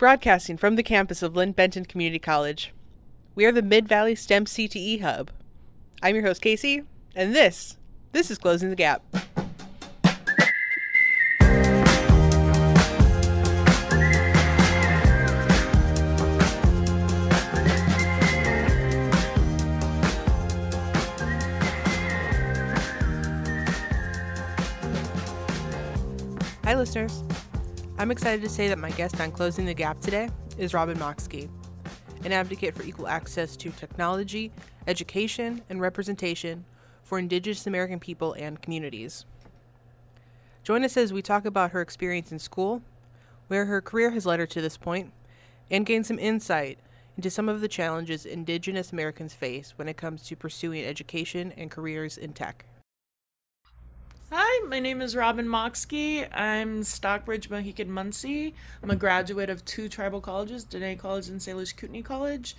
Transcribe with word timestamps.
Broadcasting 0.00 0.56
from 0.56 0.76
the 0.76 0.82
campus 0.82 1.22
of 1.22 1.36
Linn-Benton 1.36 1.84
Community 1.84 2.18
College. 2.18 2.72
We 3.34 3.44
are 3.44 3.52
the 3.52 3.60
Mid 3.60 3.86
Valley 3.86 4.14
STEM 4.14 4.46
CTE 4.46 5.02
Hub. 5.02 5.30
I'm 6.02 6.14
your 6.14 6.24
host, 6.24 6.40
Casey, 6.40 6.84
and 7.14 7.36
this, 7.36 7.76
this 8.12 8.30
is 8.30 8.38
Closing 8.38 8.70
the 8.70 8.76
Gap. 8.76 9.02
Hi, 26.64 26.74
listeners. 26.74 27.22
I'm 28.00 28.10
excited 28.10 28.40
to 28.40 28.48
say 28.48 28.66
that 28.68 28.78
my 28.78 28.90
guest 28.92 29.20
on 29.20 29.30
Closing 29.30 29.66
the 29.66 29.74
Gap 29.74 30.00
today 30.00 30.30
is 30.56 30.72
Robin 30.72 30.96
Maxkii, 30.96 31.50
an 32.24 32.32
advocate 32.32 32.74
for 32.74 32.82
equal 32.82 33.06
access 33.06 33.58
to 33.58 33.68
technology, 33.72 34.50
education, 34.86 35.60
and 35.68 35.82
representation 35.82 36.64
for 37.02 37.18
Indigenous 37.18 37.66
American 37.66 38.00
people 38.00 38.32
and 38.32 38.62
communities. 38.62 39.26
Join 40.64 40.82
us 40.82 40.96
as 40.96 41.12
we 41.12 41.20
talk 41.20 41.44
about 41.44 41.72
her 41.72 41.82
experience 41.82 42.32
in 42.32 42.38
school, 42.38 42.80
where 43.48 43.66
her 43.66 43.82
career 43.82 44.12
has 44.12 44.24
led 44.24 44.40
her 44.40 44.46
to 44.46 44.62
this 44.62 44.78
point, 44.78 45.12
and 45.70 45.84
gain 45.84 46.02
some 46.02 46.18
insight 46.18 46.78
into 47.18 47.28
some 47.28 47.50
of 47.50 47.60
the 47.60 47.68
challenges 47.68 48.24
Indigenous 48.24 48.92
Americans 48.92 49.34
face 49.34 49.74
when 49.76 49.90
it 49.90 49.98
comes 49.98 50.22
to 50.22 50.36
pursuing 50.36 50.86
education 50.86 51.52
and 51.54 51.70
careers 51.70 52.16
in 52.16 52.32
tech. 52.32 52.64
Hi, 54.32 54.64
my 54.68 54.78
name 54.78 55.02
is 55.02 55.16
Robin 55.16 55.44
Maxkii. 55.44 56.28
I'm 56.32 56.84
Stockbridge 56.84 57.50
Mohican 57.50 57.88
Munsee. 57.88 58.52
I'm 58.80 58.90
a 58.90 58.94
graduate 58.94 59.50
of 59.50 59.64
two 59.64 59.88
tribal 59.88 60.20
colleges, 60.20 60.64
Diné 60.64 60.96
College 60.96 61.28
and 61.28 61.40
Salish 61.40 61.76
Kootenai 61.76 62.02
College, 62.02 62.54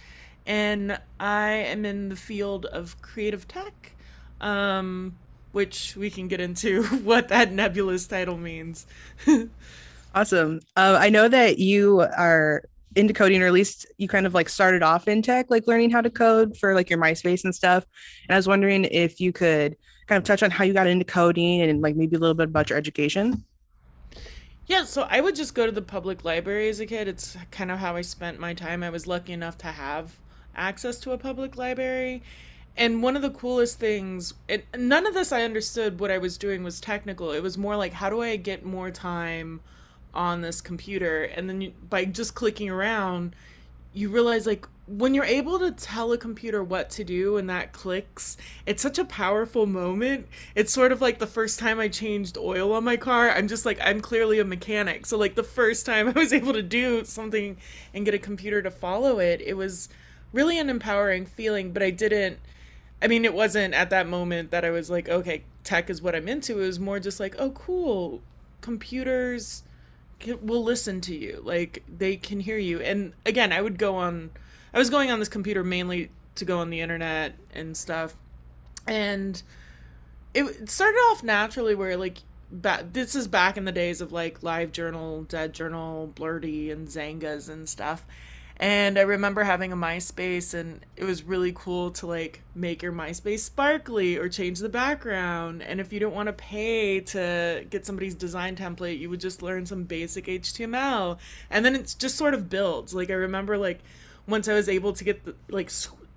and 0.46 1.00
I 1.18 1.52
am 1.52 1.86
in 1.86 2.09
the 2.09 2.18
field 2.18 2.66
of 2.66 3.02
creative 3.02 3.48
tech, 3.48 3.94
um, 4.42 5.16
which 5.54 5.96
we 5.96 6.09
can 6.09 6.28
get 6.28 6.42
into 6.42 6.84
what 7.06 7.30
that 7.30 7.54
nebulous 7.54 8.06
title 8.06 8.36
means. 8.36 8.86
awesome. 10.14 10.59
Uh, 10.76 10.98
I 11.00 11.08
know 11.08 11.30
that 11.30 11.58
you 11.58 12.02
are 12.02 12.64
into 12.98 13.14
coding 13.14 13.42
or 13.42 13.48
at 13.48 13.53
least 13.53 13.86
you 13.98 14.09
kind 14.09 14.26
of 14.26 14.34
like 14.34 14.50
started 14.50 14.84
off 14.84 15.08
in 15.08 15.22
tech 15.22 15.46
like 15.50 15.66
learning 15.66 15.90
how 15.90 16.02
to 16.02 16.09
code 16.09 16.58
for 16.58 16.76
like 16.76 16.90
your 16.90 17.00
myspace 17.00 17.46
and 17.46 17.56
stuff 17.56 17.86
and 18.28 18.36
i 18.36 18.38
was 18.38 18.50
wondering 18.50 18.84
if 18.84 19.22
you 19.22 19.31
could 19.31 19.78
kind 20.12 20.20
of 20.20 20.26
touch 20.26 20.44
on 20.44 20.52
how 20.52 20.66
you 20.66 20.73
got 20.73 20.88
into 20.88 21.06
coding 21.06 21.62
and 21.62 21.81
like 21.81 21.95
maybe 21.95 22.17
a 22.17 22.20
little 22.20 22.34
bit 22.34 22.50
about 22.50 22.70
your 22.70 22.78
education? 22.78 23.45
Yeah 24.68 24.84
so 24.84 25.08
i 25.09 25.22
would 25.22 25.38
just 25.38 25.56
go 25.56 25.66
to 25.66 25.72
the 25.72 25.81
public 25.81 26.26
library 26.26 26.68
as 26.68 26.81
a 26.81 26.86
kid. 26.86 27.08
It's 27.08 27.38
kind 27.50 27.72
of 27.72 27.80
how 27.80 27.95
i 27.95 28.02
spent 28.02 28.38
my 28.38 28.53
time. 28.53 28.84
I 28.84 28.90
was 28.90 29.08
lucky 29.08 29.31
enough 29.31 29.58
to 29.59 29.68
have 29.68 30.18
access 30.53 31.00
to 31.00 31.14
a 31.14 31.18
public 31.18 31.56
library. 31.56 32.23
And 32.76 33.02
one 33.02 33.16
of 33.16 33.22
the 33.22 33.30
coolest 33.30 33.80
things 33.80 34.34
and 34.50 34.64
none 34.78 35.08
of 35.08 35.14
this 35.14 35.31
i 35.31 35.44
understood 35.44 36.02
what 36.02 36.12
i 36.12 36.18
was 36.18 36.38
doing 36.38 36.62
was 36.62 36.81
technical. 36.81 37.31
It 37.31 37.42
was 37.42 37.58
more 37.58 37.78
like 37.78 37.94
how 37.94 38.09
do 38.09 38.22
i 38.22 38.36
get 38.36 38.66
more 38.66 38.92
time 38.92 39.62
on 40.14 40.42
this 40.42 40.59
computer? 40.59 41.23
And 41.23 41.48
then 41.48 41.62
you, 41.62 41.73
by 41.90 42.03
just 42.03 42.36
clicking 42.36 42.70
around 42.70 43.34
you 43.94 44.09
realize 44.09 44.45
like 44.45 44.67
when 44.88 45.14
you're 45.14 45.23
able 45.23 45.59
to 45.59 45.72
tell 45.72 46.11
a 46.11 46.17
computer 46.17 46.64
what 46.64 46.89
to 46.89 47.03
do 47.03 47.38
and 47.38 47.50
that 47.50 47.72
clicks 47.72 48.36
it's 48.66 48.81
such 48.81 49.00
a 49.00 49.06
powerful 49.06 49.66
moment. 49.66 50.28
It's 50.56 50.73
sort 50.73 50.92
of 50.92 51.02
like 51.02 51.20
the 51.20 51.28
first 51.28 51.59
time 51.59 51.80
i 51.80 51.88
changed 51.88 52.38
oil 52.38 52.73
on 52.73 52.84
my 52.84 52.97
car 52.97 53.30
i'm 53.30 53.47
just 53.47 53.66
like 53.66 53.80
i'm 53.81 54.02
clearly 54.02 54.39
a 54.39 54.45
mechanic. 54.45 55.06
So 55.06 55.17
like 55.17 55.36
the 55.36 55.44
first 55.44 55.86
time 55.86 56.08
i 56.09 56.12
was 56.12 56.34
able 56.34 56.53
to 56.53 56.64
do 56.64 57.06
something 57.06 57.58
and 57.94 58.06
get 58.06 58.14
a 58.14 58.19
computer 58.19 58.62
to 58.62 58.72
follow 58.72 59.19
it 59.19 59.42
it 59.42 59.53
was 59.53 59.89
really 60.34 60.58
an 60.59 60.69
empowering 60.69 61.25
feeling 61.25 61.73
but 61.73 61.84
i 61.84 61.89
didn't 61.89 62.39
i 63.02 63.08
mean 63.08 63.25
it 63.25 63.34
wasn't 63.34 63.74
at 63.74 63.90
that 63.90 64.07
moment 64.07 64.51
that 64.51 64.63
i 64.63 64.69
was 64.69 64.90
like 64.90 65.09
okay 65.09 65.44
tech 65.63 65.90
is 65.90 66.01
what 66.01 66.16
i'm 66.16 66.28
into. 66.28 66.59
It 66.59 66.66
was 66.66 66.80
more 66.80 67.00
just 67.00 67.19
like 67.19 67.35
oh 67.38 67.51
cool 67.51 68.22
computers 68.62 69.63
will 70.42 70.64
listen 70.64 71.02
to 71.02 71.16
you. 71.16 71.42
Like 71.44 71.84
they 71.88 72.18
can 72.18 72.40
hear 72.40 72.58
you. 72.58 72.80
And 72.80 73.14
again 73.26 73.52
i 73.52 73.62
would 73.62 73.78
go 73.78 73.96
on 73.96 74.32
i 74.74 74.80
was 74.80 74.90
going 74.90 75.12
on 75.12 75.20
this 75.20 75.30
computer 75.30 75.64
mainly 75.64 76.09
to 76.36 76.46
go 76.46 76.59
on 76.59 76.70
the 76.70 76.82
internet 76.82 77.36
and 77.54 77.76
stuff. 77.76 78.16
And 78.88 79.42
it 80.34 80.70
started 80.70 80.98
off 81.12 81.24
naturally 81.24 81.76
where 81.76 81.98
like 81.98 82.20
back 82.52 82.94
this 82.94 83.16
is 83.16 83.28
back 83.28 83.58
in 83.58 83.66
the 83.66 83.72
days 83.72 84.02
of 84.02 84.12
like 84.12 84.44
live 84.44 84.72
journal 84.72 85.24
dead 85.24 85.54
journal 85.54 86.12
Blurty 86.14 86.72
and 86.72 86.88
Xangas 86.88 87.50
and 87.50 87.68
stuff 87.68 88.06
and 88.62 89.00
I 89.00 89.02
remember 89.02 89.44
having 89.44 89.72
a 89.72 89.76
MySpace 89.76 90.54
and 90.54 90.86
it 90.96 91.04
was 91.04 91.24
really 91.24 91.52
cool 91.52 91.90
to 91.94 92.06
like 92.06 92.44
make 92.54 92.84
your 92.84 92.92
MySpace 92.92 93.40
sparkly 93.40 94.18
or 94.18 94.30
change 94.30 94.60
the 94.60 94.70
background. 94.70 95.64
And 95.64 95.82
if 95.82 95.92
you 95.92 96.00
don't 96.00 96.14
want 96.14 96.28
to 96.28 96.34
pay 96.34 97.00
to 97.00 97.66
get 97.72 97.88
somebody's 97.88 98.14
design 98.14 98.56
template, 98.56 99.00
you 99.00 99.10
would 99.10 99.20
just 99.20 99.42
learn 99.42 99.66
some 99.66 99.86
basic 99.86 100.28
HTML. 100.28 101.18
And 101.50 101.66
then 101.66 101.74
it's 101.74 101.96
just 101.96 102.18
sort 102.18 102.36
of 102.36 102.52
builds. 102.52 102.94
Like 102.94 103.10
I 103.10 103.16
remember 103.16 103.58
like 103.58 103.80
once 104.28 104.48
I 104.48 104.54
was 104.54 104.70
able 104.70 104.94
to 104.94 105.04
get 105.04 105.26
the 105.26 105.34
like 105.50 105.72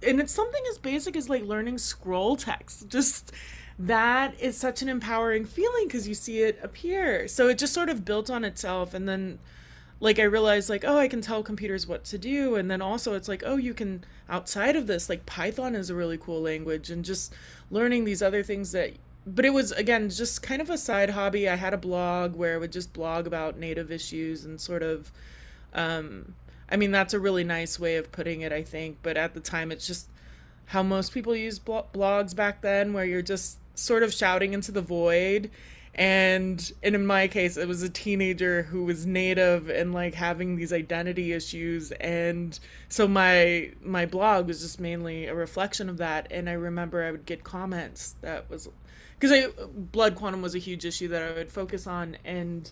and 0.07 0.21
it's 0.21 0.35
something 0.35 0.63
as 0.69 0.77
basic 0.77 1.17
as 1.17 1.31
like 1.31 1.45
learning 1.45 1.79
scroll 1.79 2.37
text. 2.37 2.89
Just 2.91 3.33
that 3.79 4.39
is 4.39 4.57
such 4.57 4.83
an 4.83 4.91
empowering 4.91 5.47
feeling 5.47 5.87
because 5.87 6.07
you 6.07 6.15
see 6.15 6.43
it 6.43 6.61
appear. 6.63 7.27
So 7.27 7.49
it 7.49 7.57
just 7.59 7.73
sort 7.73 7.89
of 7.89 8.05
built 8.05 8.31
on 8.31 8.45
itself 8.45 8.95
and 8.95 9.09
then 9.09 9.39
like 10.05 10.19
I 10.19 10.25
realized 10.25 10.69
like 10.69 10.85
oh 10.87 10.99
I 10.99 11.09
can 11.09 11.23
tell 11.23 11.43
computers 11.43 11.87
what 11.87 12.05
to 12.05 12.19
do. 12.19 12.57
And 12.57 12.71
then 12.71 12.83
also 12.83 13.15
it's 13.15 13.27
like 13.27 13.43
oh 13.45 13.57
you 13.57 13.73
can 13.73 14.05
outside 14.29 14.77
of 14.77 14.87
this 14.87 15.09
like 15.09 15.25
Python 15.25 15.75
is 15.75 15.89
a 15.89 15.95
really 15.95 16.19
cool 16.19 16.43
language 16.43 16.91
and 16.91 17.03
just 17.03 17.33
learning 17.71 18.05
these 18.05 18.23
other 18.23 18.43
things 18.43 18.73
that 18.73 18.93
but 19.27 19.47
it 19.47 19.55
was 19.55 19.73
again 19.73 20.11
just 20.11 20.43
kind 20.43 20.61
of 20.61 20.69
a 20.69 20.77
side 20.77 21.09
hobby. 21.09 21.49
I 21.49 21.57
had 21.57 21.73
a 21.73 21.79
blog 21.79 22.37
where 22.37 22.55
I 22.55 22.59
would 22.59 22.71
just 22.71 22.93
blog 22.93 23.27
about 23.27 23.59
native 23.59 23.91
issues 23.91 24.45
and 24.45 24.61
sort 24.61 24.83
of 24.83 25.11
um 25.73 26.35
I 26.71 26.77
mean 26.77 26.91
that's 26.91 27.15
a 27.15 27.19
really 27.19 27.45
nice 27.45 27.81
way 27.81 27.97
of 27.97 28.13
putting 28.13 28.43
it 28.43 28.53
I 28.53 28.63
think, 28.63 28.99
but 29.03 29.17
at 29.17 29.33
the 29.33 29.41
time 29.41 29.73
it's 29.73 29.87
just 29.87 30.09
how 30.67 30.83
most 30.83 31.13
people 31.15 31.35
use 31.35 31.59
blogs 31.59 32.37
back 32.37 32.61
then 32.61 32.93
where 32.93 33.07
you're 33.07 33.23
just 33.23 33.57
sort 33.75 34.03
of 34.03 34.13
shouting 34.13 34.53
into 34.53 34.71
the 34.71 34.83
void 34.83 35.51
and 35.95 36.73
and 36.83 36.95
in 36.95 37.07
my 37.07 37.29
case 37.29 37.57
it 37.57 37.69
was 37.69 37.83
a 37.83 37.89
teenager 37.89 38.65
who 38.65 38.85
was 38.85 39.07
native 39.07 39.69
and 39.69 39.95
like 39.95 40.15
having 40.15 40.57
these 40.57 40.73
identity 40.73 41.33
issues. 41.33 41.93
And 41.93 42.59
so 42.89 43.07
my 43.07 43.73
my 43.83 44.07
blog 44.07 44.47
was 44.49 44.61
just 44.61 44.81
mainly 44.81 45.27
a 45.27 45.35
reflection 45.35 45.89
of 45.89 45.99
that. 45.99 46.27
And 46.31 46.49
i 46.49 46.53
remember 46.53 47.05
i 47.05 47.11
would 47.11 47.27
get 47.27 47.45
comments 47.45 48.17
that 48.23 48.51
was 48.51 48.69
because 49.19 49.31
i 49.33 49.47
blood 49.73 50.17
quantum 50.17 50.43
was 50.43 50.55
a 50.55 50.59
huge 50.59 50.85
issue 50.85 51.09
that 51.09 51.23
i 51.23 51.33
would 51.33 51.53
focus 51.53 51.87
on. 51.87 52.17
And 52.25 52.71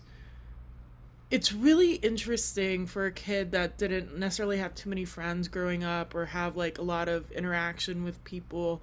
it's 1.31 1.51
really 1.51 1.95
interesting 1.95 2.85
for 2.85 3.05
a 3.05 3.11
kid 3.11 3.51
that 3.53 3.77
didn't 3.77 4.17
necessarily 4.17 4.57
have 4.57 4.75
too 4.75 4.89
many 4.89 5.05
friends 5.05 5.47
growing 5.47 5.83
up 5.83 6.13
or 6.13 6.25
have 6.25 6.57
like 6.57 6.77
a 6.77 6.83
lot 6.83 7.07
of 7.07 7.31
interaction 7.31 8.03
with 8.03 8.23
people 8.23 8.81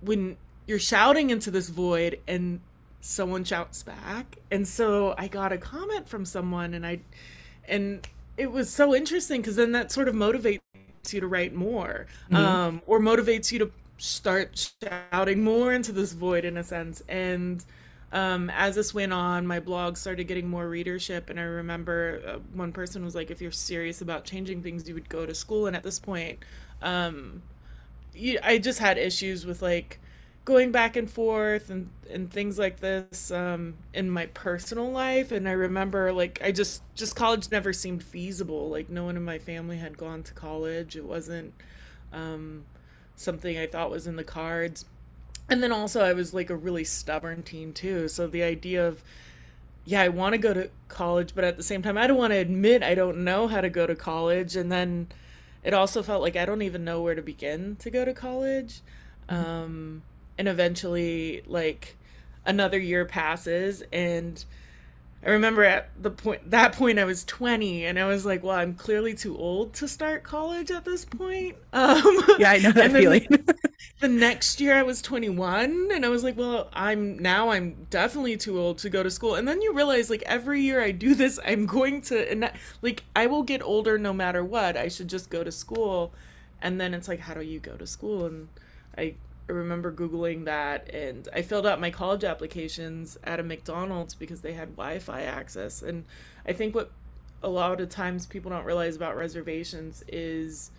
when 0.00 0.36
you're 0.66 0.78
shouting 0.78 1.30
into 1.30 1.50
this 1.50 1.68
void 1.68 2.18
and 2.26 2.60
someone 3.06 3.44
shouts 3.44 3.82
back. 3.82 4.36
And 4.50 4.66
so 4.66 5.14
i 5.16 5.28
got 5.28 5.52
a 5.52 5.58
comment 5.58 6.08
from 6.08 6.24
someone 6.24 6.74
and 6.74 6.86
i 6.86 7.00
and 7.68 8.06
it 8.36 8.50
was 8.50 8.68
so 8.68 8.94
interesting 8.94 9.40
because 9.40 9.56
then 9.56 9.72
that 9.72 9.90
sort 9.90 10.08
of 10.08 10.14
motivates 10.14 10.60
you 11.10 11.20
to 11.20 11.26
write 11.26 11.54
more 11.54 12.06
mm-hmm. 12.30 12.36
um, 12.36 12.82
or 12.86 13.00
motivates 13.00 13.50
you 13.52 13.58
to 13.60 13.70
start 13.98 14.72
shouting 14.82 15.42
more 15.42 15.72
into 15.72 15.90
this 15.90 16.12
void 16.12 16.44
in 16.44 16.58
a 16.58 16.64
sense. 16.64 17.02
And 17.08 17.64
um, 18.12 18.50
as 18.50 18.74
this 18.74 18.92
went 18.92 19.12
on 19.12 19.46
my 19.46 19.58
blog 19.60 19.96
started 19.96 20.24
getting 20.24 20.48
more 20.48 20.68
readership. 20.68 21.30
And 21.30 21.38
i 21.38 21.44
remember 21.44 22.22
uh, 22.26 22.38
one 22.54 22.72
person 22.72 23.04
was 23.04 23.14
like 23.14 23.30
if 23.30 23.40
you're 23.40 23.52
serious 23.52 24.00
about 24.00 24.24
changing 24.24 24.62
things 24.62 24.88
you 24.88 24.94
would 24.94 25.08
go 25.08 25.24
to 25.24 25.34
school. 25.34 25.66
And 25.66 25.76
at 25.76 25.84
this 25.84 26.00
point 26.00 26.40
um, 26.82 27.42
you, 28.12 28.38
i 28.42 28.58
just 28.58 28.80
had 28.80 28.98
issues 28.98 29.46
with 29.46 29.62
like 29.62 30.00
going 30.46 30.70
back 30.70 30.96
and 30.96 31.10
forth 31.10 31.68
and 31.70 31.90
and 32.08 32.30
things 32.30 32.56
like 32.56 32.78
this 32.78 33.32
um, 33.32 33.74
in 33.92 34.08
my 34.08 34.26
personal 34.26 34.90
life. 34.90 35.32
And 35.32 35.46
i 35.46 35.52
remember 35.52 36.12
like 36.12 36.40
i 36.42 36.50
just 36.52 36.82
just 36.94 37.14
college 37.14 37.50
never 37.50 37.74
seemed 37.74 38.02
feasible. 38.02 38.70
Like 38.70 38.88
no 38.88 39.04
one 39.04 39.18
in 39.18 39.24
my 39.24 39.38
family 39.38 39.76
had 39.76 39.98
gone 39.98 40.22
to 40.22 40.32
college. 40.32 40.96
It 40.96 41.04
wasn't 41.04 41.52
um, 42.12 42.64
something 43.16 43.58
i 43.58 43.66
thought 43.66 43.90
was 43.90 44.06
in 44.06 44.16
the 44.16 44.24
cards. 44.24 44.86
And 45.50 45.62
then 45.62 45.72
also 45.72 46.00
i 46.00 46.14
was 46.14 46.32
like 46.32 46.48
a 46.48 46.56
really 46.56 46.84
stubborn 46.84 47.42
teen 47.42 47.74
too. 47.74 48.08
So 48.08 48.26
the 48.26 48.42
idea 48.42 48.86
of 48.88 49.02
yeah 49.84 50.00
i 50.00 50.08
want 50.08 50.32
to 50.32 50.38
go 50.38 50.54
to 50.54 50.70
college 50.88 51.32
but 51.34 51.44
at 51.44 51.56
the 51.56 51.62
same 51.62 51.80
time 51.80 51.96
i 51.96 52.08
don't 52.08 52.16
want 52.16 52.32
to 52.32 52.36
admit 52.36 52.82
i 52.82 52.92
don't 52.92 53.18
know 53.18 53.46
how 53.48 53.60
to 53.60 53.68
go 53.68 53.84
to 53.84 53.96
college. 53.96 54.54
And 54.54 54.70
then 54.70 55.08
it 55.64 55.74
also 55.74 56.04
felt 56.04 56.22
like 56.22 56.36
i 56.36 56.44
don't 56.44 56.62
even 56.62 56.84
know 56.84 57.02
where 57.02 57.16
to 57.16 57.22
begin 57.22 57.74
to 57.80 57.90
go 57.90 58.04
to 58.04 58.14
college. 58.14 58.80
Mm-hmm. 59.28 59.98
And 60.38 60.48
eventually 60.48 61.42
like 61.46 61.96
another 62.44 62.78
year 62.78 63.04
passes 63.04 63.82
and 63.92 64.44
I 65.26 65.30
remember 65.30 65.64
at 65.64 65.90
the 66.00 66.10
point 66.10 66.50
that 66.52 66.72
point 66.72 67.00
I 67.00 67.04
was 67.04 67.24
20 67.24 67.84
and 67.86 67.98
I 67.98 68.06
was 68.06 68.24
like, 68.24 68.44
well, 68.44 68.56
I'm 68.56 68.74
clearly 68.74 69.12
too 69.12 69.36
old 69.36 69.72
to 69.74 69.88
start 69.88 70.22
college 70.22 70.70
at 70.70 70.84
this 70.84 71.04
point. 71.04 71.56
Um, 71.72 72.24
yeah, 72.38 72.52
I 72.52 72.58
know 72.58 72.72
that 72.72 72.90
feeling. 72.90 73.26
the 74.00 74.08
next 74.08 74.60
year 74.60 74.74
I 74.74 74.82
was 74.82 75.02
21 75.02 75.90
and 75.92 76.06
I 76.06 76.08
was 76.08 76.24
like, 76.24 76.36
well, 76.38 76.70
I'm 76.72 77.18
now 77.18 77.50
I'm 77.50 77.86
definitely 77.90 78.36
too 78.38 78.58
old 78.58 78.78
to 78.78 78.88
go 78.88 79.02
to 79.02 79.10
school. 79.10 79.34
And 79.34 79.46
then 79.46 79.60
you 79.60 79.74
realize 79.74 80.08
like 80.08 80.22
every 80.22 80.62
year 80.62 80.80
I 80.80 80.92
do 80.92 81.14
this, 81.14 81.38
I'm 81.44 81.66
going 81.66 82.00
to 82.02 82.30
and 82.30 82.42
that, 82.44 82.56
like 82.80 83.02
I 83.14 83.26
will 83.26 83.42
get 83.42 83.62
older 83.62 83.98
no 83.98 84.12
matter 84.12 84.44
what. 84.44 84.76
I 84.76 84.88
should 84.88 85.08
just 85.08 85.28
go 85.28 85.44
to 85.44 85.52
school. 85.52 86.12
And 86.62 86.80
then 86.80 86.94
it's 86.94 87.08
like, 87.08 87.20
how 87.20 87.34
do 87.34 87.42
you 87.42 87.58
go 87.58 87.76
to 87.76 87.86
school? 87.86 88.26
And 88.26 88.48
I 88.96 89.16
I 89.48 89.52
remember 89.52 89.92
Googling 89.92 90.44
that 90.46 90.92
and 90.92 91.28
I 91.32 91.42
filled 91.42 91.66
out 91.66 91.80
my 91.80 91.90
college 91.90 92.24
applications 92.24 93.16
at 93.24 93.38
a 93.38 93.42
McDonald's 93.42 94.14
because 94.14 94.40
they 94.40 94.52
had 94.52 94.76
Wi 94.76 94.98
Fi 94.98 95.22
access. 95.22 95.82
And 95.82 96.04
I 96.46 96.52
think 96.52 96.74
what 96.74 96.90
a 97.42 97.48
lot 97.48 97.80
of 97.80 97.88
times 97.88 98.26
people 98.26 98.50
don't 98.50 98.64
realize 98.64 98.96
about 98.96 99.16
reservations 99.16 100.02
is 100.08 100.72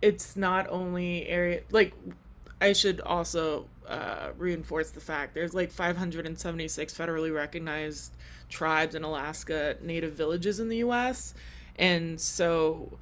it's 0.00 0.36
not 0.36 0.68
only 0.70 1.26
area, 1.26 1.62
like, 1.70 1.92
I 2.60 2.72
should 2.72 3.00
also 3.00 3.66
uh, 3.88 4.30
reinforce 4.38 4.90
the 4.90 5.00
fact 5.00 5.34
there's 5.34 5.54
like 5.54 5.72
576 5.72 6.94
federally 6.94 7.34
recognized 7.34 8.14
tribes 8.48 8.94
in 8.94 9.02
Alaska, 9.02 9.76
native 9.80 10.12
villages 10.12 10.60
in 10.60 10.68
the 10.68 10.78
US. 10.78 11.34
And 11.76 12.20
so 12.20 12.98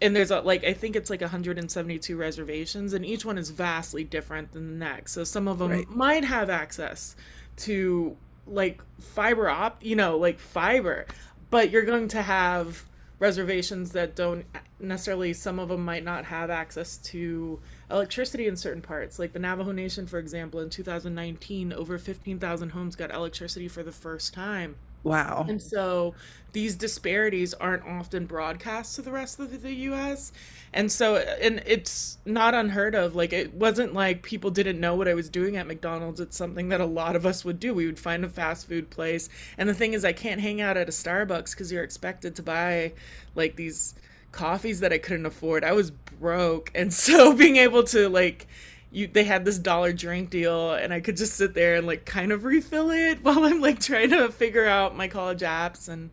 and 0.00 0.14
there's 0.14 0.30
a, 0.30 0.40
like 0.40 0.64
I 0.64 0.72
think 0.72 0.96
it's 0.96 1.10
like 1.10 1.20
172 1.20 2.16
reservations, 2.16 2.92
and 2.92 3.04
each 3.04 3.24
one 3.24 3.38
is 3.38 3.50
vastly 3.50 4.04
different 4.04 4.52
than 4.52 4.78
the 4.78 4.84
next. 4.84 5.12
So 5.12 5.24
some 5.24 5.48
of 5.48 5.58
them 5.58 5.70
right. 5.70 5.90
might 5.90 6.24
have 6.24 6.50
access 6.50 7.16
to 7.58 8.16
like 8.46 8.80
fiber 9.00 9.48
op, 9.48 9.84
you 9.84 9.96
know, 9.96 10.16
like 10.16 10.38
fiber, 10.38 11.06
but 11.50 11.70
you're 11.70 11.84
going 11.84 12.08
to 12.08 12.22
have 12.22 12.84
reservations 13.18 13.92
that 13.92 14.14
don't 14.14 14.44
necessarily. 14.78 15.32
Some 15.32 15.58
of 15.58 15.68
them 15.68 15.84
might 15.84 16.04
not 16.04 16.24
have 16.26 16.48
access 16.48 16.98
to 16.98 17.60
electricity 17.90 18.46
in 18.46 18.56
certain 18.56 18.82
parts. 18.82 19.18
Like 19.18 19.32
the 19.32 19.40
Navajo 19.40 19.72
Nation, 19.72 20.06
for 20.06 20.18
example, 20.18 20.60
in 20.60 20.70
2019, 20.70 21.72
over 21.72 21.98
15,000 21.98 22.70
homes 22.70 22.94
got 22.94 23.12
electricity 23.12 23.66
for 23.66 23.82
the 23.82 23.92
first 23.92 24.32
time. 24.32 24.76
Wow. 25.08 25.46
And 25.48 25.60
so 25.60 26.14
these 26.52 26.74
disparities 26.76 27.54
aren't 27.54 27.84
often 27.84 28.26
broadcast 28.26 28.96
to 28.96 29.02
the 29.02 29.10
rest 29.10 29.38
of 29.38 29.62
the 29.62 29.74
US. 29.74 30.32
And 30.72 30.90
so 30.90 31.16
and 31.16 31.62
it's 31.66 32.18
not 32.24 32.54
unheard 32.54 32.94
of. 32.94 33.14
Like 33.14 33.32
it 33.32 33.54
wasn't 33.54 33.94
like 33.94 34.22
people 34.22 34.50
didn't 34.50 34.80
know 34.80 34.94
what 34.94 35.08
I 35.08 35.14
was 35.14 35.28
doing 35.28 35.56
at 35.56 35.66
McDonald's. 35.66 36.20
It's 36.20 36.36
something 36.36 36.68
that 36.70 36.80
a 36.80 36.86
lot 36.86 37.16
of 37.16 37.26
us 37.26 37.44
would 37.44 37.60
do. 37.60 37.74
We 37.74 37.86
would 37.86 37.98
find 37.98 38.24
a 38.24 38.28
fast 38.28 38.68
food 38.68 38.90
place. 38.90 39.28
And 39.56 39.68
the 39.68 39.74
thing 39.74 39.92
is 39.94 40.04
I 40.04 40.12
can't 40.12 40.40
hang 40.40 40.60
out 40.60 40.76
at 40.76 40.88
a 40.88 40.92
Starbucks 40.92 41.56
cuz 41.56 41.70
you're 41.72 41.84
expected 41.84 42.34
to 42.36 42.42
buy 42.42 42.92
like 43.34 43.56
these 43.56 43.94
coffees 44.32 44.80
that 44.80 44.92
I 44.92 44.98
couldn't 44.98 45.26
afford. 45.26 45.64
I 45.64 45.72
was 45.72 45.90
broke. 45.90 46.70
And 46.74 46.92
so 47.04 47.34
being 47.34 47.56
able 47.56 47.84
to 47.84 48.08
like 48.08 48.46
you 48.90 49.06
they 49.06 49.24
had 49.24 49.44
this 49.44 49.58
dollar 49.58 49.92
drink 49.92 50.30
deal 50.30 50.72
and 50.72 50.92
I 50.92 51.00
could 51.00 51.16
just 51.16 51.34
sit 51.34 51.54
there 51.54 51.76
and 51.76 51.86
like 51.86 52.04
kind 52.04 52.32
of 52.32 52.44
refill 52.44 52.90
it 52.90 53.18
while 53.22 53.44
I'm 53.44 53.60
like 53.60 53.80
trying 53.80 54.10
to 54.10 54.30
figure 54.30 54.66
out 54.66 54.96
my 54.96 55.08
college 55.08 55.40
apps 55.40 55.88
and 55.88 56.10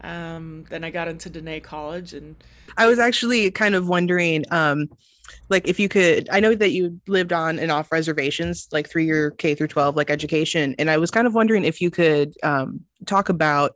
um, 0.00 0.64
then 0.70 0.84
I 0.84 0.90
got 0.90 1.08
into 1.08 1.28
Diné 1.28 1.60
College 1.60 2.14
and 2.14 2.36
I 2.76 2.86
was 2.86 3.00
actually 3.00 3.50
kind 3.50 3.74
of 3.74 3.88
wondering 3.88 4.44
um, 4.52 4.88
like 5.48 5.66
if 5.66 5.80
you 5.80 5.88
could 5.88 6.28
I 6.30 6.40
know 6.40 6.54
that 6.54 6.70
you 6.70 7.00
lived 7.06 7.32
on 7.32 7.58
and 7.58 7.70
off 7.70 7.90
reservations 7.90 8.68
like 8.72 8.88
through 8.88 9.02
your 9.02 9.32
K 9.32 9.54
through 9.54 9.68
12 9.68 9.96
like 9.96 10.10
education 10.10 10.74
and 10.78 10.90
I 10.90 10.98
was 10.98 11.10
kind 11.10 11.26
of 11.26 11.34
wondering 11.34 11.64
if 11.64 11.80
you 11.80 11.90
could 11.90 12.34
um, 12.42 12.80
talk 13.06 13.28
about 13.28 13.74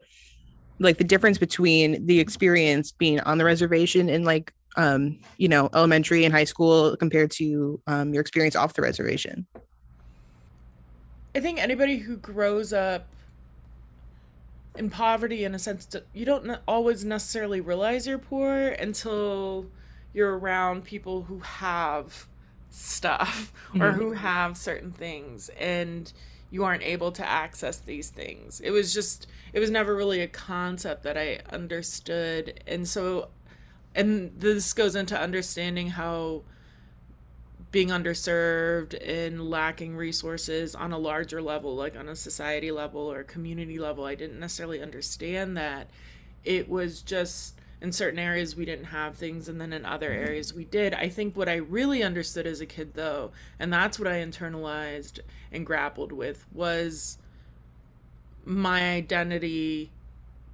like 0.79 0.99
the 0.99 1.05
difference 1.05 1.39
between 1.39 2.05
the 2.07 2.19
experience 2.19 2.93
being 2.93 3.21
on 3.21 3.39
the 3.39 3.45
reservation 3.45 4.09
and 4.09 4.25
like 4.25 4.53
um, 4.77 5.19
you 5.39 5.49
know, 5.49 5.69
elementary 5.75 6.25
and 6.25 6.33
high 6.33 6.45
school 6.45 6.97
compared 6.97 7.31
to 7.33 7.81
um, 7.87 8.13
your 8.13 8.21
experience 8.21 8.57
off 8.57 8.75
the 8.75 8.83
reservation? 8.83 9.47
I 11.35 11.41
think 11.41 11.59
anybody 11.59 11.99
who 11.99 12.17
grows 12.17 12.73
up 12.73 13.07
in 14.77 14.91
poverty, 14.91 15.45
in 15.45 15.55
a 15.55 15.59
sense, 15.59 15.89
you 16.13 16.25
don't 16.25 16.59
always 16.67 17.05
necessarily 17.05 17.61
realize 17.61 18.07
you're 18.07 18.19
poor 18.19 18.69
until 18.69 19.67
you're 20.13 20.39
around 20.39 20.85
people 20.85 21.23
who 21.23 21.39
have 21.41 22.27
stuff 22.71 23.53
mm-hmm. 23.69 23.83
or 23.83 23.93
who 23.93 24.13
have 24.13 24.57
certain 24.57 24.93
things 24.93 25.51
and 25.59 26.13
you 26.51 26.65
aren't 26.65 26.83
able 26.83 27.11
to 27.13 27.27
access 27.27 27.79
these 27.79 28.11
things. 28.11 28.61
It 28.61 28.71
was 28.71 28.93
just, 28.93 29.27
it 29.55 29.61
was 29.61 29.71
never 29.71 29.97
really 29.97 30.21
a 30.21 30.29
concept 30.29 31.03
that 31.05 31.17
I 31.17 31.41
understood. 31.51 32.63
And 32.67 32.87
so 32.87 33.29
and 33.95 34.33
this 34.39 34.73
goes 34.73 34.97
into 34.97 35.19
understanding 35.19 35.89
how 35.89 36.43
being 37.71 37.89
underserved 37.89 38.95
and 39.03 39.49
lacking 39.49 39.97
resources 39.97 40.75
on 40.75 40.93
a 40.93 40.99
larger 40.99 41.41
level, 41.41 41.75
like 41.75 41.97
on 41.97 42.09
a 42.09 42.15
society 42.15 42.71
level 42.71 43.11
or 43.11 43.25
community 43.25 43.79
level, 43.79 44.05
I 44.05 44.15
didn't 44.15 44.39
necessarily 44.39 44.83
understand 44.83 45.57
that. 45.57 45.89
It 46.45 46.69
was 46.69 47.01
just 47.01 47.59
in 47.81 47.91
certain 47.91 48.19
areas 48.19 48.55
we 48.55 48.65
didn't 48.65 48.85
have 48.85 49.17
things, 49.17 49.49
and 49.49 49.61
then 49.61 49.73
in 49.73 49.85
other 49.85 50.11
mm-hmm. 50.11 50.27
areas 50.27 50.55
we 50.55 50.65
did. 50.65 50.95
I 50.95 51.09
think 51.09 51.37
what 51.37 51.49
I 51.49 51.57
really 51.57 52.03
understood 52.03 52.47
as 52.47 52.61
a 52.61 52.67
kid, 52.67 52.93
though, 52.95 53.33
and 53.59 53.73
that's 53.73 53.99
what 53.99 54.07
I 54.07 54.17
internalized 54.17 55.21
and 55.51 55.67
grappled 55.67 56.13
with, 56.13 56.47
was 56.53 57.19
my 58.45 58.95
identity 58.95 59.91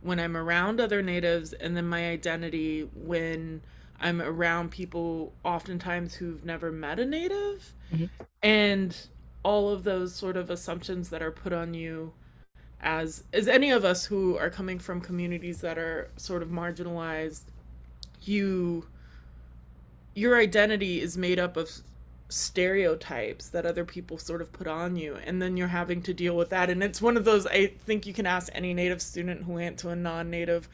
when 0.01 0.21
I'm 0.21 0.37
around 0.37 0.81
other 0.81 1.03
natives, 1.03 1.53
and 1.53 1.77
then 1.77 1.87
my 1.87 2.09
identity 2.09 2.89
when 2.95 3.61
I'm 4.01 4.23
around 4.23 4.71
people 4.71 5.33
oftentimes 5.45 6.15
who've 6.15 6.45
never 6.45 6.71
met 6.71 7.01
a 7.01 7.05
native, 7.05 7.75
mm-hmm. 7.93 8.07
and 8.43 8.97
all 9.43 9.71
of 9.71 9.85
those 9.85 10.15
sort 10.15 10.37
of 10.37 10.51
assumptions 10.51 11.11
that 11.11 11.23
are 11.23 11.31
put 11.31 11.53
on 11.53 11.75
you 11.75 12.13
as 12.81 13.25
as 13.33 13.49
any 13.49 13.71
of 13.71 13.85
us 13.85 14.05
who 14.05 14.37
are 14.37 14.51
coming 14.51 14.79
from 14.79 15.01
communities 15.01 15.61
that 15.61 15.79
are 15.79 16.11
sort 16.17 16.43
of 16.43 16.49
marginalized 16.49 17.43
you 18.23 18.87
your 20.15 20.39
identity 20.39 21.01
is 21.01 21.17
made 21.17 21.39
up 21.39 21.57
of 21.57 21.71
stereotypes 22.29 23.49
that 23.49 23.65
other 23.65 23.85
people 23.85 24.19
sort 24.19 24.43
of 24.43 24.53
put 24.53 24.67
on 24.67 24.97
you 24.97 25.17
and 25.25 25.41
then 25.41 25.57
you're 25.57 25.69
having 25.69 26.03
to 26.03 26.13
deal 26.13 26.37
with 26.37 26.51
that. 26.51 26.69
And 26.69 26.83
it's 26.83 27.01
one 27.01 27.17
of 27.17 27.25
those 27.25 27.47
i 27.47 27.67
think 27.67 28.07
you 28.07 28.13
can 28.13 28.27
ask 28.27 28.51
any 28.55 28.75
native 28.75 29.01
student 29.01 29.45
who 29.45 29.53
went 29.55 29.79
to 29.79 29.89
a 29.89 29.97
non-native 29.97 30.69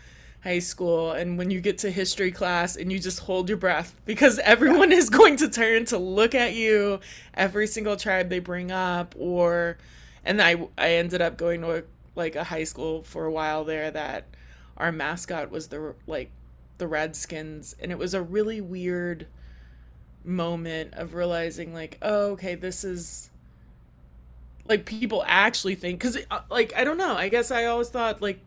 high 0.44 0.58
school 0.58 1.12
and 1.12 1.38
when 1.38 1.50
you 1.50 1.58
get 1.58 1.79
to 1.79 1.90
history 1.90 2.31
class 2.31 2.76
and 2.76 2.93
you 2.93 2.98
just 2.98 3.20
hold 3.20 3.48
your 3.48 3.56
breath 3.56 3.94
because 4.05 4.38
everyone 4.40 4.93
is 4.93 5.08
going 5.08 5.36
to 5.36 5.48
turn 5.48 5.86
to 5.86 5.96
look 5.96 6.34
at 6.34 6.52
you 6.52 7.00
every 7.32 7.67
single 7.67 7.96
tribe 7.96 8.29
they 8.29 8.40
bring 8.40 8.70
up 8.70 9.14
or 9.19 9.79
and 10.22 10.43
i 10.43 10.55
i 10.76 10.90
ended 10.90 11.22
up 11.22 11.38
going 11.38 11.62
to 11.62 11.79
a, 11.79 11.82
like 12.14 12.36
a 12.36 12.44
high 12.44 12.64
school 12.64 13.02
for 13.05 13.24
a 13.24 13.32
while 13.32 13.64
there 13.64 13.90
that 13.90 14.26
our 14.76 14.93
mascot 14.93 15.50
was 15.50 15.69
the 15.69 15.94
like 16.06 16.31
the 16.76 16.86
redskins 16.86 17.74
and 17.81 17.90
it 17.90 17.96
was 17.96 18.12
a 18.12 18.20
really 18.20 18.60
weird 18.60 19.26
moment 20.24 20.94
of 20.94 21.14
realizing 21.14 21.74
like 21.74 21.98
oh 22.02 22.32
okay 22.32 22.54
this 22.54 22.84
is 22.84 23.31
like 24.66 24.86
people 24.86 25.22
actually 25.26 25.74
think 25.74 25.98
because 25.98 26.19
uh, 26.31 26.40
like 26.50 26.72
i 26.76 26.84
don't 26.84 26.96
know. 26.96 27.14
I 27.14 27.28
guess 27.28 27.50
i 27.50 27.66
always 27.66 27.90
thought 27.90 28.22
like 28.22 28.40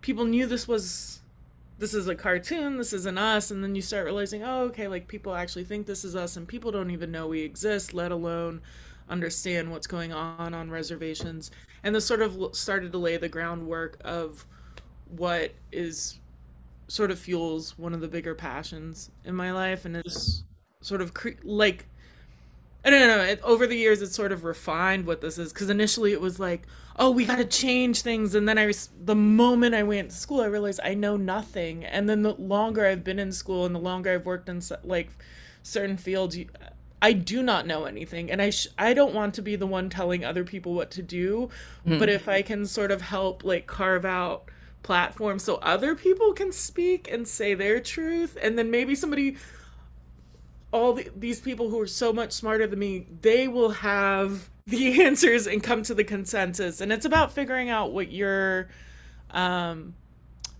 people 0.00 0.24
knew 0.24 0.46
this 0.46 0.66
was 0.66 1.20
this 1.78 1.94
is 1.94 2.08
a 2.08 2.14
cartoon 2.14 2.76
this 2.76 2.92
isn't 2.92 3.16
us 3.16 3.50
and 3.50 3.62
then 3.62 3.74
you 3.74 3.82
start 3.82 4.04
realizing 4.04 4.42
oh 4.42 4.62
okay 4.62 4.88
like 4.88 5.06
people 5.06 5.34
actually 5.34 5.64
think 5.64 5.86
this 5.86 6.04
is 6.04 6.16
us 6.16 6.36
and 6.36 6.48
people 6.48 6.72
don't 6.72 6.90
even 6.90 7.12
know 7.12 7.28
we 7.28 7.40
exist 7.42 7.94
let 7.94 8.10
alone 8.10 8.60
understand 9.10 9.70
what's 9.70 9.86
going 9.86 10.12
on 10.12 10.54
on 10.54 10.70
reservations. 10.70 11.50
And 11.82 11.94
this 11.94 12.06
sort 12.06 12.22
of 12.22 12.54
started 12.54 12.92
to 12.92 12.98
lay 12.98 13.16
the 13.16 13.28
groundwork 13.28 14.00
of 14.04 14.46
what 15.16 15.52
is 15.72 16.18
sort 16.88 17.10
of 17.10 17.18
fuels 17.18 17.76
one 17.78 17.92
of 17.92 18.00
the 18.00 18.08
bigger 18.08 18.34
passions 18.34 19.10
in 19.24 19.34
my 19.34 19.52
life 19.52 19.84
and 19.84 19.96
it's 19.96 20.42
sort 20.80 21.00
of 21.00 21.14
cre- 21.14 21.30
like 21.42 21.86
I 22.84 22.90
don't 22.90 23.08
know. 23.08 23.22
It, 23.22 23.40
over 23.42 23.66
the 23.66 23.76
years, 23.76 24.00
it's 24.00 24.16
sort 24.16 24.32
of 24.32 24.44
refined 24.44 25.06
what 25.06 25.20
this 25.20 25.38
is 25.38 25.52
because 25.52 25.68
initially 25.68 26.12
it 26.12 26.20
was 26.20 26.40
like, 26.40 26.62
oh, 26.96 27.10
we 27.10 27.26
got 27.26 27.36
to 27.36 27.44
change 27.44 28.02
things, 28.02 28.34
and 28.34 28.48
then 28.48 28.58
I, 28.58 28.72
the 29.04 29.14
moment 29.14 29.74
I 29.74 29.82
went 29.82 30.10
to 30.10 30.16
school, 30.16 30.40
I 30.40 30.46
realized 30.46 30.80
I 30.82 30.94
know 30.94 31.16
nothing, 31.16 31.84
and 31.84 32.08
then 32.08 32.22
the 32.22 32.34
longer 32.34 32.86
I've 32.86 33.04
been 33.04 33.18
in 33.18 33.32
school 33.32 33.66
and 33.66 33.74
the 33.74 33.80
longer 33.80 34.12
I've 34.12 34.24
worked 34.24 34.48
in 34.48 34.62
like 34.82 35.10
certain 35.62 35.98
fields, 35.98 36.38
I 37.02 37.12
do 37.12 37.42
not 37.42 37.66
know 37.66 37.84
anything, 37.84 38.30
and 38.30 38.40
I 38.40 38.48
sh- 38.48 38.68
I 38.78 38.94
don't 38.94 39.14
want 39.14 39.34
to 39.34 39.42
be 39.42 39.56
the 39.56 39.66
one 39.66 39.90
telling 39.90 40.24
other 40.24 40.44
people 40.44 40.72
what 40.72 40.90
to 40.92 41.02
do, 41.02 41.50
mm. 41.86 41.98
but 41.98 42.08
if 42.08 42.28
I 42.28 42.40
can 42.40 42.64
sort 42.64 42.90
of 42.90 43.02
help 43.02 43.44
like 43.44 43.66
carve 43.66 44.06
out 44.06 44.44
platforms 44.82 45.44
so 45.44 45.56
other 45.56 45.94
people 45.94 46.32
can 46.32 46.50
speak 46.50 47.10
and 47.12 47.28
say 47.28 47.52
their 47.52 47.78
truth, 47.78 48.38
and 48.40 48.58
then 48.58 48.70
maybe 48.70 48.94
somebody 48.94 49.36
all 50.72 50.92
the, 50.92 51.08
these 51.16 51.40
people 51.40 51.70
who 51.70 51.80
are 51.80 51.86
so 51.86 52.12
much 52.12 52.32
smarter 52.32 52.66
than 52.66 52.78
me, 52.78 53.06
they 53.20 53.48
will 53.48 53.70
have 53.70 54.50
the 54.66 55.02
answers 55.04 55.46
and 55.46 55.62
come 55.62 55.82
to 55.84 55.94
the 55.94 56.04
consensus. 56.04 56.80
And 56.80 56.92
it's 56.92 57.04
about 57.04 57.32
figuring 57.32 57.70
out 57.70 57.92
what 57.92 58.10
you're, 58.10 58.68
um, 59.30 59.94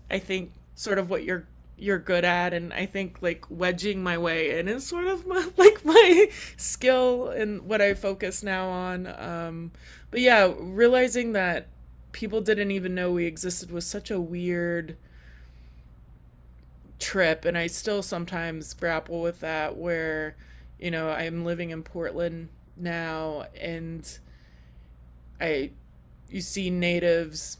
I 0.09 0.19
think, 0.19 0.51
sort 0.75 0.97
of 0.97 1.09
what 1.09 1.23
you're 1.23 1.47
you're 1.77 1.97
good 1.97 2.23
at 2.23 2.53
and 2.53 2.71
i 2.73 2.85
think 2.85 3.17
like 3.21 3.43
wedging 3.49 4.03
my 4.03 4.15
way 4.15 4.59
in 4.59 4.67
is 4.67 4.85
sort 4.85 5.07
of 5.07 5.25
my, 5.27 5.49
like 5.57 5.83
my 5.83 6.29
skill 6.55 7.29
and 7.29 7.63
what 7.63 7.81
i 7.81 7.93
focus 7.93 8.43
now 8.43 8.67
on 8.69 9.07
um 9.17 9.71
but 10.11 10.19
yeah 10.19 10.53
realizing 10.59 11.33
that 11.33 11.67
people 12.11 12.39
didn't 12.39 12.69
even 12.69 12.93
know 12.93 13.11
we 13.11 13.25
existed 13.25 13.71
was 13.71 13.85
such 13.85 14.11
a 14.11 14.21
weird 14.21 14.95
trip 17.01 17.45
and 17.45 17.57
i 17.57 17.67
still 17.67 18.01
sometimes 18.01 18.73
grapple 18.73 19.21
with 19.21 19.39
that 19.39 19.75
where 19.75 20.35
you 20.79 20.91
know 20.91 21.09
i'm 21.09 21.43
living 21.43 21.71
in 21.71 21.83
portland 21.83 22.47
now 22.77 23.45
and 23.59 24.19
i 25.41 25.69
you 26.29 26.39
see 26.41 26.69
natives 26.69 27.57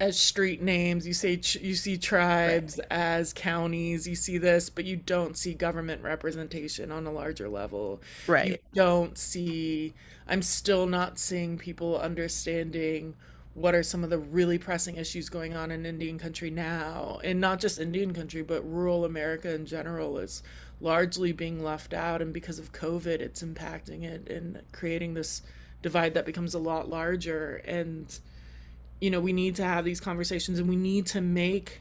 as 0.00 0.18
street 0.18 0.62
names 0.62 1.06
you 1.06 1.12
say 1.12 1.38
you 1.60 1.74
see 1.74 1.98
tribes 1.98 2.78
right. 2.78 2.86
as 2.90 3.34
counties 3.34 4.08
you 4.08 4.14
see 4.14 4.38
this 4.38 4.70
but 4.70 4.86
you 4.86 4.96
don't 4.96 5.36
see 5.36 5.52
government 5.52 6.02
representation 6.02 6.90
on 6.90 7.06
a 7.06 7.12
larger 7.12 7.50
level 7.50 8.00
right 8.26 8.48
you 8.48 8.58
don't 8.72 9.18
see 9.18 9.92
i'm 10.26 10.40
still 10.40 10.86
not 10.86 11.18
seeing 11.18 11.58
people 11.58 11.98
understanding 11.98 13.14
what 13.60 13.74
are 13.74 13.82
some 13.82 14.04
of 14.04 14.10
the 14.10 14.18
really 14.18 14.58
pressing 14.58 14.96
issues 14.96 15.28
going 15.28 15.54
on 15.54 15.70
in 15.70 15.84
indian 15.86 16.18
country 16.18 16.50
now? 16.50 17.20
And 17.22 17.40
not 17.40 17.60
just 17.60 17.78
indian 17.78 18.14
country 18.14 18.42
but 18.42 18.62
rural 18.62 19.04
america 19.04 19.54
in 19.54 19.66
general 19.66 20.18
is 20.18 20.42
largely 20.80 21.32
being 21.32 21.62
left 21.62 21.92
out 21.92 22.22
and 22.22 22.32
because 22.32 22.58
of 22.58 22.72
covid 22.72 23.20
it's 23.20 23.42
impacting 23.42 24.02
it 24.02 24.28
and 24.30 24.62
creating 24.72 25.14
this 25.14 25.42
divide 25.82 26.14
that 26.14 26.26
becomes 26.26 26.54
a 26.54 26.58
lot 26.58 26.88
larger. 26.88 27.56
And 27.64 28.18
you 29.00 29.10
know 29.10 29.20
we 29.20 29.32
need 29.32 29.56
to 29.56 29.64
have 29.64 29.84
these 29.84 30.00
conversations 30.00 30.58
and 30.58 30.68
we 30.68 30.76
need 30.76 31.06
to 31.06 31.20
make 31.20 31.80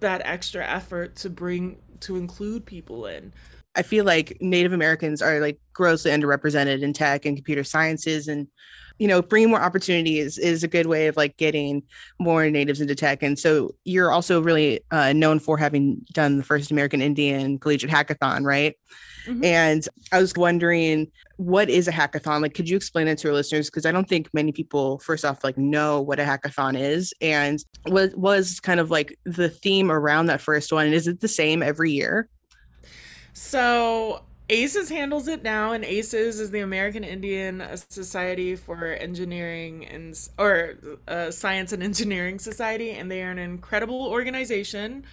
that 0.00 0.20
extra 0.24 0.66
effort 0.66 1.14
to 1.16 1.30
bring 1.30 1.78
to 2.00 2.16
include 2.16 2.66
people 2.66 3.06
in 3.06 3.32
i 3.74 3.82
feel 3.82 4.04
like 4.04 4.36
native 4.40 4.72
americans 4.72 5.22
are 5.22 5.40
like 5.40 5.58
grossly 5.72 6.10
underrepresented 6.10 6.82
in 6.82 6.92
tech 6.92 7.24
and 7.24 7.36
computer 7.36 7.64
sciences 7.64 8.28
and 8.28 8.46
you 8.98 9.08
know 9.08 9.22
bringing 9.22 9.50
more 9.50 9.60
opportunities 9.60 10.38
is 10.38 10.62
a 10.62 10.68
good 10.68 10.86
way 10.86 11.06
of 11.06 11.16
like 11.16 11.36
getting 11.36 11.82
more 12.18 12.48
natives 12.50 12.80
into 12.80 12.94
tech 12.94 13.22
and 13.22 13.38
so 13.38 13.74
you're 13.84 14.10
also 14.10 14.40
really 14.40 14.80
uh, 14.90 15.12
known 15.12 15.38
for 15.38 15.56
having 15.56 16.00
done 16.12 16.36
the 16.36 16.44
first 16.44 16.70
american 16.70 17.02
indian 17.02 17.58
collegiate 17.58 17.90
hackathon 17.90 18.44
right? 18.44 18.76
Mm-hmm. 19.26 19.44
and 19.44 19.88
i 20.12 20.20
was 20.20 20.32
wondering 20.36 21.10
what 21.36 21.68
is 21.68 21.88
a 21.88 21.92
hackathon? 21.92 22.40
Like 22.40 22.54
could 22.54 22.68
you 22.68 22.76
explain 22.76 23.08
it 23.08 23.18
to 23.18 23.28
our 23.28 23.34
listeners? 23.34 23.68
Because 23.68 23.86
i 23.86 23.92
don't 23.92 24.08
think 24.08 24.28
many 24.32 24.52
people 24.52 24.98
first 24.98 25.24
off 25.24 25.42
like 25.42 25.58
know 25.58 26.00
what 26.00 26.20
a 26.20 26.24
hackathon 26.24 26.78
is 26.78 27.12
and 27.20 27.64
what 27.88 28.16
was 28.16 28.60
kind 28.60 28.80
of 28.80 28.90
like 28.90 29.18
the 29.24 29.48
theme 29.48 29.90
around 29.90 30.26
that 30.26 30.40
first 30.40 30.72
one 30.72 30.86
and 30.86 30.94
is 30.94 31.08
it 31.08 31.20
the 31.20 31.28
same 31.28 31.62
every 31.62 31.90
year 31.90 32.28
so 33.32 34.22
AISES 34.48 34.90
handles 34.90 35.28
it 35.28 35.42
now, 35.42 35.72
and 35.72 35.84
AISES 35.84 36.40
is 36.40 36.50
the 36.50 36.60
American 36.60 37.04
Indian 37.04 37.64
Society 37.88 38.56
for 38.56 38.86
Engineering 38.86 39.86
and 39.86 40.28
or 40.38 40.74
uh, 41.08 41.30
Science 41.30 41.72
and 41.72 41.82
Engineering 41.82 42.38
Society, 42.38 42.90
and 42.90 43.10
they 43.10 43.22
are 43.22 43.30
an 43.30 43.38
incredible 43.38 44.06
organization. 44.06 45.04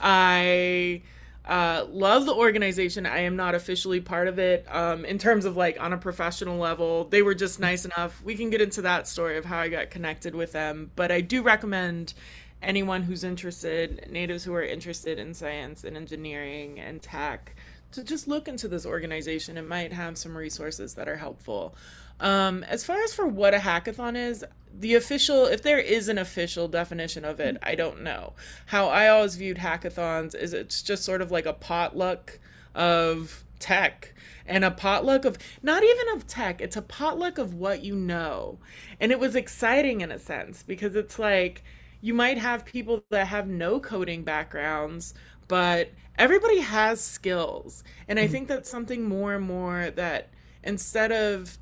I 0.00 1.02
uh, 1.46 1.86
love 1.90 2.26
the 2.26 2.34
organization. 2.34 3.06
I 3.06 3.20
am 3.20 3.36
not 3.36 3.54
officially 3.54 4.00
part 4.00 4.28
of 4.28 4.38
it 4.38 4.66
um, 4.68 5.04
in 5.04 5.18
terms 5.18 5.44
of 5.44 5.56
like 5.56 5.80
on 5.80 5.92
a 5.92 5.98
professional 5.98 6.58
level. 6.58 7.04
They 7.04 7.22
were 7.22 7.34
just 7.34 7.60
nice 7.60 7.84
enough. 7.84 8.22
We 8.22 8.34
can 8.34 8.50
get 8.50 8.60
into 8.60 8.82
that 8.82 9.06
story 9.06 9.38
of 9.38 9.44
how 9.44 9.58
I 9.58 9.68
got 9.68 9.90
connected 9.90 10.34
with 10.34 10.52
them, 10.52 10.90
but 10.96 11.10
I 11.12 11.20
do 11.20 11.42
recommend 11.42 12.14
anyone 12.62 13.02
who's 13.02 13.24
interested, 13.24 14.08
natives 14.10 14.44
who 14.44 14.52
are 14.54 14.62
interested 14.62 15.18
in 15.18 15.32
science 15.32 15.84
and 15.84 15.96
engineering 15.96 16.80
and 16.80 17.00
tech, 17.00 17.54
to 17.92 18.04
just 18.04 18.28
look 18.28 18.48
into 18.48 18.68
this 18.68 18.86
organization. 18.86 19.56
It 19.56 19.66
might 19.66 19.92
have 19.92 20.18
some 20.18 20.36
resources 20.36 20.94
that 20.94 21.08
are 21.08 21.16
helpful. 21.16 21.74
Um, 22.20 22.64
as 22.64 22.84
far 22.84 23.00
as 23.02 23.14
for 23.14 23.26
what 23.26 23.54
a 23.54 23.58
hackathon 23.58 24.16
is, 24.16 24.44
the 24.78 24.94
official, 24.94 25.46
if 25.46 25.62
there 25.62 25.78
is 25.78 26.08
an 26.08 26.18
official 26.18 26.68
definition 26.68 27.24
of 27.24 27.40
it, 27.40 27.56
I 27.62 27.74
don't 27.74 28.02
know. 28.02 28.34
How 28.66 28.88
I 28.88 29.08
always 29.08 29.36
viewed 29.36 29.58
hackathons 29.58 30.34
is 30.34 30.52
it's 30.52 30.82
just 30.82 31.04
sort 31.04 31.22
of 31.22 31.30
like 31.30 31.46
a 31.46 31.52
potluck 31.52 32.38
of 32.74 33.44
tech 33.58 34.14
and 34.46 34.64
a 34.64 34.70
potluck 34.70 35.24
of 35.24 35.36
not 35.62 35.82
even 35.84 36.08
of 36.14 36.26
tech, 36.26 36.60
it's 36.60 36.76
a 36.76 36.82
potluck 36.82 37.38
of 37.38 37.54
what 37.54 37.84
you 37.84 37.94
know. 37.94 38.58
And 39.00 39.12
it 39.12 39.20
was 39.20 39.36
exciting 39.36 40.00
in 40.00 40.10
a 40.10 40.18
sense 40.18 40.62
because 40.62 40.96
it's 40.96 41.18
like 41.18 41.62
you 42.00 42.14
might 42.14 42.38
have 42.38 42.64
people 42.64 43.04
that 43.10 43.26
have 43.26 43.48
no 43.48 43.80
coding 43.80 44.22
backgrounds, 44.22 45.14
but 45.48 45.90
everybody 46.18 46.60
has 46.60 47.00
skills. 47.00 47.84
And 48.08 48.18
I 48.18 48.24
mm-hmm. 48.24 48.32
think 48.32 48.48
that's 48.48 48.68
something 48.68 49.08
more 49.08 49.34
and 49.34 49.44
more 49.44 49.90
that 49.92 50.28
instead 50.62 51.12
of 51.12 51.56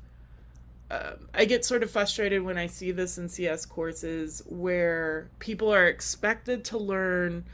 uh, 0.89 1.13
I 1.33 1.45
get 1.45 1.65
sort 1.65 1.83
of 1.83 1.91
frustrated 1.91 2.41
when 2.41 2.57
I 2.57 2.67
see 2.67 2.91
this 2.91 3.17
in 3.17 3.29
CS 3.29 3.65
courses 3.65 4.41
where 4.47 5.29
people 5.39 5.73
are 5.73 5.85
expected 5.85 6.63
to 6.65 6.77
learn, 6.77 7.45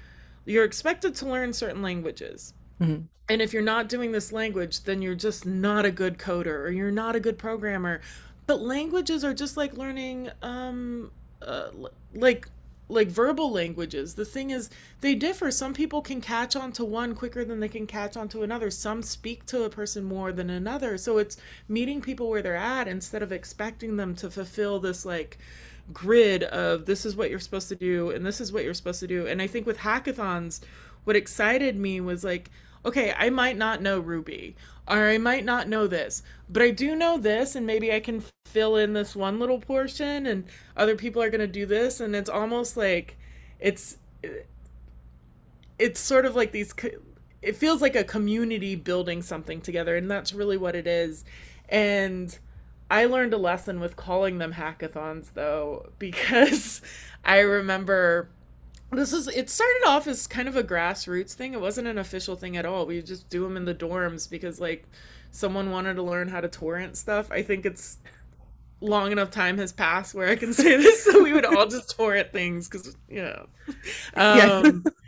you're 0.46 0.64
expected 0.64 1.16
to 1.16 1.26
learn 1.28 1.52
certain 1.52 1.82
languages. 1.82 2.54
Mm-hmm. 2.80 3.04
And 3.30 3.42
if 3.42 3.54
you're 3.54 3.64
not 3.64 3.90
doing 3.90 4.12
this 4.12 4.32
language, 4.32 4.84
then 4.84 5.02
you're 5.02 5.16
just 5.16 5.46
not 5.46 5.86
a 5.86 5.92
good 5.92 6.18
coder 6.18 6.66
or 6.66 6.70
you're 6.70 6.92
not 6.92 7.16
a 7.16 7.20
good 7.20 7.38
programmer. 7.38 8.02
But 8.46 8.62
languages 8.62 9.24
are 9.24 9.34
just 9.34 9.58
like 9.58 9.78
learning, 9.78 10.30
um, 10.42 11.12
uh, 11.42 11.70
like 12.14 12.48
like 12.90 13.08
verbal 13.08 13.52
languages. 13.52 14.16
The 14.16 14.26
thing 14.26 14.50
is, 14.50 14.70
they 15.02 15.16
differ. 15.16 15.52
Some 15.52 15.74
people 15.74 16.02
can 16.02 16.22
catch 16.22 16.56
on 16.56 16.72
to 16.74 16.86
one 16.86 17.16
quicker 17.16 17.46
than 17.46 17.60
they 17.60 17.68
can 17.68 17.88
catch 17.88 18.18
on 18.18 18.28
to 18.30 18.44
another. 18.44 18.70
Some 18.70 19.02
speak 19.02 19.46
to 19.48 19.64
a 19.64 19.70
person 19.70 20.04
more 20.04 20.32
than 20.32 20.50
another. 20.50 20.98
So 20.98 21.18
it's 21.18 21.38
meeting 21.68 22.02
people 22.02 22.30
where 22.30 22.42
they're 22.42 22.56
at 22.56 22.88
instead 22.88 23.24
of 23.24 23.32
expecting 23.32 23.98
them 23.98 24.16
to 24.16 24.30
fulfill 24.30 24.80
this 24.80 25.06
like 25.06 25.38
grid 25.92 26.44
of 26.44 26.86
this 26.86 27.06
is 27.06 27.16
what 27.16 27.30
you're 27.30 27.40
supposed 27.40 27.68
to 27.68 27.76
do 27.76 28.12
and 28.12 28.26
this 28.26 28.40
is 28.40 28.54
what 28.54 28.64
you're 28.64 28.74
supposed 28.74 29.00
to 29.02 29.08
do. 29.08 29.28
And 29.28 29.42
I 29.42 29.48
think 29.48 29.66
with 29.66 29.78
hackathons, 29.80 30.62
what 31.04 31.16
excited 31.16 31.76
me 31.78 32.00
was 32.00 32.24
like, 32.24 32.50
okay, 32.86 33.14
I 33.18 33.30
might 33.30 33.58
not 33.58 33.82
know 33.82 34.00
Ruby 34.00 34.56
or 34.88 35.10
I 35.10 35.18
might 35.18 35.46
not 35.46 35.68
know 35.68 35.88
this, 35.88 36.24
but 36.50 36.62
I 36.62 36.72
do 36.72 36.96
know 36.96 37.18
this, 37.18 37.56
and 37.56 37.66
maybe 37.66 37.92
I 37.94 38.00
can 38.00 38.24
fill 38.46 38.76
in 38.76 38.94
this 38.94 39.16
one 39.16 39.40
little 39.40 39.60
portion, 39.60 40.26
and 40.26 40.46
other 40.76 40.96
people 40.96 41.22
are 41.22 41.30
going 41.30 41.42
to 41.42 41.48
do 41.48 41.66
this, 41.66 42.00
and 42.00 42.16
it's 42.16 42.30
almost 42.30 42.76
like 42.78 43.18
it's 43.60 43.98
it's 45.80 46.00
sort 46.00 46.26
of 46.26 46.36
like 46.36 46.52
these. 46.52 46.74
It 47.42 47.56
feels 47.56 47.82
like 47.82 47.96
a 47.96 48.04
community 48.04 48.76
building 48.76 49.22
something 49.22 49.62
together, 49.62 49.96
and 49.96 50.10
that's 50.10 50.34
really 50.34 50.58
what 50.58 50.76
it 50.76 50.88
is. 50.88 51.26
And 51.68 52.38
I 52.90 53.06
learned 53.06 53.34
a 53.34 53.38
lesson 53.38 53.80
with 53.80 53.96
calling 53.96 54.38
them 54.38 54.54
hackathons, 54.54 55.34
though, 55.34 55.90
because 56.00 56.82
I 57.24 57.40
remember 57.40 58.30
this 58.94 59.14
is 59.14 59.28
it 59.28 59.50
started 59.50 59.84
off 59.88 60.08
as 60.08 60.28
kind 60.28 60.48
of 60.48 60.56
a 60.56 60.64
grassroots 60.64 61.34
thing. 61.34 61.54
It 61.54 61.62
wasn't 61.62 61.88
an 61.88 61.98
official 61.98 62.36
thing 62.36 62.58
at 62.58 62.66
all. 62.66 62.86
We 62.86 63.02
just 63.02 63.30
do 63.30 63.44
them 63.44 63.58
in 63.58 63.66
the 63.66 63.76
dorms 63.76 64.30
because 64.30 64.60
like 64.60 64.86
someone 65.32 65.72
wanted 65.72 65.96
to 65.96 66.04
learn 66.04 66.28
how 66.28 66.42
to 66.42 66.48
torrent 66.48 66.98
stuff. 66.98 67.32
I 67.32 67.42
think 67.42 67.66
it's 67.66 67.98
long 68.82 69.14
enough 69.14 69.32
time 69.32 69.58
has 69.58 69.72
passed 69.72 70.14
where 70.14 70.28
i 70.28 70.36
can 70.36 70.52
say 70.52 70.76
this 70.76 71.06
so 71.06 71.24
we 71.24 71.32
would 71.32 71.46
all 71.46 71.66
just 71.66 71.96
torrent 71.96 72.34
things 72.34 72.68
because 72.68 72.98
you 73.08 73.22
know. 73.22 73.48
Um, 74.14 74.38
yeah. 74.38 74.60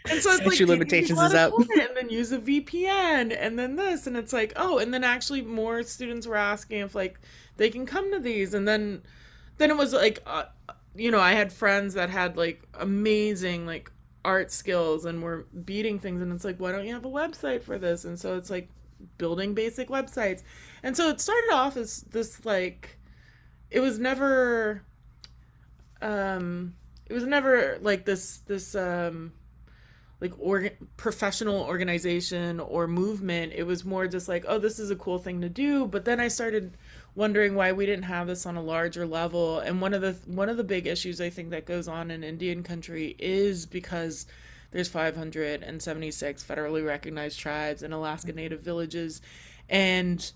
and 0.10 0.22
so 0.22 0.32
it's 0.32 0.46
like 0.46 0.60
limitations 0.62 1.20
is 1.20 1.34
up. 1.34 1.52
and 1.58 1.90
then 1.94 2.08
use 2.08 2.32
a 2.32 2.40
vpn 2.40 3.36
and 3.38 3.60
then 3.60 3.76
this 3.76 4.08
and 4.08 4.16
it's 4.16 4.32
like 4.32 4.54
oh 4.56 4.78
and 4.78 4.94
then 4.94 5.04
actually 5.04 5.42
more 5.42 5.84
students 5.84 6.26
were 6.26 6.38
asking 6.38 6.80
if 6.80 6.96
like 6.96 7.20
they 7.58 7.70
can 7.70 7.86
come 7.86 8.12
to 8.12 8.20
these. 8.20 8.54
And 8.54 8.68
then 8.68 9.02
then 9.58 9.72
it 9.72 9.78
was 9.78 9.94
like 9.94 10.20
uh, 10.26 10.46
you 10.96 11.12
know, 11.12 11.20
I 11.20 11.34
had 11.34 11.52
friends 11.52 11.94
that 11.96 12.10
had 12.10 12.38
like 12.38 12.64
amazing 12.74 13.66
like 13.66 13.92
art 14.24 14.52
skills 14.52 15.06
and 15.06 15.22
were 15.22 15.46
beating 15.64 16.00
things 16.00 16.22
and 16.22 16.32
it's 16.32 16.46
like, 16.46 16.60
why 16.60 16.72
don't 16.72 16.86
you 16.86 16.94
have 16.94 17.06
a 17.06 17.10
website 17.10 17.64
for 17.64 17.78
this? 17.78 18.06
And 18.06 18.20
so 18.20 18.38
it's 18.38 18.50
like 18.50 18.70
building 19.18 19.54
basic 19.54 19.90
websites. 19.90 20.44
And 20.84 20.96
so 20.96 21.10
it 21.10 21.22
started 21.22 21.52
off 21.54 21.78
as 21.78 22.02
this 22.02 22.46
like 22.46 22.98
it 23.70 23.80
was 23.80 24.00
never 24.00 24.84
um 26.02 26.76
it 27.08 27.14
was 27.14 27.24
never 27.26 27.78
like 27.82 28.06
this 28.06 28.38
this 28.48 28.76
um 28.76 29.34
like 30.22 30.34
professional 30.98 31.62
organization 31.62 32.60
or 32.60 32.88
movement 32.88 33.54
it 33.54 33.64
was 33.64 33.84
more 33.84 34.08
just 34.08 34.28
like 34.28 34.46
oh 34.48 34.58
this 34.58 34.80
is 34.80 34.90
a 34.90 34.96
cool 34.96 35.20
thing 35.20 35.42
to 35.42 35.50
do 35.50 35.86
but 35.86 36.06
then 36.06 36.20
i 36.20 36.28
started 36.28 36.78
wondering 37.16 37.56
why 37.56 37.72
we 37.72 37.86
didn't 37.86 38.04
have 38.04 38.28
this 38.28 38.46
on 38.46 38.58
a 38.58 38.62
larger 38.62 39.08
level. 39.08 39.60
And 39.60 39.82
one 39.82 39.94
of 39.94 40.02
the 40.02 40.14
one 40.26 40.50
of 40.50 40.58
the 40.58 40.64
big 40.64 40.86
issues 40.86 41.22
I 41.22 41.30
think 41.30 41.50
that 41.50 41.66
goes 41.66 41.88
on 41.88 42.12
in 42.12 42.24
Indian 42.24 42.62
country 42.62 43.16
is 43.18 43.66
because 43.66 44.26
there's 44.72 44.90
576 44.90 46.44
federally 46.44 46.86
recognized 46.86 47.40
tribes 47.40 47.82
and 47.82 47.94
Alaska 47.94 48.28
mm-hmm. 48.28 48.38
Native 48.38 48.62
villages. 48.62 49.22
And 49.70 50.32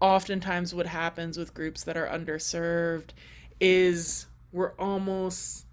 oftentimes, 0.00 0.74
what 0.74 0.86
happens 0.86 1.36
with 1.36 1.54
groups 1.54 1.84
that 1.84 1.96
are 1.96 2.06
underserved 2.06 3.10
is 3.60 4.26
we're 4.52 4.72
almost 4.78 5.66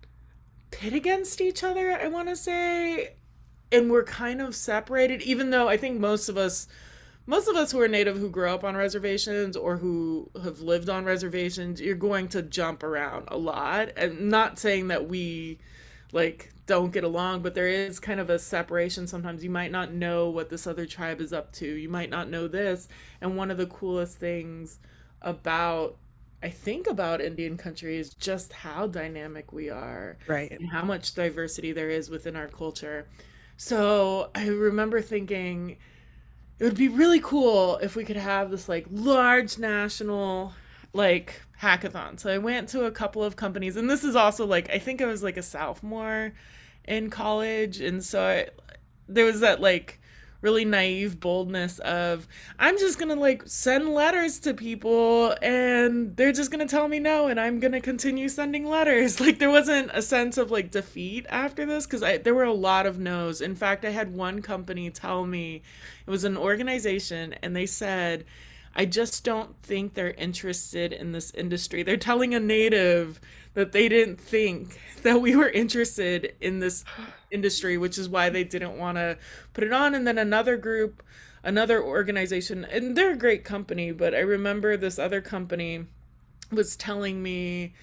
pit 0.72 0.94
against 0.94 1.42
each 1.42 1.64
other, 1.64 1.92
I 1.92 2.08
want 2.08 2.30
to 2.30 2.36
say. 2.36 3.16
And 3.72 3.90
we're 3.90 4.04
kind 4.04 4.42
of 4.42 4.54
separated, 4.54 5.22
even 5.22 5.50
though 5.50 5.70
I 5.70 5.78
think 5.78 6.00
most 6.00 6.28
of 6.28 6.38
us 6.38 6.68
most 7.32 7.48
of 7.48 7.56
us 7.56 7.72
who 7.72 7.80
are 7.80 7.88
native 7.88 8.18
who 8.18 8.30
grow 8.30 8.54
up 8.54 8.66
on 8.66 8.76
reservations 8.76 9.56
or 9.56 9.78
who 9.78 10.30
have 10.44 10.60
lived 10.60 10.90
on 10.90 11.06
reservations 11.06 11.80
you're 11.80 11.96
going 11.96 12.28
to 12.28 12.42
jump 12.42 12.84
around 12.84 13.24
a 13.30 13.38
lot 13.38 13.90
and 13.96 14.30
not 14.30 14.60
saying 14.60 14.90
that 14.90 15.08
we 15.08 15.58
like 16.12 16.52
don't 16.66 16.92
get 16.92 17.06
along 17.06 17.42
but 17.42 17.56
there 17.56 17.70
is 17.70 18.02
kind 18.02 18.20
of 18.20 18.30
a 18.30 18.38
separation 18.38 19.08
sometimes 19.08 19.46
you 19.46 19.50
might 19.50 19.72
not 19.72 19.94
know 19.94 20.30
what 20.30 20.50
this 20.50 20.68
other 20.68 20.86
tribe 20.86 21.22
is 21.22 21.32
up 21.32 21.54
to 21.54 21.66
you 21.66 21.88
might 21.88 22.10
not 22.10 22.30
know 22.30 22.50
this 22.50 22.90
and 23.22 23.38
one 23.38 23.50
of 23.50 23.58
the 23.58 23.66
coolest 23.66 24.18
things 24.18 24.78
about 25.22 25.96
I 26.44 26.50
think 26.50 26.88
about 26.88 27.22
Indian 27.22 27.56
country 27.56 27.98
is 27.98 28.16
just 28.16 28.52
how 28.52 28.88
dynamic 28.88 29.54
we 29.54 29.70
are. 29.70 30.18
Right. 30.26 30.50
And 30.50 30.68
how 30.68 30.84
much 30.84 31.14
diversity 31.14 31.72
there 31.72 31.92
is 31.92 32.10
within 32.10 32.36
our 32.36 32.48
culture. 32.48 33.06
So 33.58 34.32
I 34.34 34.48
remember 34.48 35.02
thinking 35.02 35.78
it 36.62 36.66
would 36.66 36.78
be 36.78 36.90
really 36.90 37.20
cool 37.20 37.78
if 37.78 37.96
we 37.96 38.06
could 38.06 38.18
have 38.18 38.52
this 38.52 38.70
like 38.70 38.86
large 38.92 39.58
national 39.58 40.54
like 40.94 41.42
hackathon. 41.60 42.20
So 42.20 42.32
I 42.32 42.38
went 42.38 42.70
to 42.70 42.86
a 42.86 42.92
couple 42.92 43.24
of 43.24 43.36
companies, 43.36 43.78
and 43.78 43.90
this 43.90 44.04
is 44.04 44.16
also 44.16 44.46
like 44.46 44.70
I 44.70 44.78
think 44.78 45.02
I 45.02 45.08
was 45.08 45.24
like 45.24 45.38
a 45.38 45.42
sophomore 45.42 46.34
in 46.86 47.10
college, 47.10 47.82
and 47.82 48.04
so 48.04 48.22
I, 48.22 48.50
there 49.08 49.26
was 49.26 49.40
that 49.40 49.60
like 49.60 50.00
really 50.42 50.66
naive 50.66 51.20
boldness 51.20 51.80
of 51.80 52.28
I'm 52.60 52.78
just 52.78 53.00
gonna 53.00 53.16
like 53.16 53.44
send 53.46 53.94
letters 53.94 54.40
to 54.40 54.54
people 54.54 55.36
and 55.42 56.16
they're 56.18 56.32
just 56.32 56.52
gonna 56.52 56.68
tell 56.68 56.88
me 56.88 57.00
no 57.00 57.28
and 57.28 57.40
I'm 57.40 57.60
gonna 57.60 57.82
continue 57.82 58.30
sending 58.30 58.66
letters. 58.66 59.20
Like 59.32 59.38
there 59.38 59.52
wasn't 59.52 59.92
a 59.94 60.02
sense 60.02 60.38
of 60.40 60.50
like 60.50 60.72
defeat 60.72 61.28
after 61.30 61.64
this 61.66 61.86
because 61.86 62.02
I 62.02 62.18
there 62.18 62.34
were 62.34 62.44
a 62.44 62.54
lot 62.54 62.88
of 62.88 62.98
no's. 62.98 63.40
In 63.40 63.56
fact, 63.56 63.86
I 63.86 63.92
had 63.92 64.16
one 64.16 64.42
company 64.42 64.90
tell 64.90 65.26
me 65.26 65.62
it 66.06 66.10
was 66.10 66.24
an 66.24 66.38
organization 66.38 67.36
and 67.44 67.56
they 67.56 67.68
said 67.68 68.26
I 68.76 68.86
just 68.86 69.24
don't 69.24 69.56
think 69.64 69.94
they're 69.94 70.12
interested 70.12 70.94
in 70.94 71.12
this 71.12 71.32
industry. 71.32 71.84
They're 71.84 71.98
telling 71.98 72.34
a 72.34 72.40
native 72.40 73.20
that 73.54 73.72
they 73.72 73.90
didn't 73.90 74.20
think 74.20 74.80
that 75.04 75.22
we 75.22 75.36
were 75.36 75.50
interested 75.50 76.36
in 76.40 76.60
this 76.60 76.86
industry, 77.32 77.78
which 77.78 77.98
is 77.98 78.08
why 78.08 78.30
they 78.30 78.44
didn't 78.44 78.78
want 78.78 78.98
to 78.98 79.18
put 79.54 79.64
it 79.64 79.74
on. 79.74 79.94
And 79.94 80.08
then 80.08 80.18
another 80.18 80.58
group, 80.58 81.04
another 81.44 81.84
organization, 81.84 82.66
and 82.66 82.96
they're 82.96 83.14
a 83.14 83.18
great 83.18 83.44
company, 83.44 83.92
but 83.92 84.14
I 84.16 84.20
remember 84.20 84.78
this 84.78 85.00
other 85.00 85.22
company 85.22 85.86
was 86.52 86.76
telling 86.76 87.22
me 87.22 87.74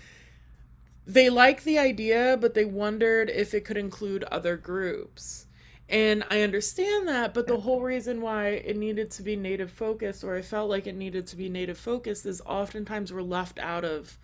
they 1.07 1.31
like 1.31 1.65
the 1.65 1.79
idea, 1.79 2.37
but 2.39 2.55
they 2.55 2.67
wondered 2.67 3.31
if 3.31 3.55
it 3.55 3.65
could 3.65 3.79
include 3.79 4.25
other 4.25 4.57
groups. 4.57 5.47
And 5.89 6.23
I 6.31 6.43
understand 6.43 7.09
that, 7.09 7.33
but 7.33 7.47
the 7.47 7.61
whole 7.61 7.81
reason 7.81 8.21
why 8.21 8.49
it 8.49 8.77
needed 8.77 9.11
to 9.13 9.23
be 9.23 9.37
native 9.37 9.71
focused, 9.71 10.23
or 10.23 10.37
I 10.37 10.43
felt 10.43 10.69
like 10.69 10.87
it 10.87 10.95
needed 10.95 11.27
to 11.29 11.37
be 11.37 11.49
native 11.49 11.79
focused, 11.79 12.27
is 12.27 12.43
oftentimes 12.45 13.11
we're 13.11 13.23
left 13.23 13.59
out 13.59 13.87
of 13.87 14.19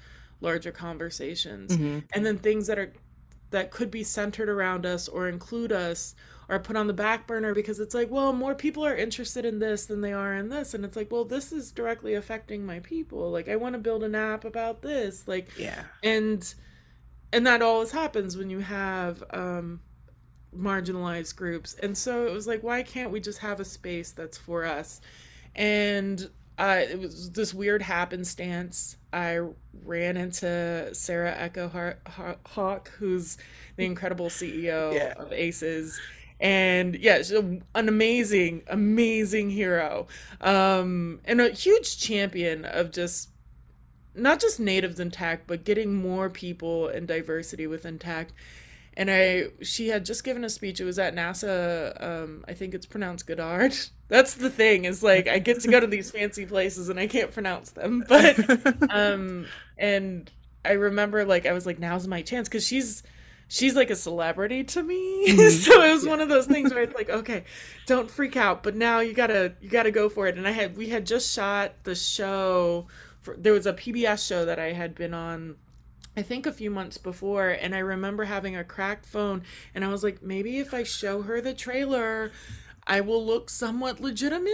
larger 0.44 0.70
conversations. 0.70 1.72
Mm-hmm. 1.72 2.00
And 2.12 2.24
then 2.24 2.38
things 2.38 2.68
that 2.68 2.78
are 2.78 2.92
that 3.50 3.70
could 3.70 3.90
be 3.90 4.02
centered 4.02 4.48
around 4.48 4.84
us 4.84 5.08
or 5.08 5.28
include 5.28 5.72
us 5.72 6.14
are 6.48 6.58
put 6.58 6.76
on 6.76 6.86
the 6.86 6.92
back 6.92 7.26
burner 7.26 7.54
because 7.54 7.80
it's 7.80 7.94
like, 7.94 8.10
well, 8.10 8.32
more 8.32 8.54
people 8.54 8.84
are 8.84 8.96
interested 8.96 9.44
in 9.44 9.58
this 9.58 9.86
than 9.86 10.00
they 10.00 10.12
are 10.12 10.34
in 10.34 10.48
this. 10.48 10.74
And 10.74 10.84
it's 10.84 10.96
like, 10.96 11.10
well, 11.10 11.24
this 11.24 11.52
is 11.52 11.72
directly 11.72 12.14
affecting 12.14 12.66
my 12.66 12.80
people. 12.80 13.30
Like 13.30 13.48
I 13.48 13.56
want 13.56 13.74
to 13.74 13.78
build 13.78 14.02
an 14.02 14.14
app 14.14 14.44
about 14.44 14.82
this. 14.82 15.26
Like 15.26 15.48
Yeah. 15.58 15.82
And 16.02 16.54
and 17.32 17.46
that 17.46 17.62
always 17.62 17.90
happens 17.90 18.36
when 18.36 18.50
you 18.50 18.60
have 18.60 19.22
um 19.30 19.80
marginalized 20.56 21.36
groups. 21.36 21.74
And 21.82 21.96
so 21.96 22.26
it 22.26 22.32
was 22.32 22.46
like, 22.46 22.62
why 22.62 22.82
can't 22.82 23.10
we 23.10 23.20
just 23.20 23.38
have 23.38 23.60
a 23.60 23.64
space 23.64 24.12
that's 24.12 24.38
for 24.38 24.64
us? 24.64 25.00
And 25.54 26.28
uh, 26.58 26.82
it 26.88 26.98
was 26.98 27.30
this 27.32 27.52
weird 27.52 27.82
happenstance. 27.82 28.96
I 29.12 29.40
ran 29.84 30.16
into 30.16 30.94
Sarah 30.94 31.34
Echo 31.36 31.96
Hawk, 32.46 32.90
who's 32.98 33.38
the 33.76 33.84
incredible 33.84 34.28
CEO 34.28 34.94
yeah. 34.94 35.14
of 35.16 35.32
AISES. 35.32 35.98
And 36.40 36.96
yeah, 36.96 37.18
she's 37.18 37.30
an 37.32 37.62
amazing, 37.74 38.62
amazing 38.68 39.50
hero. 39.50 40.06
Um, 40.40 41.20
and 41.24 41.40
a 41.40 41.50
huge 41.50 41.98
champion 41.98 42.64
of 42.64 42.90
just 42.90 43.30
not 44.14 44.40
just 44.40 44.60
natives 44.60 45.00
in 45.00 45.10
tech, 45.10 45.46
but 45.46 45.64
getting 45.64 45.94
more 45.94 46.30
people 46.30 46.88
and 46.88 47.08
diversity 47.08 47.66
within 47.66 47.98
tech 47.98 48.28
and 48.96 49.10
I 49.10 49.48
she 49.62 49.88
had 49.88 50.04
just 50.04 50.24
given 50.24 50.44
a 50.44 50.48
speech. 50.48 50.80
It 50.80 50.84
was 50.84 50.98
at 50.98 51.14
NASA. 51.14 52.02
Um, 52.02 52.44
I 52.46 52.54
think 52.54 52.74
it's 52.74 52.86
pronounced 52.86 53.26
Goddard. 53.26 53.76
That's 54.08 54.34
the 54.34 54.50
thing 54.50 54.84
is 54.84 55.02
like 55.02 55.26
I 55.28 55.38
get 55.38 55.60
to 55.60 55.68
go 55.68 55.80
to 55.80 55.86
these 55.86 56.10
fancy 56.10 56.46
places 56.46 56.88
and 56.88 56.98
I 56.98 57.06
can't 57.06 57.32
pronounce 57.32 57.70
them. 57.70 58.04
But 58.08 58.92
um, 58.92 59.46
and 59.76 60.30
I 60.64 60.72
remember 60.72 61.24
like 61.24 61.46
I 61.46 61.52
was 61.52 61.66
like 61.66 61.78
now's 61.78 62.06
my 62.06 62.22
chance 62.22 62.48
because 62.48 62.66
she's 62.66 63.02
she's 63.48 63.74
like 63.74 63.90
a 63.90 63.96
celebrity 63.96 64.64
to 64.64 64.82
me. 64.82 65.12
Mm-hmm. 65.24 65.48
so 65.50 65.82
it 65.82 65.90
was 65.90 66.06
one 66.06 66.20
of 66.20 66.28
those 66.28 66.46
things 66.46 66.72
where 66.72 66.82
it's 66.82 66.94
like 66.94 67.10
okay, 67.10 67.44
don't 67.86 68.10
freak 68.10 68.36
out, 68.36 68.62
but 68.62 68.76
now 68.76 69.00
you 69.00 69.14
gotta 69.14 69.54
you 69.60 69.68
gotta 69.68 69.90
go 69.90 70.08
for 70.08 70.28
it. 70.28 70.36
And 70.36 70.46
I 70.46 70.52
had 70.52 70.76
we 70.76 70.88
had 70.88 71.06
just 71.06 71.34
shot 71.34 71.72
the 71.84 71.94
show. 71.94 72.86
For, 73.22 73.34
there 73.38 73.54
was 73.54 73.66
a 73.66 73.72
PBS 73.72 74.26
show 74.28 74.44
that 74.44 74.58
I 74.58 74.72
had 74.72 74.94
been 74.94 75.14
on 75.14 75.56
I 76.16 76.22
think 76.22 76.46
a 76.46 76.52
few 76.52 76.70
months 76.70 76.98
before, 76.98 77.50
and 77.50 77.74
I 77.74 77.78
remember 77.78 78.24
having 78.24 78.56
a 78.56 78.64
cracked 78.64 79.06
phone, 79.06 79.42
and 79.74 79.84
I 79.84 79.88
was 79.88 80.04
like, 80.04 80.22
maybe 80.22 80.58
if 80.58 80.72
I 80.72 80.84
show 80.84 81.22
her 81.22 81.40
the 81.40 81.54
trailer, 81.54 82.30
I 82.86 83.00
will 83.00 83.24
look 83.24 83.50
somewhat 83.50 84.00
legitimate. 84.00 84.52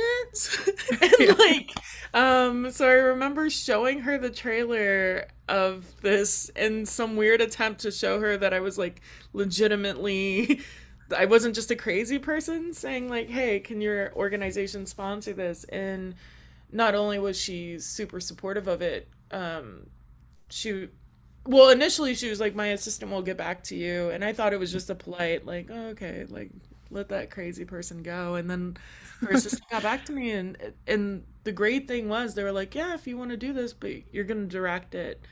and 1.02 1.38
like, 1.38 1.72
um, 2.14 2.70
so 2.70 2.88
I 2.88 2.92
remember 2.92 3.50
showing 3.50 4.00
her 4.00 4.16
the 4.16 4.30
trailer 4.30 5.26
of 5.48 6.00
this 6.00 6.48
in 6.50 6.86
some 6.86 7.16
weird 7.16 7.40
attempt 7.40 7.80
to 7.80 7.90
show 7.90 8.20
her 8.20 8.36
that 8.36 8.54
I 8.54 8.60
was 8.60 8.78
like 8.78 9.02
legitimately 9.32 10.60
I 11.16 11.26
wasn't 11.26 11.54
just 11.54 11.70
a 11.70 11.76
crazy 11.76 12.18
person 12.18 12.72
saying 12.72 13.08
like, 13.08 13.28
"Hey, 13.28 13.60
can 13.60 13.80
your 13.80 14.12
organization 14.14 14.86
sponsor 14.86 15.32
this?" 15.32 15.64
And 15.64 16.14
not 16.70 16.94
only 16.94 17.18
was 17.18 17.38
she 17.38 17.78
super 17.78 18.20
supportive 18.20 18.68
of 18.68 18.82
it, 18.82 19.08
um, 19.30 19.86
she 20.48 20.88
well 21.50 21.70
initially 21.70 22.14
she 22.14 22.30
was 22.30 22.38
like 22.40 22.54
my 22.54 22.68
assistant 22.68 23.10
will 23.10 23.22
get 23.22 23.36
back 23.36 23.62
to 23.64 23.76
you. 23.76 24.10
And 24.10 24.24
i 24.24 24.32
thought 24.32 24.52
it 24.52 24.60
was 24.60 24.72
just 24.72 24.90
a 24.90 24.94
polite 24.94 25.44
like 25.44 25.68
oh, 25.70 25.88
okay 25.88 26.24
like 26.28 26.50
let 26.90 27.08
that 27.10 27.30
crazy 27.30 27.64
person 27.64 28.02
go. 28.02 28.34
And 28.36 28.50
then 28.50 28.76
her 29.20 29.30
assistant 29.30 29.68
got 29.70 29.82
back 29.82 30.04
to 30.06 30.12
me 30.12 30.30
and 30.30 30.56
and 30.86 31.24
the 31.44 31.52
great 31.52 31.88
thing 31.88 32.08
was 32.08 32.34
they 32.34 32.44
were 32.44 32.52
like 32.52 32.74
yeah 32.74 32.94
if 32.94 33.06
you 33.06 33.16
want 33.16 33.30
to 33.30 33.36
do 33.36 33.52
this 33.52 33.72
but 33.72 33.90
you're 34.12 34.24
gonna 34.24 34.46
direct 34.46 34.94
it. 34.94 35.26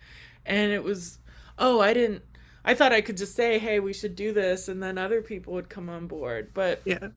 And 0.44 0.72
it 0.72 0.83
was 0.83 1.18
oh 1.59 1.81
i 1.81 1.92
didn't 1.94 2.22
i 2.64 2.74
thought 2.74 2.92
i 2.92 3.00
could 3.00 3.16
just 3.16 3.35
say 3.35 3.59
hey 3.59 3.81
we 3.81 3.92
should 3.92 4.14
do 4.16 4.33
this 4.33 4.68
and 4.68 4.83
then 4.83 4.98
other 4.98 5.22
people 5.22 5.54
would 5.54 5.68
come 5.68 5.88
on 5.88 6.07
board. 6.09 6.50
But 6.52 6.83
yeah. 6.85 7.09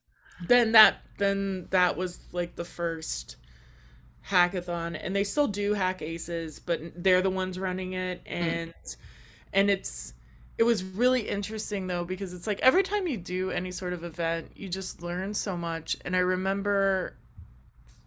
then 0.48 0.74
that 0.74 0.98
then 1.18 1.68
that 1.72 1.98
was 1.98 2.20
like 2.32 2.56
the 2.56 2.66
first 2.66 3.38
hackathon 4.28 5.00
and 5.02 5.16
they 5.16 5.24
still 5.24 5.48
do 5.48 5.74
hack 5.74 6.02
aces 6.02 6.60
but 6.60 6.80
they're 6.96 7.22
the 7.22 7.30
ones 7.30 7.58
running 7.58 7.94
it 7.94 8.22
hmm. 8.28 8.34
and 8.34 8.74
mm. 8.74 8.96
and 9.54 9.70
it's 9.70 10.14
it 10.58 10.64
was 10.64 10.84
really 10.84 11.22
interesting 11.22 11.88
though 11.88 12.06
because 12.06 12.34
it's 12.34 12.46
like 12.46 12.60
every 12.60 12.84
time 12.84 13.08
you 13.08 13.18
do 13.18 13.50
any 13.50 13.72
sort 13.72 13.94
of 13.94 14.04
event 14.04 14.52
you 14.56 14.70
just 14.70 15.02
learn 15.02 15.34
so 15.34 15.58
much 15.58 15.98
and 16.06 16.16
i 16.16 16.20
remember 16.20 17.16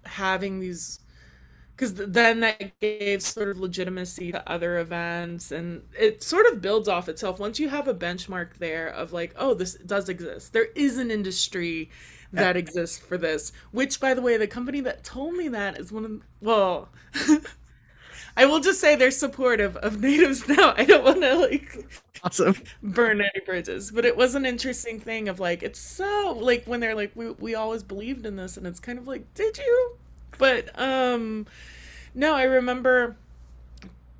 having 0.04 0.60
these 0.60 1.00
because 1.76 1.94
then 1.94 2.38
that 2.40 2.78
gave 2.80 3.20
sort 3.20 3.48
of 3.48 3.58
legitimacy 3.58 4.30
to 4.30 4.50
other 4.50 4.78
events 4.78 5.50
and 5.50 5.82
it 5.98 6.22
sort 6.22 6.46
of 6.46 6.60
builds 6.60 6.88
off 6.88 7.08
itself 7.08 7.40
once 7.40 7.58
you 7.58 7.68
have 7.68 7.88
a 7.88 7.94
benchmark 7.94 8.56
there 8.58 8.88
of 8.88 9.12
like 9.12 9.34
oh 9.36 9.54
this 9.54 9.74
does 9.86 10.08
exist 10.08 10.52
there 10.52 10.68
is 10.76 10.98
an 10.98 11.10
industry 11.10 11.90
that 12.32 12.56
exists 12.56 12.98
for 12.98 13.16
this. 13.18 13.52
Which, 13.70 14.00
by 14.00 14.14
the 14.14 14.22
way, 14.22 14.36
the 14.36 14.46
company 14.46 14.80
that 14.80 15.04
told 15.04 15.34
me 15.34 15.48
that 15.48 15.78
is 15.78 15.92
one 15.92 16.04
of 16.04 16.22
well. 16.40 16.88
I 18.36 18.46
will 18.46 18.60
just 18.60 18.80
say 18.80 18.96
they're 18.96 19.10
supportive 19.10 19.76
of 19.76 20.00
natives 20.00 20.48
now. 20.48 20.74
I 20.76 20.84
don't 20.84 21.04
want 21.04 21.22
to 21.22 21.36
like 21.36 21.86
awesome 22.22 22.56
burn 22.82 23.20
any 23.20 23.44
bridges, 23.44 23.90
but 23.90 24.04
it 24.04 24.16
was 24.16 24.34
an 24.34 24.44
interesting 24.46 24.98
thing 24.98 25.28
of 25.28 25.40
like 25.40 25.62
it's 25.62 25.78
so 25.78 26.36
like 26.40 26.64
when 26.64 26.80
they're 26.80 26.94
like 26.94 27.12
we 27.14 27.30
we 27.32 27.54
always 27.54 27.82
believed 27.82 28.26
in 28.26 28.36
this, 28.36 28.56
and 28.56 28.66
it's 28.66 28.80
kind 28.80 28.98
of 28.98 29.06
like 29.06 29.32
did 29.34 29.58
you? 29.58 29.96
But 30.38 30.78
um, 30.78 31.46
no, 32.14 32.34
I 32.34 32.44
remember 32.44 33.16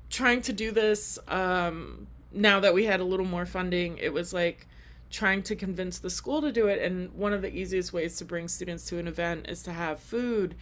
trying 0.09 0.41
to 0.41 0.53
do 0.53 0.71
this 0.71 1.19
um 1.27 2.07
now 2.31 2.59
that 2.59 2.73
we 2.73 2.85
had 2.85 2.99
a 2.99 3.03
little 3.03 3.25
more 3.25 3.45
funding. 3.45 3.97
It 3.97 4.13
was 4.13 4.33
like 4.33 4.67
trying 5.15 5.41
to 5.43 5.55
convince 5.55 5.99
the 5.99 6.09
school 6.09 6.41
to 6.41 6.51
do 6.51 6.67
it 6.67 6.79
and 6.81 7.11
one 7.13 7.33
of 7.33 7.41
the 7.41 7.53
easiest 7.61 7.93
ways 7.93 8.17
to 8.17 8.25
bring 8.25 8.47
students 8.47 8.85
to 8.89 8.99
an 8.99 9.07
event 9.07 9.47
is 9.49 9.63
to 9.63 9.71
have 9.71 9.99
food. 9.99 10.55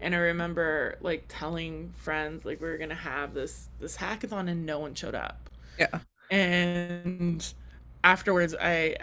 And 0.00 0.14
i 0.14 0.18
remember 0.18 0.98
like 1.00 1.24
telling 1.28 1.92
friends 1.96 2.44
like 2.44 2.60
we 2.60 2.68
were 2.68 2.76
gonna 2.78 2.94
have 3.12 3.32
this 3.34 3.68
this 3.80 3.96
hackathon 3.96 4.50
and 4.50 4.66
no 4.66 4.78
one 4.78 4.94
showed 4.94 5.14
up. 5.14 5.48
Yeah. 5.78 5.98
and 6.30 7.40
afterwards 8.04 8.54
i 8.60 8.96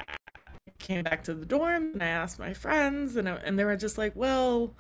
came 0.80 1.04
back 1.04 1.24
to 1.24 1.34
the 1.34 1.46
dorm 1.46 1.92
and 1.94 2.04
i 2.04 2.08
asked 2.08 2.40
my 2.40 2.54
friends 2.54 3.16
and, 3.16 3.28
I- 3.30 3.42
and 3.46 3.58
they 3.58 3.66
were 3.66 3.78
just 3.78 3.98
like 3.98 4.14
well 4.16 4.74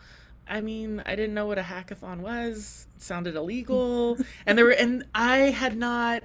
i 0.47 0.61
mean 0.61 1.01
i 1.05 1.15
didn't 1.15 1.33
know 1.33 1.47
what 1.47 1.57
a 1.57 1.63
hackathon 1.63 2.19
was. 2.19 2.87
It 2.95 3.01
sounded 3.01 3.35
illegal. 3.35 4.17
And 4.45 4.57
there 4.57 4.65
were 4.65 4.71
and 4.85 5.05
i 5.15 5.37
had 5.61 5.77
not 5.77 6.23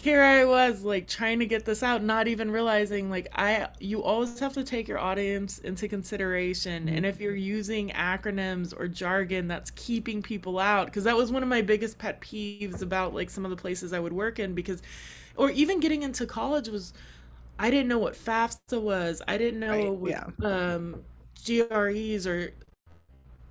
here 0.00 0.22
I 0.22 0.44
was 0.44 0.84
like 0.84 1.08
trying 1.08 1.40
to 1.40 1.46
get 1.46 1.64
this 1.64 1.82
out, 1.82 2.02
not 2.04 2.28
even 2.28 2.50
realizing 2.52 3.10
like 3.10 3.28
I 3.34 3.68
you 3.80 4.02
always 4.02 4.38
have 4.38 4.52
to 4.54 4.62
take 4.64 4.86
your 4.86 4.98
audience 4.98 5.58
into 5.58 5.88
consideration. 5.88 6.88
And 6.88 7.04
if 7.04 7.20
you're 7.20 7.34
using 7.34 7.90
acronyms 7.90 8.72
or 8.78 8.86
jargon 8.86 9.48
that's 9.48 9.72
keeping 9.72 10.22
people 10.22 10.58
out, 10.60 10.86
because 10.86 11.04
that 11.04 11.16
was 11.16 11.32
one 11.32 11.42
of 11.42 11.48
my 11.48 11.62
biggest 11.62 11.98
pet 11.98 12.20
peeves 12.20 12.80
about 12.82 13.12
like 13.12 13.28
some 13.28 13.44
of 13.44 13.50
the 13.50 13.56
places 13.56 13.92
I 13.92 13.98
would 13.98 14.12
work 14.12 14.38
in 14.38 14.54
because 14.54 14.82
or 15.36 15.50
even 15.50 15.80
getting 15.80 16.02
into 16.04 16.26
college 16.26 16.68
was 16.68 16.92
I 17.58 17.70
didn't 17.70 17.88
know 17.88 17.98
what 17.98 18.14
FAFSA 18.14 18.80
was. 18.80 19.22
I 19.28 19.38
didn't 19.38 19.60
know 19.60 19.80
Right, 19.80 19.92
what 19.94 20.16
yeah. 20.16 20.26
um 20.42 21.02
GREs 21.44 22.26
or 22.26 22.52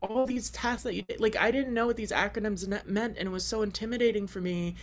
all 0.01 0.25
these 0.25 0.49
tasks 0.51 0.83
that 0.83 0.93
you 0.93 1.01
did. 1.03 1.19
Like 1.19 1.35
I 1.35 1.51
didn't 1.51 1.73
know 1.73 1.87
what 1.87 1.97
these 1.97 2.11
acronyms 2.11 2.67
meant 2.87 3.17
and 3.17 3.27
it 3.27 3.31
was 3.31 3.45
so 3.45 3.61
intimidating 3.61 4.27
for 4.27 4.41
me. 4.41 4.75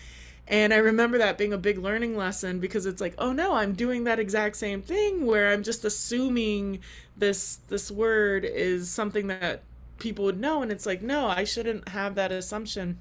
And 0.47 0.75
I 0.75 0.77
remember 0.79 1.19
that 1.19 1.39
being 1.39 1.55
a 1.55 1.59
big 1.59 1.79
learning 1.79 2.17
lesson 2.17 2.61
because 2.61 2.85
it's 2.87 3.01
like, 3.01 3.15
oh 3.19 3.33
no, 3.33 3.55
I'm 3.55 3.73
doing 3.75 4.05
that 4.05 4.19
exact 4.19 4.57
same 4.57 4.83
thing 4.83 5.25
where 5.27 5.51
I'm 5.53 5.63
just 5.63 5.85
assuming 5.85 6.81
this 7.17 7.57
this 7.69 7.91
word 7.91 8.45
is 8.45 8.91
something 8.91 9.29
that 9.29 9.63
people 9.99 10.25
would 10.27 10.39
know 10.41 10.63
and 10.63 10.71
it's 10.71 10.85
like, 10.87 11.01
no, 11.03 11.27
I 11.29 11.45
shouldn't 11.45 11.89
have 11.89 12.15
that 12.17 12.31
assumption. 12.33 12.99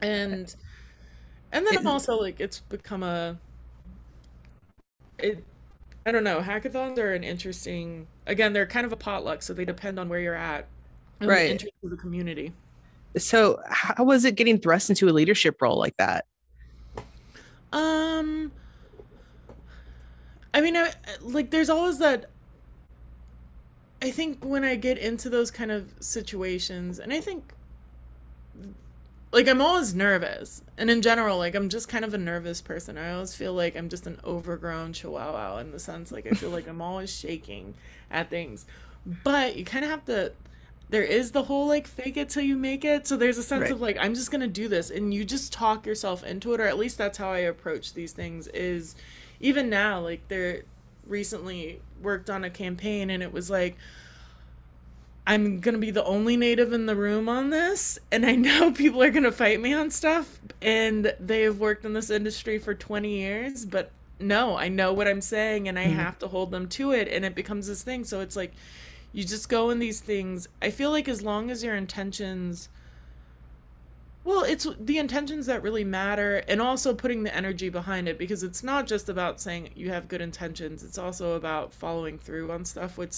And 0.00 0.54
and 1.52 1.66
then 1.66 1.76
I'm 1.78 1.86
also 1.86 2.16
like 2.20 2.40
it's 2.40 2.60
become 2.60 3.02
a 3.02 3.38
it 5.18 5.44
I 6.06 6.12
don't 6.12 6.24
know, 6.24 6.40
hackathons 6.40 6.98
are 6.98 7.14
an 7.14 7.24
interesting 7.24 8.06
again, 8.26 8.52
they're 8.52 8.66
kind 8.66 8.86
of 8.86 8.92
a 8.92 8.96
potluck, 8.96 9.42
so 9.42 9.54
they 9.54 9.64
depend 9.64 9.98
on 9.98 10.08
where 10.08 10.20
you're 10.20 10.34
at 10.34 10.68
and 11.20 11.30
Right. 11.30 11.38
the 11.38 11.48
interest 11.48 11.74
of 11.84 11.90
the 11.90 11.96
community. 11.96 12.54
So 13.16 13.60
how 13.66 14.04
was 14.04 14.24
it 14.24 14.36
getting 14.36 14.58
thrust 14.60 14.90
into 14.90 15.08
a 15.08 15.12
leadership 15.12 15.60
role 15.62 15.78
like 15.78 15.96
that? 15.98 16.26
Um, 17.76 18.52
I 20.54 20.62
mean, 20.62 20.76
I, 20.76 20.92
like, 21.20 21.50
there's 21.50 21.68
always 21.68 21.98
that. 21.98 22.30
I 24.00 24.10
think 24.10 24.42
when 24.42 24.64
I 24.64 24.76
get 24.76 24.96
into 24.96 25.28
those 25.28 25.50
kind 25.50 25.70
of 25.70 25.92
situations, 26.00 26.98
and 26.98 27.12
I 27.12 27.20
think, 27.20 27.52
like, 29.30 29.46
I'm 29.46 29.60
always 29.60 29.94
nervous. 29.94 30.62
And 30.78 30.88
in 30.88 31.02
general, 31.02 31.36
like, 31.36 31.54
I'm 31.54 31.68
just 31.68 31.88
kind 31.88 32.04
of 32.04 32.14
a 32.14 32.18
nervous 32.18 32.62
person. 32.62 32.96
I 32.96 33.12
always 33.12 33.34
feel 33.34 33.52
like 33.52 33.76
I'm 33.76 33.90
just 33.90 34.06
an 34.06 34.18
overgrown 34.24 34.94
chihuahua 34.94 35.58
in 35.58 35.70
the 35.70 35.78
sense, 35.78 36.10
like, 36.10 36.26
I 36.26 36.30
feel 36.30 36.50
like 36.50 36.66
I'm 36.66 36.80
always 36.80 37.14
shaking 37.14 37.74
at 38.10 38.30
things. 38.30 38.64
But 39.22 39.56
you 39.56 39.66
kind 39.66 39.84
of 39.84 39.90
have 39.90 40.04
to. 40.06 40.32
There 40.88 41.02
is 41.02 41.32
the 41.32 41.44
whole 41.44 41.66
like 41.66 41.86
fake 41.86 42.16
it 42.16 42.28
till 42.28 42.44
you 42.44 42.56
make 42.56 42.84
it. 42.84 43.06
So 43.06 43.16
there's 43.16 43.38
a 43.38 43.42
sense 43.42 43.62
Right. 43.62 43.72
of 43.72 43.80
like 43.80 43.96
I'm 44.00 44.14
just 44.14 44.30
gonna 44.30 44.46
do 44.46 44.68
this, 44.68 44.90
and 44.90 45.12
you 45.12 45.24
just 45.24 45.52
talk 45.52 45.84
yourself 45.86 46.22
into 46.24 46.54
it, 46.54 46.60
or 46.60 46.64
at 46.66 46.78
least 46.78 46.96
that's 46.98 47.18
how 47.18 47.30
I 47.30 47.38
approach 47.38 47.94
these 47.94 48.12
things. 48.12 48.46
Is 48.48 48.94
even 49.40 49.68
now, 49.68 50.00
like 50.00 50.28
they're 50.28 50.62
recently 51.06 51.80
worked 52.02 52.30
on 52.30 52.44
a 52.44 52.50
campaign, 52.50 53.10
and 53.10 53.22
it 53.22 53.32
was 53.32 53.50
like 53.50 53.76
I'm 55.26 55.58
gonna 55.58 55.78
be 55.78 55.90
the 55.90 56.04
only 56.04 56.36
native 56.36 56.72
in 56.72 56.86
the 56.86 56.94
room 56.94 57.28
on 57.28 57.50
this, 57.50 57.98
and 58.12 58.24
I 58.24 58.36
know 58.36 58.70
people 58.72 59.02
are 59.02 59.10
gonna 59.10 59.32
fight 59.32 59.60
me 59.60 59.72
on 59.74 59.90
stuff, 59.90 60.38
and 60.62 61.12
they 61.18 61.42
have 61.42 61.58
worked 61.58 61.84
in 61.84 61.94
this 61.94 62.10
industry 62.10 62.58
for 62.58 62.74
20 62.74 63.10
years, 63.10 63.64
but 63.64 63.90
no, 64.20 64.56
I 64.56 64.68
know 64.68 64.92
what 64.92 65.08
I'm 65.08 65.20
saying, 65.20 65.66
and 65.66 65.78
I 65.78 65.86
Mhm. 65.86 65.94
have 65.96 66.18
to 66.20 66.28
hold 66.28 66.52
them 66.52 66.68
to 66.70 66.92
it, 66.92 67.08
and 67.08 67.24
it 67.24 67.34
becomes 67.34 67.66
this 67.66 67.82
thing. 67.82 68.04
So 68.04 68.20
it's 68.20 68.36
like 68.36 68.52
you 69.12 69.24
just 69.24 69.48
go 69.48 69.70
in 69.70 69.78
these 69.78 70.00
things. 70.00 70.48
I 70.60 70.70
feel 70.70 70.90
like 70.90 71.08
as 71.08 71.22
long 71.22 71.50
as 71.50 71.64
your 71.64 71.74
intentions 71.74 72.68
well, 74.26 74.42
it's 74.42 74.66
the 74.80 74.98
intentions 74.98 75.46
that 75.46 75.62
really 75.62 75.84
matter 75.84 76.42
and 76.48 76.60
also 76.60 76.92
putting 76.92 77.22
the 77.22 77.32
energy 77.34 77.68
behind 77.68 78.08
it 78.08 78.18
because 78.18 78.42
it's 78.42 78.64
not 78.64 78.88
just 78.88 79.08
about 79.08 79.40
saying 79.40 79.70
you 79.76 79.90
have 79.90 80.08
good 80.08 80.20
intentions. 80.20 80.82
It's 80.82 80.98
also 80.98 81.34
about 81.34 81.72
following 81.72 82.18
through 82.18 82.50
on 82.50 82.64
stuff 82.64 82.98
which 82.98 83.14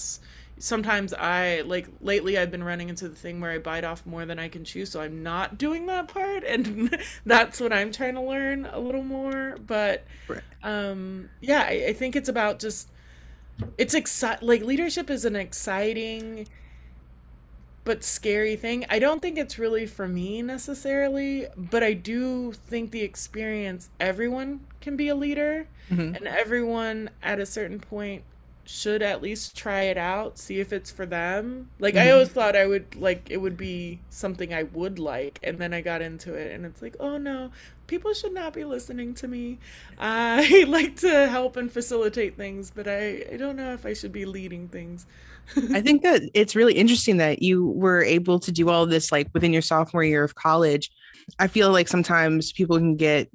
sometimes 0.59 1.11
I 1.15 1.61
like 1.61 1.87
lately 1.99 2.37
I've 2.37 2.51
been 2.51 2.63
running 2.63 2.89
into 2.89 3.09
the 3.09 3.15
thing 3.15 3.41
where 3.41 3.49
I 3.49 3.57
bite 3.57 3.83
off 3.85 4.05
more 4.05 4.27
than 4.27 4.37
I 4.37 4.49
can 4.49 4.63
chew, 4.63 4.85
so 4.85 5.01
I'm 5.01 5.23
not 5.23 5.57
doing 5.57 5.87
that 5.87 6.09
part 6.09 6.43
and 6.43 6.95
that's 7.25 7.59
what 7.59 7.73
I'm 7.73 7.91
trying 7.91 8.13
to 8.13 8.21
learn 8.21 8.67
a 8.71 8.79
little 8.79 9.03
more, 9.03 9.57
but 9.65 10.05
um 10.61 11.27
yeah, 11.41 11.61
I, 11.61 11.85
I 11.87 11.93
think 11.93 12.15
it's 12.15 12.29
about 12.29 12.59
just 12.59 12.87
it's 13.77 13.95
exci- 13.95 14.41
like 14.41 14.61
leadership 14.63 15.09
is 15.09 15.25
an 15.25 15.35
exciting 15.35 16.47
but 17.85 18.03
scary 18.03 18.55
thing. 18.55 18.85
I 18.89 18.99
don't 18.99 19.21
think 19.21 19.37
it's 19.37 19.57
really 19.57 19.85
for 19.87 20.07
me 20.07 20.41
necessarily, 20.41 21.47
but 21.57 21.81
I 21.83 21.93
do 21.93 22.51
think 22.51 22.91
the 22.91 23.01
experience 23.01 23.89
everyone 23.99 24.59
can 24.81 24.95
be 24.95 25.07
a 25.07 25.15
leader 25.15 25.67
Mhm. 25.89 26.15
and 26.17 26.27
everyone 26.27 27.09
at 27.23 27.39
a 27.39 27.45
certain 27.45 27.79
point 27.79 28.23
should 28.71 29.01
at 29.01 29.21
least 29.21 29.57
try 29.57 29.83
it 29.83 29.97
out, 29.97 30.37
see 30.37 30.59
if 30.59 30.71
it's 30.71 30.91
for 30.91 31.05
them. 31.05 31.69
Like 31.79 31.97
I 31.97 32.11
Mhm. 32.11 32.11
always 32.11 32.29
thought 32.29 32.55
I 32.55 32.67
would 32.67 32.95
like 32.95 33.29
it 33.31 33.37
would 33.37 33.57
be 33.57 33.99
something 34.09 34.53
I 34.53 34.63
would 34.63 34.99
like 34.99 35.39
and 35.43 35.57
then 35.57 35.73
I 35.73 35.81
got 35.81 36.01
into 36.03 36.33
it 36.35 36.51
and 36.51 36.65
it's 36.65 36.81
like, 36.81 36.95
"Oh 36.99 37.17
no, 37.17 37.51
people 37.87 38.13
should 38.13 38.33
not 38.33 38.53
be 38.53 38.65
listening 38.65 39.13
to 39.15 39.27
me. 39.27 39.57
I 39.97 40.65
like 40.67 40.97
to 40.97 41.27
help 41.27 41.57
and 41.57 41.71
facilitate 41.71 42.37
things, 42.37 42.71
but 42.71 42.87
I 42.87 43.25
I 43.33 43.37
don't 43.37 43.55
know 43.55 43.73
if 43.73 43.85
I 43.85 43.93
should 43.93 44.11
be 44.11 44.25
leading 44.25 44.67
things." 44.69 45.07
I 45.73 45.81
think 45.81 46.01
that 46.01 46.23
it's 46.33 46.55
really 46.55 46.73
interesting 46.73 47.17
that 47.17 47.41
you 47.43 47.67
were 47.67 48.01
able 48.03 48.39
to 48.39 48.51
do 48.51 48.69
all 48.69 48.83
of 48.83 48.89
this 48.89 49.11
like 49.11 49.29
within 49.33 49.53
your 49.53 49.61
sophomore 49.61 50.03
year 50.03 50.23
of 50.23 50.33
college. 50.35 50.89
I 51.37 51.47
feel 51.47 51.71
like 51.71 51.87
sometimes 51.87 52.51
people 52.51 52.77
can 52.77 52.95
get 52.95 53.29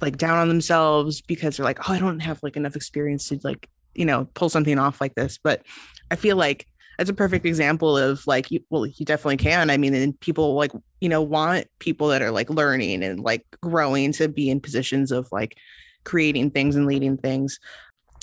like 0.00 0.18
down 0.18 0.38
on 0.38 0.48
themselves 0.48 1.22
because 1.22 1.56
they're 1.56 1.64
like, 1.64 1.88
oh, 1.88 1.94
I 1.94 1.98
don't 1.98 2.20
have 2.20 2.40
like 2.42 2.56
enough 2.56 2.76
experience 2.76 3.28
to 3.28 3.40
like, 3.44 3.68
you 3.94 4.04
know, 4.04 4.28
pull 4.34 4.48
something 4.48 4.78
off 4.78 5.00
like 5.00 5.14
this. 5.14 5.38
But 5.42 5.62
I 6.10 6.16
feel 6.16 6.36
like 6.36 6.66
that's 6.98 7.10
a 7.10 7.14
perfect 7.14 7.46
example 7.46 7.96
of 7.96 8.26
like, 8.26 8.50
you, 8.50 8.60
well, 8.68 8.86
you 8.86 9.06
definitely 9.06 9.38
can. 9.38 9.70
I 9.70 9.76
mean, 9.76 9.94
and 9.94 10.18
people 10.20 10.54
like, 10.54 10.72
you 11.00 11.08
know, 11.08 11.22
want 11.22 11.66
people 11.78 12.08
that 12.08 12.20
are 12.20 12.30
like 12.30 12.50
learning 12.50 13.02
and 13.02 13.20
like 13.20 13.46
growing 13.62 14.12
to 14.12 14.28
be 14.28 14.50
in 14.50 14.60
positions 14.60 15.10
of 15.10 15.26
like 15.32 15.56
creating 16.04 16.50
things 16.50 16.76
and 16.76 16.86
leading 16.86 17.16
things. 17.16 17.58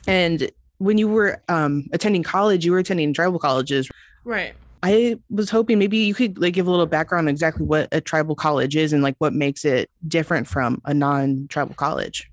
And 0.05 0.51
when 0.77 0.97
you 0.97 1.07
were 1.07 1.41
um, 1.49 1.87
attending 1.91 2.23
college, 2.23 2.65
you 2.65 2.71
were 2.71 2.79
attending 2.79 3.13
tribal 3.13 3.39
colleges. 3.39 3.89
Right. 4.23 4.53
I 4.83 5.17
was 5.31 5.49
hoping 5.49 5.79
maybe 5.79 5.97
you 5.97 6.13
could 6.13 6.37
like 6.37 6.53
give 6.53 6.67
a 6.67 6.69
little 6.69 6.85
background 6.85 7.29
exactly 7.29 7.65
what 7.65 7.87
a 7.91 7.99
tribal 7.99 8.35
college 8.35 8.75
is 8.75 8.93
and 8.93 9.01
like 9.01 9.15
what 9.17 9.33
makes 9.33 9.65
it 9.65 9.89
different 10.07 10.47
from 10.47 10.81
a 10.85 10.93
non-tribal 10.93 11.73
college. 11.73 12.29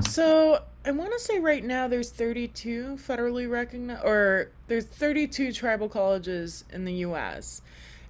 So 0.00 0.62
I 0.86 0.92
want 0.92 1.12
to 1.12 1.18
say 1.18 1.40
right 1.40 1.64
now 1.64 1.88
there's 1.88 2.10
32 2.10 2.98
federally 3.04 3.50
recognized, 3.50 4.04
or 4.04 4.50
there's 4.68 4.84
32 4.84 5.52
tribal 5.52 5.88
colleges 5.88 6.64
in 6.72 6.84
the 6.84 6.92
U.S. 6.94 7.60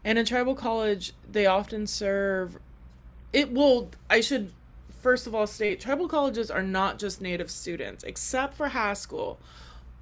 And 0.05 0.19
a 0.19 0.25
tribal 0.25 0.55
college, 0.55 1.15
they 1.27 1.47
often 1.47 1.87
serve. 1.87 2.59
It 3.33 3.51
will. 3.51 3.91
I 4.11 4.21
should 4.21 4.53
first 5.01 5.27
of 5.27 5.35
all 5.35 5.47
state 5.47 5.81
tribal 5.81 6.07
colleges 6.07 6.51
are 6.51 6.63
not 6.63 6.99
just 6.99 7.23
Native 7.23 7.51
students, 7.51 8.05
except 8.05 8.55
for 8.55 8.69
Haskell. 8.69 9.39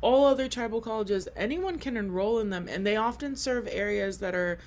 All 0.01 0.27
other 0.27 0.49
tribal 0.49 0.81
colleges, 0.81 1.29
anyone 1.37 1.79
can 1.79 1.97
enroll 1.97 2.41
in 2.41 2.51
them, 2.51 2.69
and 2.69 2.85
they 2.85 2.97
often 2.97 3.37
serve 3.37 3.69
areas 3.71 4.19
that 4.19 4.35
are 4.35 4.59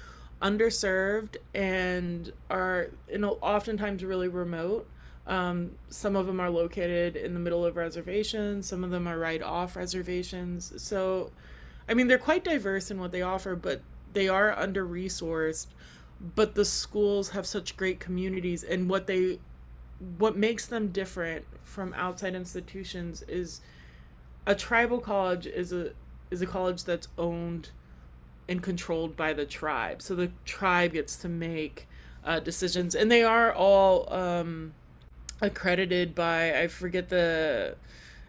underserved 0.41 1.35
and 1.53 2.31
are 2.49 2.87
you 3.11 3.17
know 3.17 3.37
oftentimes 3.41 4.01
really 4.01 4.29
remote. 4.29 4.87
Um, 5.27 5.71
some 5.89 6.15
of 6.15 6.25
them 6.25 6.39
are 6.39 6.49
located 6.49 7.17
in 7.17 7.33
the 7.33 7.39
middle 7.39 7.65
of 7.65 7.75
reservations, 7.75 8.67
some 8.67 8.83
of 8.83 8.91
them 8.91 9.07
are 9.07 9.19
right 9.19 9.41
off 9.41 9.75
reservations. 9.75 10.81
So, 10.81 11.31
I 11.89 11.93
mean, 11.93 12.07
they're 12.07 12.17
quite 12.17 12.45
diverse 12.45 12.89
in 12.89 12.99
what 12.99 13.11
they 13.11 13.21
offer, 13.21 13.55
but 13.55 13.81
they 14.13 14.29
are 14.29 14.57
under 14.57 14.87
resourced. 14.87 15.67
But 16.35 16.55
the 16.55 16.65
schools 16.65 17.29
have 17.29 17.45
such 17.45 17.77
great 17.77 17.99
communities, 17.99 18.63
and 18.63 18.89
what 18.89 19.05
they 19.05 19.39
what 20.17 20.37
makes 20.37 20.65
them 20.65 20.89
different 20.89 21.45
from 21.63 21.93
outside 21.95 22.35
institutions 22.35 23.23
is 23.27 23.61
a 24.45 24.55
tribal 24.55 24.99
college 24.99 25.45
is 25.45 25.73
a 25.73 25.91
is 26.31 26.41
a 26.41 26.45
college 26.45 26.83
that's 26.83 27.07
owned 27.17 27.69
and 28.49 28.63
controlled 28.63 29.15
by 29.15 29.33
the 29.33 29.45
tribe. 29.45 30.01
So 30.01 30.15
the 30.15 30.31
tribe 30.45 30.93
gets 30.93 31.17
to 31.17 31.29
make 31.29 31.87
uh, 32.23 32.39
decisions, 32.39 32.95
and 32.95 33.11
they 33.11 33.23
are 33.23 33.53
all 33.53 34.11
um, 34.11 34.73
accredited 35.41 36.15
by 36.15 36.59
I 36.59 36.67
forget 36.67 37.09
the 37.09 37.75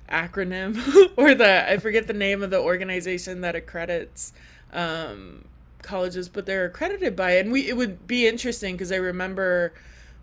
acronym 0.08 0.78
or 1.16 1.34
the 1.34 1.70
I 1.70 1.78
forget 1.78 2.06
the 2.06 2.12
name 2.12 2.42
of 2.42 2.50
the 2.50 2.60
organization 2.60 3.40
that 3.42 3.54
accredits 3.54 4.32
um, 4.72 5.44
colleges, 5.82 6.28
but 6.28 6.46
they're 6.46 6.66
accredited 6.66 7.16
by 7.16 7.32
it. 7.32 7.40
And 7.40 7.52
we 7.52 7.68
it 7.68 7.76
would 7.76 8.06
be 8.06 8.26
interesting 8.26 8.74
because 8.74 8.92
I 8.92 8.96
remember 8.96 9.72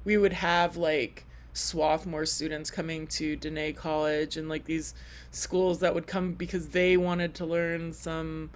we 0.03 0.17
would 0.17 0.33
have 0.33 0.77
like 0.77 1.25
Swarthmore 1.53 2.25
students 2.25 2.69
coming 2.69 3.07
to 3.07 3.37
Diné 3.37 3.75
College 3.75 4.37
and 4.37 4.49
like 4.49 4.65
these 4.65 4.93
schools 5.31 5.79
that 5.79 5.95
would 5.95 6.07
come 6.07 6.33
because 6.33 6.69
they 6.69 6.97
wanted 6.97 7.33
to 7.35 7.45
learn 7.45 7.93
some 7.93 8.49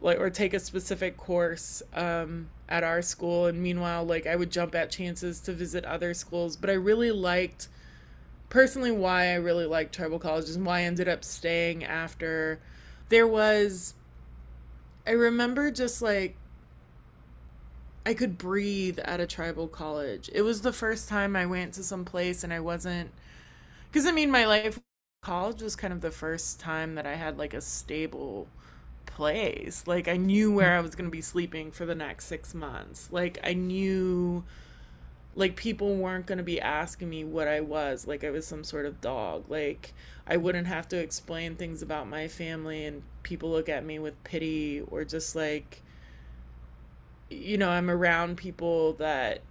like 0.00 0.18
or 0.20 0.30
take 0.30 0.54
a 0.54 0.60
specific 0.60 1.16
course 1.16 1.82
um, 1.94 2.48
at 2.68 2.84
our 2.84 3.02
school. 3.02 3.46
And 3.46 3.62
meanwhile 3.62 4.04
like 4.04 4.26
I 4.26 4.36
would 4.36 4.50
jump 4.50 4.74
at 4.74 4.90
chances 4.90 5.40
to 5.42 5.52
visit 5.52 5.84
other 5.84 6.14
schools. 6.14 6.56
But 6.56 6.70
I 6.70 6.74
really 6.74 7.10
liked 7.12 7.68
personally 8.50 8.92
why 8.92 9.28
I 9.28 9.34
really 9.36 9.66
liked 9.66 9.94
tribal 9.94 10.18
colleges 10.18 10.56
and 10.56 10.66
why 10.66 10.80
I 10.80 10.82
ended 10.84 11.08
up 11.08 11.24
staying 11.24 11.84
after. 11.84 12.60
There 13.10 13.26
was 13.28 13.94
I 15.06 15.12
remember 15.12 15.70
just 15.70 16.02
like 16.02 16.36
I 18.06 18.14
could 18.14 18.38
breathe 18.38 18.98
at 19.00 19.20
a 19.20 19.26
tribal 19.26 19.68
college. 19.68 20.30
It 20.32 20.42
was 20.42 20.62
the 20.62 20.72
first 20.72 21.08
time 21.08 21.36
I 21.36 21.46
went 21.46 21.74
to 21.74 21.84
some 21.84 22.04
place 22.04 22.42
and 22.42 22.52
I 22.52 22.60
wasn't 22.60 23.10
because 23.90 24.06
I 24.06 24.12
mean 24.12 24.30
my 24.30 24.46
life 24.46 24.80
college 25.22 25.62
was 25.62 25.76
kind 25.76 25.92
of 25.92 26.00
the 26.02 26.10
first 26.12 26.60
time 26.60 26.94
that 26.96 27.06
I 27.06 27.16
had 27.16 27.38
like 27.38 27.54
a 27.54 27.60
stable 27.60 28.48
place. 29.08 29.84
Like 29.86 30.08
I 30.08 30.16
knew 30.16 30.52
where 30.52 30.68
mm-hmm. 30.68 30.78
I 30.78 30.80
was 30.80 30.94
going 30.94 31.06
to 31.06 31.10
be 31.10 31.20
sleeping 31.20 31.70
for 31.70 31.84
the 31.84 31.94
next 31.94 32.26
6 32.26 32.54
months. 32.54 33.08
Like 33.10 33.38
I 33.42 33.54
knew 33.54 34.44
like 35.34 35.56
people 35.56 35.96
weren't 35.96 36.26
going 36.26 36.38
to 36.38 36.44
be 36.44 36.60
asking 36.60 37.08
me 37.08 37.24
what 37.24 37.46
I 37.48 37.60
was, 37.60 38.06
like 38.06 38.24
I 38.24 38.30
was 38.30 38.46
some 38.46 38.64
sort 38.64 38.86
of 38.86 39.00
dog. 39.00 39.44
Like 39.48 39.92
I 40.26 40.36
wouldn't 40.36 40.66
have 40.66 40.88
to 40.88 40.96
explain 40.98 41.56
things 41.56 41.82
about 41.82 42.08
my 42.08 42.28
family 42.28 42.84
and 42.84 43.02
people 43.22 43.50
look 43.50 43.68
at 43.68 43.84
me 43.84 43.98
with 43.98 44.22
pity 44.24 44.82
or 44.90 45.04
just 45.04 45.36
like 45.36 45.82
you 47.30 47.58
know, 47.58 47.68
I'm 47.68 47.90
around 47.90 48.38
people 48.38 48.94
that 48.94 49.42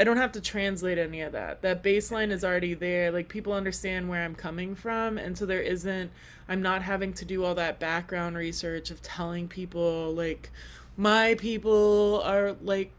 I 0.00 0.04
don't 0.04 0.16
have 0.16 0.32
to 0.32 0.40
translate 0.40 0.96
any 0.96 1.20
of 1.20 1.32
that. 1.32 1.60
That 1.60 1.82
baseline 1.82 2.30
is 2.30 2.42
already 2.42 2.72
there. 2.72 3.12
Like 3.12 3.28
people 3.28 3.52
understand 3.52 4.08
where 4.08 4.24
I'm 4.24 4.34
coming 4.34 4.74
from. 4.74 5.18
And 5.18 5.36
so 5.36 5.44
there 5.44 5.60
isn't, 5.60 6.10
I'm 6.48 6.62
not 6.62 6.80
having 6.80 7.12
to 7.12 7.26
do 7.26 7.44
all 7.44 7.54
that 7.56 7.78
background 7.78 8.38
research 8.38 8.90
of 8.90 9.02
telling 9.02 9.46
people, 9.46 10.14
like, 10.14 10.50
my 10.96 11.34
people 11.34 12.22
are 12.24 12.56
like 12.62 12.92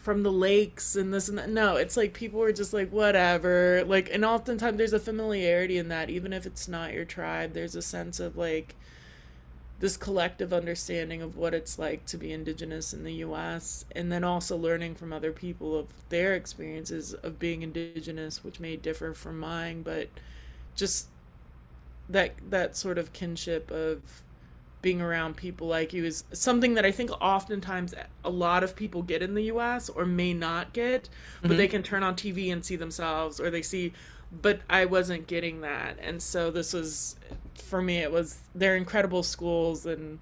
from 0.00 0.22
the 0.22 0.30
lakes 0.30 0.94
and 0.94 1.12
this 1.12 1.28
and 1.28 1.38
that. 1.38 1.50
No, 1.50 1.74
it's 1.74 1.96
like 1.96 2.14
people 2.14 2.40
are 2.40 2.52
just 2.52 2.72
like, 2.72 2.90
whatever. 2.90 3.82
Like, 3.84 4.08
and 4.12 4.24
oftentimes 4.24 4.78
there's 4.78 4.92
a 4.92 5.00
familiarity 5.00 5.76
in 5.76 5.88
that, 5.88 6.08
even 6.08 6.32
if 6.32 6.46
it's 6.46 6.68
not 6.68 6.92
your 6.92 7.04
tribe. 7.04 7.52
There's 7.52 7.74
a 7.74 7.82
sense 7.82 8.20
of 8.20 8.36
like, 8.36 8.76
this 9.80 9.96
collective 9.96 10.52
understanding 10.52 11.22
of 11.22 11.36
what 11.36 11.54
it's 11.54 11.78
like 11.78 12.04
to 12.06 12.16
be 12.16 12.32
indigenous 12.32 12.92
in 12.92 13.04
the 13.04 13.14
US 13.14 13.84
and 13.94 14.10
then 14.10 14.24
also 14.24 14.56
learning 14.56 14.94
from 14.94 15.12
other 15.12 15.32
people 15.32 15.78
of 15.78 15.86
their 16.08 16.34
experiences 16.34 17.14
of 17.14 17.38
being 17.38 17.62
indigenous 17.62 18.42
which 18.42 18.58
may 18.58 18.76
differ 18.76 19.14
from 19.14 19.38
mine 19.38 19.82
but 19.82 20.08
just 20.74 21.08
that 22.08 22.32
that 22.50 22.76
sort 22.76 22.98
of 22.98 23.12
kinship 23.12 23.70
of 23.70 24.22
being 24.80 25.00
around 25.00 25.36
people 25.36 25.66
like 25.66 25.92
you 25.92 26.04
is 26.04 26.24
something 26.32 26.74
that 26.74 26.84
I 26.84 26.92
think 26.92 27.10
oftentimes 27.20 27.94
a 28.24 28.30
lot 28.30 28.62
of 28.62 28.76
people 28.76 29.02
get 29.02 29.22
in 29.22 29.34
the 29.34 29.44
US 29.44 29.88
or 29.88 30.06
may 30.06 30.32
not 30.32 30.72
get 30.72 31.08
but 31.42 31.50
mm-hmm. 31.50 31.56
they 31.56 31.68
can 31.68 31.82
turn 31.82 32.02
on 32.02 32.14
TV 32.14 32.52
and 32.52 32.64
see 32.64 32.76
themselves 32.76 33.40
or 33.40 33.50
they 33.50 33.62
see 33.62 33.92
but 34.30 34.60
I 34.68 34.84
wasn't 34.84 35.26
getting 35.26 35.62
that. 35.62 35.98
And 36.00 36.22
so 36.22 36.50
this 36.50 36.72
was 36.72 37.16
for 37.60 37.82
me 37.82 37.98
it 37.98 38.10
was 38.10 38.38
they're 38.54 38.76
incredible 38.76 39.22
schools 39.22 39.86
and 39.86 40.18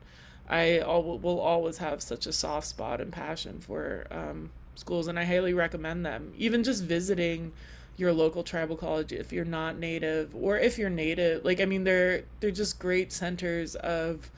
I 0.49 0.79
all, 0.79 1.18
will 1.18 1.40
always 1.40 1.79
have 1.79 2.03
such 2.03 2.27
a 2.27 2.33
soft 2.33 2.66
spot 2.68 3.01
and 3.01 3.12
passion 3.12 3.59
for 3.59 4.07
um, 4.11 4.51
schools 4.77 5.09
and 5.09 5.18
I 5.18 5.25
highly 5.25 5.55
recommend 5.55 6.07
them. 6.07 6.33
Even 6.37 6.62
just 6.62 6.85
visiting 6.85 7.53
your 7.96 8.12
local 8.12 8.44
tribal 8.44 8.77
college 8.77 9.12
if 9.12 9.33
you're 9.33 9.44
not 9.44 9.79
native 9.79 10.35
or 10.37 10.59
if 10.59 10.79
you're 10.79 10.90
native. 10.90 11.44
Like 11.44 11.61
I 11.61 11.64
mean 11.64 11.85
they're 11.85 12.25
they're 12.40 12.51
just 12.51 12.79
great 12.79 13.12
centers 13.12 13.75
of 13.77 14.31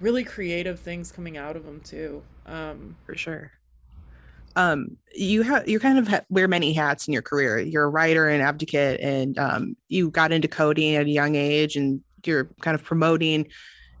really 0.00 0.24
creative 0.24 0.80
things 0.80 1.12
coming 1.12 1.36
out 1.36 1.56
of 1.56 1.64
them 1.64 1.80
too. 1.80 2.22
Um, 2.46 2.96
for 3.06 3.16
sure 3.16 3.52
um, 4.56 4.96
you 5.14 5.42
have 5.42 5.68
you 5.68 5.80
kind 5.80 5.98
of 5.98 6.08
ha- 6.08 6.20
wear 6.28 6.48
many 6.48 6.72
hats 6.72 7.06
in 7.06 7.12
your 7.12 7.22
career. 7.22 7.58
You're 7.58 7.84
a 7.84 7.88
writer 7.88 8.28
and 8.28 8.42
advocate, 8.42 9.00
and 9.00 9.38
um, 9.38 9.76
you 9.88 10.10
got 10.10 10.32
into 10.32 10.48
coding 10.48 10.94
at 10.94 11.06
a 11.06 11.10
young 11.10 11.34
age, 11.34 11.76
and 11.76 12.02
you're 12.26 12.50
kind 12.60 12.74
of 12.74 12.84
promoting 12.84 13.48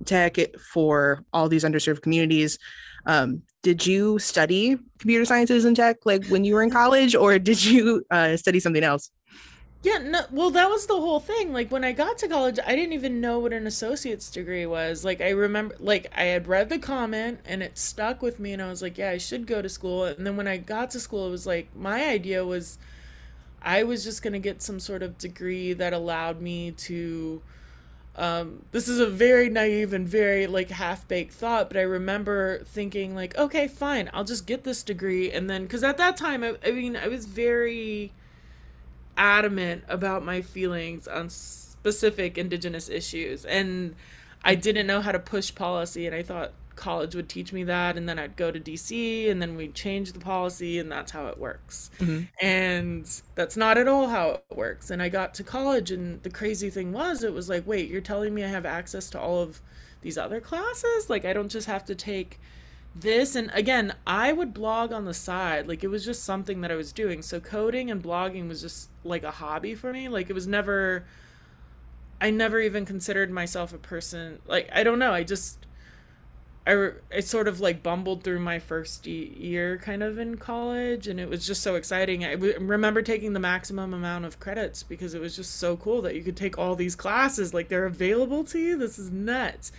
tech 0.04 0.36
for 0.72 1.24
all 1.32 1.48
these 1.48 1.64
underserved 1.64 2.02
communities. 2.02 2.58
Um, 3.06 3.42
did 3.62 3.86
you 3.86 4.18
study 4.18 4.76
computer 4.98 5.24
sciences 5.24 5.64
and 5.64 5.76
tech 5.76 5.98
like 6.04 6.26
when 6.26 6.44
you 6.44 6.54
were 6.54 6.62
in 6.62 6.70
college, 6.70 7.14
or 7.14 7.38
did 7.38 7.64
you 7.64 8.04
uh, 8.10 8.36
study 8.36 8.60
something 8.60 8.82
else? 8.82 9.10
Yeah, 9.82 9.98
no, 9.98 10.20
well, 10.30 10.50
that 10.50 10.70
was 10.70 10.86
the 10.86 10.94
whole 10.94 11.18
thing. 11.18 11.52
Like 11.52 11.72
when 11.72 11.82
I 11.82 11.90
got 11.90 12.16
to 12.18 12.28
college, 12.28 12.60
I 12.64 12.76
didn't 12.76 12.92
even 12.92 13.20
know 13.20 13.40
what 13.40 13.52
an 13.52 13.66
associate's 13.66 14.30
degree 14.30 14.64
was. 14.66 15.04
Like 15.04 15.20
I 15.20 15.30
remember, 15.30 15.74
like 15.80 16.06
I 16.16 16.24
had 16.24 16.46
read 16.46 16.68
the 16.68 16.78
comment 16.78 17.40
and 17.44 17.62
it 17.62 17.76
stuck 17.76 18.22
with 18.22 18.38
me, 18.38 18.52
and 18.52 18.62
I 18.62 18.68
was 18.68 18.82
like, 18.82 18.98
yeah, 18.98 19.10
I 19.10 19.18
should 19.18 19.46
go 19.46 19.60
to 19.60 19.68
school. 19.68 20.04
And 20.04 20.24
then 20.24 20.36
when 20.36 20.46
I 20.46 20.56
got 20.56 20.90
to 20.92 21.00
school, 21.00 21.26
it 21.26 21.30
was 21.30 21.46
like 21.46 21.74
my 21.74 22.04
idea 22.06 22.44
was, 22.44 22.78
I 23.60 23.82
was 23.82 24.04
just 24.04 24.22
gonna 24.22 24.38
get 24.38 24.62
some 24.62 24.78
sort 24.78 25.02
of 25.02 25.18
degree 25.18 25.72
that 25.72 25.92
allowed 25.92 26.40
me 26.40 26.70
to. 26.72 27.42
Um, 28.14 28.64
this 28.72 28.88
is 28.88 29.00
a 29.00 29.06
very 29.06 29.48
naive 29.48 29.94
and 29.94 30.06
very 30.06 30.46
like 30.46 30.70
half 30.70 31.08
baked 31.08 31.32
thought, 31.32 31.68
but 31.68 31.78
I 31.78 31.82
remember 31.82 32.62
thinking 32.64 33.14
like, 33.14 33.36
okay, 33.38 33.68
fine, 33.68 34.10
I'll 34.12 34.24
just 34.24 34.46
get 34.46 34.64
this 34.64 34.82
degree, 34.82 35.30
and 35.30 35.48
then 35.48 35.62
because 35.62 35.82
at 35.82 35.96
that 35.96 36.16
time, 36.18 36.44
I, 36.44 36.56
I 36.64 36.72
mean, 36.72 36.94
I 36.94 37.08
was 37.08 37.24
very 37.24 38.12
adamant 39.16 39.84
about 39.88 40.24
my 40.24 40.40
feelings 40.40 41.06
on 41.06 41.28
specific 41.28 42.38
indigenous 42.38 42.88
issues 42.88 43.44
and 43.44 43.94
I 44.44 44.54
didn't 44.54 44.86
know 44.86 45.00
how 45.00 45.12
to 45.12 45.18
push 45.18 45.54
policy 45.54 46.06
and 46.06 46.14
I 46.14 46.22
thought 46.22 46.52
college 46.76 47.14
would 47.14 47.28
teach 47.28 47.52
me 47.52 47.64
that 47.64 47.96
and 47.96 48.08
then 48.08 48.18
I'd 48.18 48.36
go 48.36 48.50
to 48.50 48.60
DC 48.60 49.30
and 49.30 49.40
then 49.40 49.56
we'd 49.56 49.74
change 49.74 50.12
the 50.12 50.18
policy 50.18 50.78
and 50.78 50.90
that's 50.90 51.12
how 51.12 51.26
it 51.26 51.38
works. 51.38 51.90
Mm-hmm. 51.98 52.22
And 52.44 53.22
that's 53.34 53.56
not 53.56 53.78
at 53.78 53.88
all 53.88 54.08
how 54.08 54.42
it 54.50 54.56
works. 54.56 54.90
And 54.90 55.02
I 55.02 55.08
got 55.08 55.34
to 55.34 55.44
college 55.44 55.90
and 55.90 56.22
the 56.22 56.30
crazy 56.30 56.70
thing 56.70 56.92
was 56.92 57.22
it 57.22 57.32
was 57.32 57.48
like, 57.48 57.66
wait, 57.66 57.90
you're 57.90 58.00
telling 58.00 58.34
me 58.34 58.44
I 58.44 58.48
have 58.48 58.66
access 58.66 59.10
to 59.10 59.20
all 59.20 59.40
of 59.40 59.60
these 60.00 60.18
other 60.18 60.40
classes? 60.40 61.08
Like 61.08 61.24
I 61.24 61.32
don't 61.32 61.50
just 61.50 61.66
have 61.66 61.84
to 61.86 61.94
take 61.94 62.40
this 62.94 63.36
and 63.36 63.50
again 63.54 63.94
i 64.06 64.32
would 64.32 64.52
blog 64.52 64.92
on 64.92 65.06
the 65.06 65.14
side 65.14 65.66
like 65.66 65.82
it 65.82 65.88
was 65.88 66.04
just 66.04 66.24
something 66.24 66.60
that 66.60 66.70
i 66.70 66.74
was 66.74 66.92
doing 66.92 67.22
so 67.22 67.40
coding 67.40 67.90
and 67.90 68.02
blogging 68.02 68.46
was 68.48 68.60
just 68.60 68.90
like 69.02 69.22
a 69.22 69.30
hobby 69.30 69.74
for 69.74 69.92
me 69.92 70.08
like 70.08 70.28
it 70.28 70.34
was 70.34 70.46
never 70.46 71.04
i 72.20 72.30
never 72.30 72.60
even 72.60 72.84
considered 72.84 73.30
myself 73.30 73.72
a 73.72 73.78
person 73.78 74.38
like 74.46 74.68
i 74.74 74.82
don't 74.82 74.98
know 74.98 75.12
i 75.12 75.22
just 75.22 75.61
i, 76.66 76.90
I 77.14 77.20
sort 77.20 77.48
of 77.48 77.60
like 77.60 77.82
bumbled 77.82 78.22
through 78.22 78.40
my 78.40 78.58
first 78.58 79.06
year 79.06 79.78
kind 79.78 80.02
of 80.02 80.18
in 80.18 80.36
college 80.36 81.08
and 81.08 81.18
it 81.18 81.28
was 81.28 81.46
just 81.46 81.62
so 81.62 81.74
exciting. 81.74 82.24
I 82.24 82.32
w- 82.32 82.56
remember 82.60 83.02
taking 83.02 83.32
the 83.32 83.40
maximum 83.40 83.94
amount 83.94 84.24
of 84.24 84.40
credits 84.40 84.82
because 84.82 85.14
it 85.14 85.20
was 85.20 85.34
just 85.36 85.56
so 85.56 85.76
cool 85.76 86.02
that 86.02 86.14
you 86.14 86.22
could 86.22 86.36
take 86.36 86.58
all 86.58 86.76
these 86.76 86.94
classes 86.94 87.52
like 87.52 87.68
they're 87.68 87.86
available 87.86 88.44
to 88.44 88.58
you? 88.58 88.76
This 88.78 88.98
is 88.98 89.10
nuts. 89.10 89.72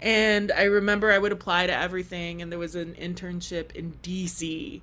And 0.00 0.52
I 0.52 0.64
remember 0.64 1.10
I 1.10 1.18
would 1.18 1.32
apply 1.32 1.66
to 1.66 1.74
everything, 1.74 2.42
and 2.42 2.52
there 2.52 2.58
was 2.58 2.74
an 2.74 2.94
internship 2.94 3.74
in 3.74 3.94
DC. 4.02 4.80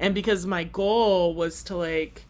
And 0.00 0.14
because 0.14 0.46
my 0.46 0.64
goal 0.64 1.34
was 1.34 1.62
to 1.64 1.76
like, 1.76 2.24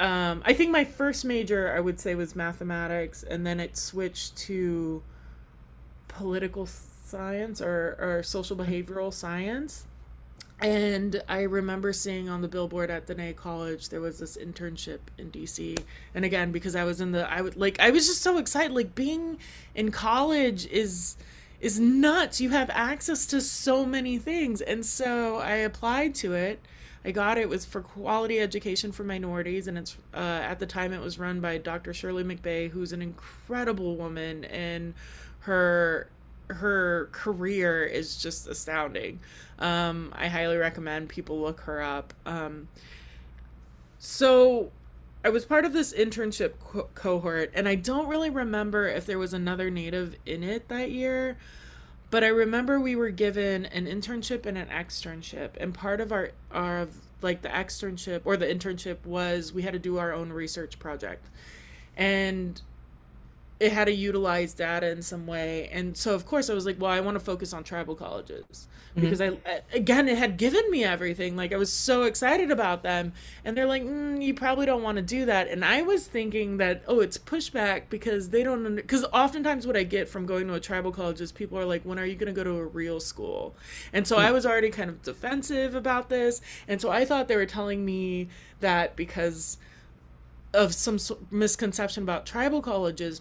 um, 0.00 0.42
I 0.44 0.52
think 0.52 0.70
my 0.70 0.84
first 0.84 1.24
major 1.24 1.72
I 1.72 1.80
would 1.80 2.00
say 2.00 2.14
was 2.14 2.34
mathematics, 2.34 3.22
and 3.22 3.46
then 3.46 3.60
it 3.60 3.76
switched 3.76 4.36
to 4.38 5.02
political 6.08 6.66
science 7.06 7.60
or, 7.60 7.96
or 8.00 8.22
social 8.22 8.56
behavioral 8.56 9.12
science. 9.12 9.86
And 10.58 11.22
I 11.28 11.42
remember 11.42 11.92
seeing 11.92 12.28
on 12.28 12.40
the 12.40 12.48
billboard 12.48 12.90
at 12.90 13.06
Diné 13.06 13.36
College 13.36 13.90
there 13.90 14.00
was 14.00 14.18
this 14.18 14.38
internship 14.38 15.00
in 15.18 15.30
DC. 15.30 15.78
And 16.14 16.24
again, 16.24 16.50
because 16.50 16.74
I 16.74 16.84
was 16.84 17.00
in 17.00 17.12
the 17.12 17.30
I 17.30 17.42
would 17.42 17.56
like 17.56 17.78
I 17.78 17.90
was 17.90 18.06
just 18.06 18.22
so 18.22 18.38
excited. 18.38 18.74
Like 18.74 18.94
being 18.94 19.38
in 19.74 19.90
college 19.90 20.66
is 20.66 21.16
is 21.60 21.78
nuts. 21.78 22.40
You 22.40 22.50
have 22.50 22.70
access 22.70 23.26
to 23.26 23.40
so 23.40 23.84
many 23.84 24.18
things. 24.18 24.60
And 24.62 24.84
so 24.84 25.36
I 25.36 25.56
applied 25.56 26.14
to 26.16 26.32
it. 26.32 26.60
I 27.04 27.12
got 27.12 27.38
it. 27.38 27.42
it 27.42 27.48
was 27.48 27.64
for 27.64 27.82
quality 27.82 28.40
education 28.40 28.90
for 28.90 29.04
minorities, 29.04 29.68
and 29.68 29.78
it's 29.78 29.96
uh, 30.12 30.16
at 30.18 30.58
the 30.58 30.66
time 30.66 30.92
it 30.92 31.00
was 31.00 31.20
run 31.20 31.40
by 31.40 31.56
Dr. 31.56 31.94
Shirley 31.94 32.24
McBay, 32.24 32.68
who's 32.68 32.92
an 32.92 33.00
incredible 33.00 33.94
woman, 33.94 34.44
and 34.46 34.92
her 35.40 36.08
her 36.48 37.08
career 37.12 37.84
is 37.84 38.16
just 38.16 38.46
astounding. 38.46 39.20
Um, 39.58 40.12
I 40.16 40.28
highly 40.28 40.56
recommend 40.56 41.08
people 41.08 41.40
look 41.40 41.60
her 41.60 41.82
up. 41.82 42.12
Um, 42.24 42.68
so 43.98 44.70
I 45.24 45.30
was 45.30 45.44
part 45.44 45.64
of 45.64 45.72
this 45.72 45.92
internship 45.92 46.52
co- 46.60 46.88
cohort, 46.94 47.50
and 47.54 47.66
I 47.66 47.74
don't 47.74 48.06
really 48.06 48.30
remember 48.30 48.86
if 48.86 49.06
there 49.06 49.18
was 49.18 49.34
another 49.34 49.70
native 49.70 50.14
in 50.24 50.44
it 50.44 50.68
that 50.68 50.92
year, 50.92 51.36
but 52.10 52.22
I 52.22 52.28
remember 52.28 52.78
we 52.78 52.94
were 52.94 53.10
given 53.10 53.66
an 53.66 53.86
internship 53.86 54.46
and 54.46 54.56
an 54.56 54.68
externship, 54.68 55.50
and 55.58 55.74
part 55.74 56.00
of 56.00 56.12
our 56.12 56.30
our 56.52 56.86
like 57.22 57.42
the 57.42 57.48
externship 57.48 58.20
or 58.24 58.36
the 58.36 58.46
internship 58.46 59.04
was 59.04 59.52
we 59.52 59.62
had 59.62 59.72
to 59.72 59.78
do 59.78 59.98
our 59.98 60.12
own 60.12 60.30
research 60.30 60.78
project, 60.78 61.26
and 61.96 62.62
it 63.58 63.72
had 63.72 63.86
to 63.86 63.92
utilize 63.92 64.52
data 64.52 64.90
in 64.90 65.00
some 65.00 65.26
way 65.26 65.68
and 65.72 65.96
so 65.96 66.14
of 66.14 66.26
course 66.26 66.50
i 66.50 66.54
was 66.54 66.66
like 66.66 66.78
well 66.80 66.90
i 66.90 67.00
want 67.00 67.14
to 67.14 67.20
focus 67.20 67.52
on 67.52 67.64
tribal 67.64 67.94
colleges 67.94 68.68
mm-hmm. 68.90 69.00
because 69.00 69.20
mm-hmm. 69.20 69.36
i 69.46 69.60
again 69.72 70.08
it 70.08 70.18
had 70.18 70.36
given 70.36 70.70
me 70.70 70.84
everything 70.84 71.36
like 71.36 71.52
i 71.52 71.56
was 71.56 71.72
so 71.72 72.02
excited 72.02 72.50
about 72.50 72.82
them 72.82 73.12
and 73.44 73.56
they're 73.56 73.66
like 73.66 73.82
mm, 73.82 74.22
you 74.22 74.34
probably 74.34 74.66
don't 74.66 74.82
want 74.82 74.96
to 74.96 75.02
do 75.02 75.24
that 75.24 75.48
and 75.48 75.64
i 75.64 75.80
was 75.80 76.06
thinking 76.06 76.58
that 76.58 76.82
oh 76.86 77.00
it's 77.00 77.16
pushback 77.16 77.84
because 77.88 78.28
they 78.28 78.42
don't 78.42 78.76
because 78.76 79.04
oftentimes 79.12 79.66
what 79.66 79.76
i 79.76 79.82
get 79.82 80.06
from 80.08 80.26
going 80.26 80.46
to 80.46 80.54
a 80.54 80.60
tribal 80.60 80.92
college 80.92 81.20
is 81.20 81.32
people 81.32 81.58
are 81.58 81.64
like 81.64 81.82
when 81.82 81.98
are 81.98 82.06
you 82.06 82.14
going 82.14 82.32
to 82.32 82.36
go 82.36 82.44
to 82.44 82.58
a 82.58 82.66
real 82.66 83.00
school 83.00 83.54
and 83.92 84.06
so 84.06 84.16
mm-hmm. 84.16 84.26
i 84.26 84.32
was 84.32 84.44
already 84.44 84.70
kind 84.70 84.90
of 84.90 85.00
defensive 85.02 85.74
about 85.74 86.10
this 86.10 86.42
and 86.68 86.80
so 86.80 86.90
i 86.90 87.04
thought 87.06 87.26
they 87.26 87.36
were 87.36 87.46
telling 87.46 87.84
me 87.84 88.28
that 88.60 88.96
because 88.96 89.56
of 90.52 90.74
some 90.74 90.98
misconception 91.30 92.02
about 92.02 92.26
tribal 92.26 92.62
colleges 92.62 93.20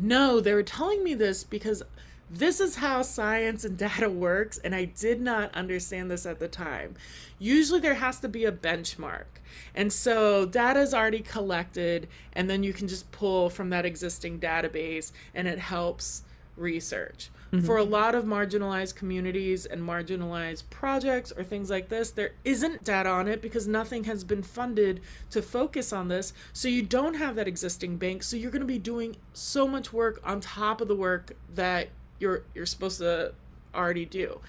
no, 0.00 0.40
they 0.40 0.54
were 0.54 0.62
telling 0.62 1.02
me 1.02 1.14
this 1.14 1.44
because 1.44 1.82
this 2.30 2.60
is 2.60 2.76
how 2.76 3.02
science 3.02 3.64
and 3.64 3.76
data 3.76 4.10
works, 4.10 4.58
and 4.58 4.74
I 4.74 4.84
did 4.84 5.20
not 5.20 5.54
understand 5.54 6.10
this 6.10 6.26
at 6.26 6.38
the 6.38 6.48
time. 6.48 6.94
Usually, 7.38 7.80
there 7.80 7.94
has 7.94 8.20
to 8.20 8.28
be 8.28 8.44
a 8.44 8.52
benchmark. 8.52 9.24
And 9.74 9.92
so, 9.92 10.44
data 10.44 10.80
is 10.80 10.92
already 10.92 11.20
collected, 11.20 12.08
and 12.34 12.50
then 12.50 12.62
you 12.62 12.74
can 12.74 12.86
just 12.86 13.10
pull 13.12 13.48
from 13.48 13.70
that 13.70 13.86
existing 13.86 14.40
database, 14.40 15.10
and 15.34 15.48
it 15.48 15.58
helps 15.58 16.22
research. 16.56 17.30
Mm-hmm. 17.52 17.64
For 17.64 17.78
a 17.78 17.84
lot 17.84 18.14
of 18.14 18.24
marginalized 18.24 18.94
communities 18.94 19.64
and 19.64 19.80
marginalized 19.80 20.64
projects 20.68 21.32
or 21.32 21.42
things 21.42 21.70
like 21.70 21.88
this, 21.88 22.10
there 22.10 22.32
isn't 22.44 22.84
data 22.84 23.08
on 23.08 23.26
it 23.26 23.40
because 23.40 23.66
nothing 23.66 24.04
has 24.04 24.22
been 24.22 24.42
funded 24.42 25.00
to 25.30 25.40
focus 25.40 25.92
on 25.92 26.08
this. 26.08 26.34
So 26.52 26.68
you 26.68 26.82
don't 26.82 27.14
have 27.14 27.36
that 27.36 27.48
existing 27.48 27.96
bank. 27.96 28.22
So 28.22 28.36
you're 28.36 28.50
going 28.50 28.60
to 28.60 28.66
be 28.66 28.78
doing 28.78 29.16
so 29.32 29.66
much 29.66 29.92
work 29.94 30.20
on 30.24 30.40
top 30.40 30.82
of 30.82 30.88
the 30.88 30.96
work 30.96 31.36
that 31.54 31.88
you're 32.18 32.42
you're 32.54 32.66
supposed 32.66 32.98
to 32.98 33.32
already 33.74 34.04
do. 34.04 34.40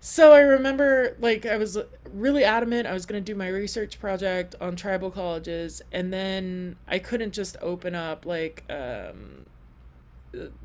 So 0.00 0.32
I 0.32 0.40
remember 0.40 1.16
like 1.20 1.46
I 1.46 1.56
was 1.56 1.78
really 2.12 2.44
adamant 2.44 2.86
I 2.86 2.92
was 2.92 3.06
going 3.06 3.24
to 3.24 3.32
do 3.32 3.34
my 3.34 3.48
research 3.48 3.98
project 3.98 4.54
on 4.60 4.76
tribal 4.76 5.10
colleges 5.10 5.80
and 5.92 6.12
then 6.12 6.76
I 6.86 6.98
couldn't 6.98 7.32
just 7.32 7.56
open 7.62 7.94
up 7.94 8.26
like 8.26 8.64
um 8.68 9.46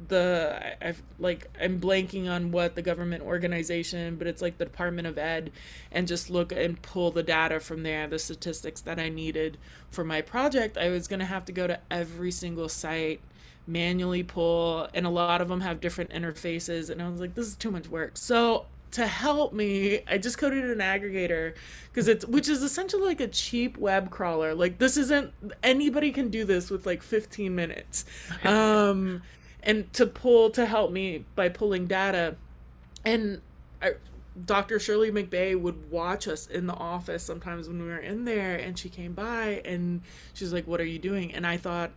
the 0.07 0.75
I've 0.81 1.01
like 1.19 1.47
I'm 1.59 1.79
blanking 1.79 2.29
on 2.29 2.51
what 2.51 2.75
the 2.75 2.81
government 2.81 3.23
organization, 3.23 4.15
but 4.15 4.27
it's 4.27 4.41
like 4.41 4.57
the 4.57 4.65
Department 4.65 5.07
of 5.07 5.17
Ed, 5.17 5.51
and 5.91 6.07
just 6.07 6.29
look 6.29 6.51
and 6.51 6.81
pull 6.81 7.11
the 7.11 7.23
data 7.23 7.59
from 7.59 7.83
there, 7.83 8.07
the 8.07 8.19
statistics 8.19 8.81
that 8.81 8.99
I 8.99 9.09
needed 9.09 9.57
for 9.91 10.03
my 10.03 10.21
project. 10.21 10.77
I 10.77 10.89
was 10.89 11.07
gonna 11.07 11.25
have 11.25 11.45
to 11.45 11.51
go 11.51 11.67
to 11.67 11.79
every 11.91 12.31
single 12.31 12.69
site, 12.69 13.21
manually 13.67 14.23
pull, 14.23 14.87
and 14.93 15.05
a 15.05 15.09
lot 15.09 15.41
of 15.41 15.47
them 15.47 15.61
have 15.61 15.81
different 15.81 16.11
interfaces, 16.11 16.89
and 16.89 17.01
I 17.01 17.09
was 17.09 17.19
like, 17.19 17.35
this 17.35 17.47
is 17.47 17.55
too 17.55 17.71
much 17.71 17.87
work. 17.87 18.17
So 18.17 18.65
to 18.91 19.05
help 19.05 19.53
me, 19.53 20.01
I 20.07 20.17
just 20.17 20.37
coded 20.37 20.65
an 20.65 20.79
aggregator 20.79 21.53
because 21.91 22.07
it's 22.07 22.25
which 22.25 22.49
is 22.49 22.63
essentially 22.63 23.03
like 23.03 23.21
a 23.21 23.27
cheap 23.27 23.77
web 23.77 24.09
crawler. 24.09 24.55
Like 24.55 24.79
this 24.79 24.97
isn't 24.97 25.31
anybody 25.63 26.11
can 26.11 26.29
do 26.29 26.43
this 26.43 26.69
with 26.69 26.85
like 26.85 27.03
15 27.03 27.53
minutes. 27.53 28.05
Um 28.43 29.21
and 29.63 29.91
to 29.93 30.05
pull 30.05 30.49
to 30.51 30.65
help 30.65 30.91
me 30.91 31.25
by 31.35 31.49
pulling 31.49 31.87
data. 31.87 32.35
And 33.05 33.41
I, 33.81 33.93
dr 34.45 34.79
shirley 34.79 35.11
mcbay 35.11 35.59
would 35.59 35.91
watch 35.91 36.27
us 36.27 36.47
in 36.47 36.67
the 36.67 36.73
office 36.73 37.23
sometimes 37.23 37.67
when 37.67 37.81
we 37.81 37.87
were 37.87 37.97
in 37.97 38.25
there 38.25 38.55
and 38.55 38.77
she 38.77 38.87
came 38.87 39.11
by 39.11 39.61
and 39.65 40.01
she's 40.33 40.53
like 40.53 40.67
what 40.67 40.79
are 40.79 40.85
you 40.85 40.99
doing? 40.99 41.33
And 41.33 41.45
i 41.45 41.57
thought 41.57 41.91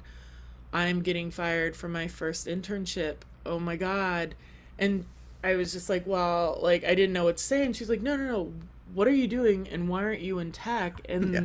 i'm 0.73 1.03
getting 1.03 1.31
fired 1.31 1.77
from 1.77 1.93
my 1.93 2.09
first 2.09 2.47
internship. 2.47 3.17
Oh 3.45 3.59
my 3.59 3.77
god. 3.77 4.35
And 4.79 5.05
i 5.45 5.55
was 5.55 5.73
just 5.73 5.89
like 5.89 6.07
well 6.07 6.59
like 6.63 6.85
i 6.85 6.95
didn't 6.95 7.13
know 7.13 7.25
what 7.25 7.37
to 7.37 7.45
say 7.45 7.65
and 7.65 7.77
she's 7.77 7.89
like 7.89 8.03
no 8.03 8.17
no 8.17 8.27
no. 8.27 8.53
What 8.95 9.09
are 9.09 9.15
you 9.15 9.27
doing 9.27 9.69
and 9.69 9.89
why 9.89 10.03
aren't 10.03 10.21
you 10.21 10.39
in 10.39 10.53
tech? 10.53 11.01
And 11.09 11.33
yeah. 11.33 11.41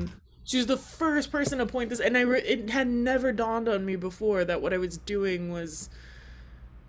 was 0.57 0.65
the 0.65 0.77
first 0.77 1.31
person 1.31 1.59
to 1.59 1.65
point 1.65 1.89
this 1.89 1.99
and 1.99 2.17
i 2.17 2.21
re- 2.21 2.41
it 2.41 2.69
had 2.69 2.87
never 2.87 3.31
dawned 3.31 3.67
on 3.67 3.85
me 3.85 3.95
before 3.95 4.45
that 4.45 4.61
what 4.61 4.73
i 4.73 4.77
was 4.77 4.97
doing 4.99 5.51
was 5.51 5.89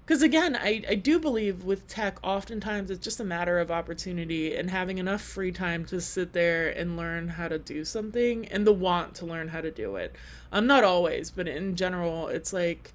because 0.08 0.22
again 0.22 0.56
I, 0.56 0.82
I 0.88 0.94
do 0.94 1.20
believe 1.20 1.64
with 1.64 1.86
tech 1.86 2.18
oftentimes 2.22 2.90
it's 2.90 3.04
just 3.04 3.20
a 3.20 3.24
matter 3.24 3.58
of 3.58 3.70
opportunity 3.70 4.56
and 4.56 4.70
having 4.70 4.96
enough 4.96 5.20
free 5.20 5.52
time 5.52 5.84
to 5.86 6.00
sit 6.00 6.32
there 6.32 6.70
and 6.70 6.96
learn 6.96 7.28
how 7.28 7.46
to 7.48 7.58
do 7.58 7.84
something 7.84 8.46
and 8.46 8.66
the 8.66 8.72
want 8.72 9.14
to 9.16 9.26
learn 9.26 9.48
how 9.48 9.60
to 9.60 9.70
do 9.70 9.96
it. 9.96 10.16
Um, 10.50 10.66
not 10.66 10.82
always 10.82 11.30
but 11.30 11.46
in 11.46 11.76
general 11.76 12.28
it's 12.28 12.54
like 12.54 12.94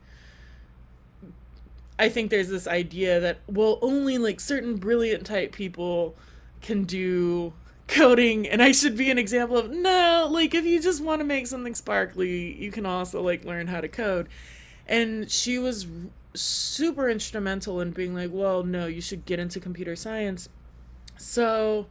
i 2.00 2.10
think 2.10 2.32
there's 2.32 2.50
this 2.50 2.66
idea 2.66 3.20
that 3.20 3.42
well 3.46 3.78
only 3.84 4.18
like 4.18 4.40
certain 4.40 4.78
brilliant 4.78 5.24
type 5.24 5.52
people 5.52 6.16
can 6.62 6.84
do 6.84 7.54
coding 7.88 8.48
and 8.48 8.64
i 8.64 8.72
should 8.72 8.98
be 8.98 9.12
an 9.12 9.20
example 9.20 9.56
of 9.56 9.70
no 9.70 10.28
like 10.32 10.56
if 10.56 10.66
you 10.66 10.82
just 10.82 11.04
want 11.04 11.20
to 11.20 11.26
make 11.26 11.46
something 11.46 11.76
sparkly 11.76 12.56
you 12.56 12.72
can 12.72 12.88
also 12.88 13.22
like 13.22 13.46
learn 13.46 13.68
how 13.68 13.80
to 13.80 13.88
code 13.88 14.28
and 14.88 15.30
she 15.30 15.60
was 15.60 15.88
super 16.34 17.10
instrumental 17.10 17.80
in 17.80 17.92
being 17.92 18.14
like, 18.14 18.32
well, 18.34 18.64
no, 18.64 18.88
you 18.88 19.02
should 19.02 19.26
get 19.26 19.40
into 19.40 19.60
computer 19.60 19.96
science. 19.96 20.50
So 21.18 21.88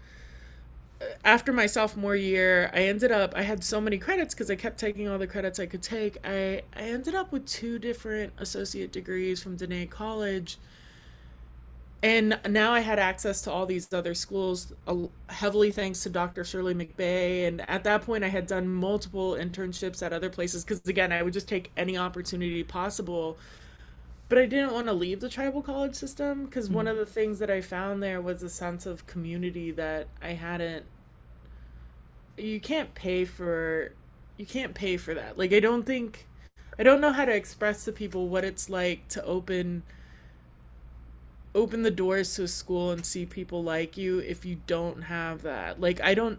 uh, 1.01 1.05
after 1.25 1.53
my 1.53 1.67
sophomore 1.67 2.17
year, 2.17 2.71
I 2.75 2.83
ended 2.83 3.13
up 3.13 3.35
I 3.37 3.43
had 3.43 3.63
so 3.63 3.81
many 3.81 3.99
credits 3.99 4.35
because 4.35 4.51
I 4.51 4.57
kept 4.57 4.79
taking 4.79 5.09
all 5.09 5.19
the 5.19 5.27
credits 5.27 5.59
I 5.59 5.67
could 5.67 5.83
take. 5.83 6.19
I 6.25 6.63
I 6.77 6.83
ended 6.83 7.15
up 7.15 7.33
with 7.33 7.47
two 7.47 7.79
different 7.79 8.33
associate 8.39 8.93
degrees 8.93 9.43
from 9.43 9.57
Diné 9.57 9.89
College. 9.89 10.59
And 12.03 12.41
now 12.49 12.73
I 12.73 12.81
had 12.81 12.99
access 12.99 13.43
to 13.43 13.53
all 13.53 13.65
these 13.65 13.93
other 13.93 14.15
schools, 14.15 14.73
heavily 15.29 15.71
thanks 15.71 16.03
to 16.03 16.11
Dr. 16.11 16.43
Shirley 16.43 16.75
McBay. 16.75 17.47
And 17.47 17.69
at 17.71 17.85
that 17.85 18.03
point, 18.03 18.25
I 18.25 18.29
had 18.29 18.49
done 18.49 18.69
multiple 18.69 19.33
internships 19.35 20.03
at 20.03 20.13
other 20.13 20.29
places 20.29 20.65
because, 20.65 20.81
again, 20.89 21.13
I 21.13 21.23
would 21.23 21.33
just 21.33 21.49
take 21.49 21.71
any 21.77 21.97
opportunity 21.97 22.65
possible 22.65 23.39
but 24.33 24.39
I 24.39 24.47
didn't 24.47 24.73
want 24.73 24.87
to 24.87 24.95
leave 24.95 25.21
the 25.21 25.29
tribal 25.29 25.61
college 25.61 25.95
system 25.95 26.47
because 26.47 26.69
mm-hmm. 26.69 26.77
one 26.77 26.89
of 26.89 26.97
the 26.97 27.05
things 27.05 27.39
that 27.41 27.51
I 27.51 27.61
found 27.61 28.03
there 28.03 28.23
was 28.23 28.43
a 28.43 28.49
sense 28.49 28.87
of 28.87 29.07
community 29.07 29.73
that 29.73 30.07
I 30.23 30.29
hadn't. 30.31 30.87
You 32.39 32.59
can't 32.59 32.95
pay 32.95 33.27
for, 33.27 33.93
you 34.39 34.47
can't 34.47 34.73
pay 34.73 34.97
for 34.97 35.13
that. 35.13 35.37
Like 35.37 35.53
I 35.53 35.61
don't 35.61 35.85
think, 35.85 36.27
I 36.79 36.83
don't 36.83 37.03
know 37.03 37.13
how 37.13 37.27
to 37.27 37.35
express 37.35 37.85
to 37.85 37.93
people 37.93 38.31
what 38.31 38.43
it's 38.43 38.71
like 38.71 39.07
to 39.09 39.23
open. 39.23 39.83
Open 41.55 41.83
the 41.83 41.91
doors 41.91 42.35
to 42.37 42.45
a 42.45 42.49
school 42.49 42.93
and 42.93 43.05
see 43.05 43.27
people 43.27 43.63
like 43.63 43.97
you 43.97 44.21
if 44.21 44.45
you 44.45 44.57
don't 44.67 45.03
have 45.03 45.43
that. 45.43 45.81
Like 45.81 46.01
I 46.01 46.15
don't, 46.15 46.39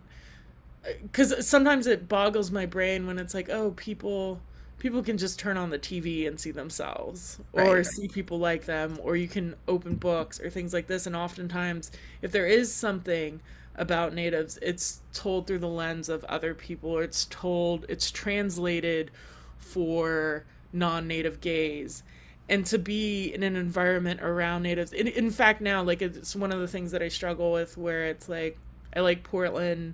because 1.01 1.47
sometimes 1.47 1.87
it 1.87 2.09
boggles 2.09 2.51
my 2.51 2.65
brain 2.65 3.05
when 3.05 3.19
it's 3.19 3.33
like, 3.33 3.49
oh, 3.49 3.71
people 3.71 4.41
people 4.79 5.01
can 5.01 5.17
just 5.17 5.39
turn 5.39 5.55
on 5.55 5.69
the 5.69 5.79
TV 5.79 6.27
and 6.27 6.37
see 6.37 6.51
themselves 6.51 7.39
right, 7.53 7.67
or 7.67 7.83
see 7.85 8.07
people 8.09 8.37
like 8.37 8.65
them 8.65 8.99
or 9.01 9.15
you 9.15 9.29
can 9.29 9.55
open 9.67 9.95
books 9.95 10.41
or 10.41 10.49
things 10.49 10.73
like 10.73 10.87
this. 10.87 11.07
And 11.07 11.15
oftentimes 11.15 11.91
if 12.21 12.31
there 12.33 12.47
is 12.47 12.73
something 12.73 13.39
about 13.75 14.13
natives 14.13 14.59
it's 14.61 14.99
told 15.13 15.47
through 15.47 15.59
the 15.59 15.67
lens 15.67 16.09
of 16.09 16.23
other 16.25 16.53
people. 16.53 16.89
Or 16.91 17.03
it's 17.03 17.25
told 17.25 17.85
it's 17.87 18.11
translated 18.11 19.09
for 19.57 20.43
non-native 20.73 21.39
gaze 21.39 22.03
and 22.49 22.65
to 22.65 22.77
be 22.77 23.33
in 23.33 23.43
an 23.43 23.55
environment 23.55 24.21
around 24.21 24.63
natives 24.63 24.91
in, 24.93 25.07
in 25.07 25.31
fact 25.31 25.61
now 25.61 25.81
like 25.81 26.01
it's 26.01 26.35
one 26.35 26.51
of 26.51 26.59
the 26.59 26.67
things 26.67 26.91
that 26.91 27.01
i 27.01 27.07
struggle 27.07 27.51
with 27.51 27.77
where 27.77 28.05
it's 28.05 28.27
like 28.27 28.57
i 28.95 28.99
like 28.99 29.23
portland 29.23 29.93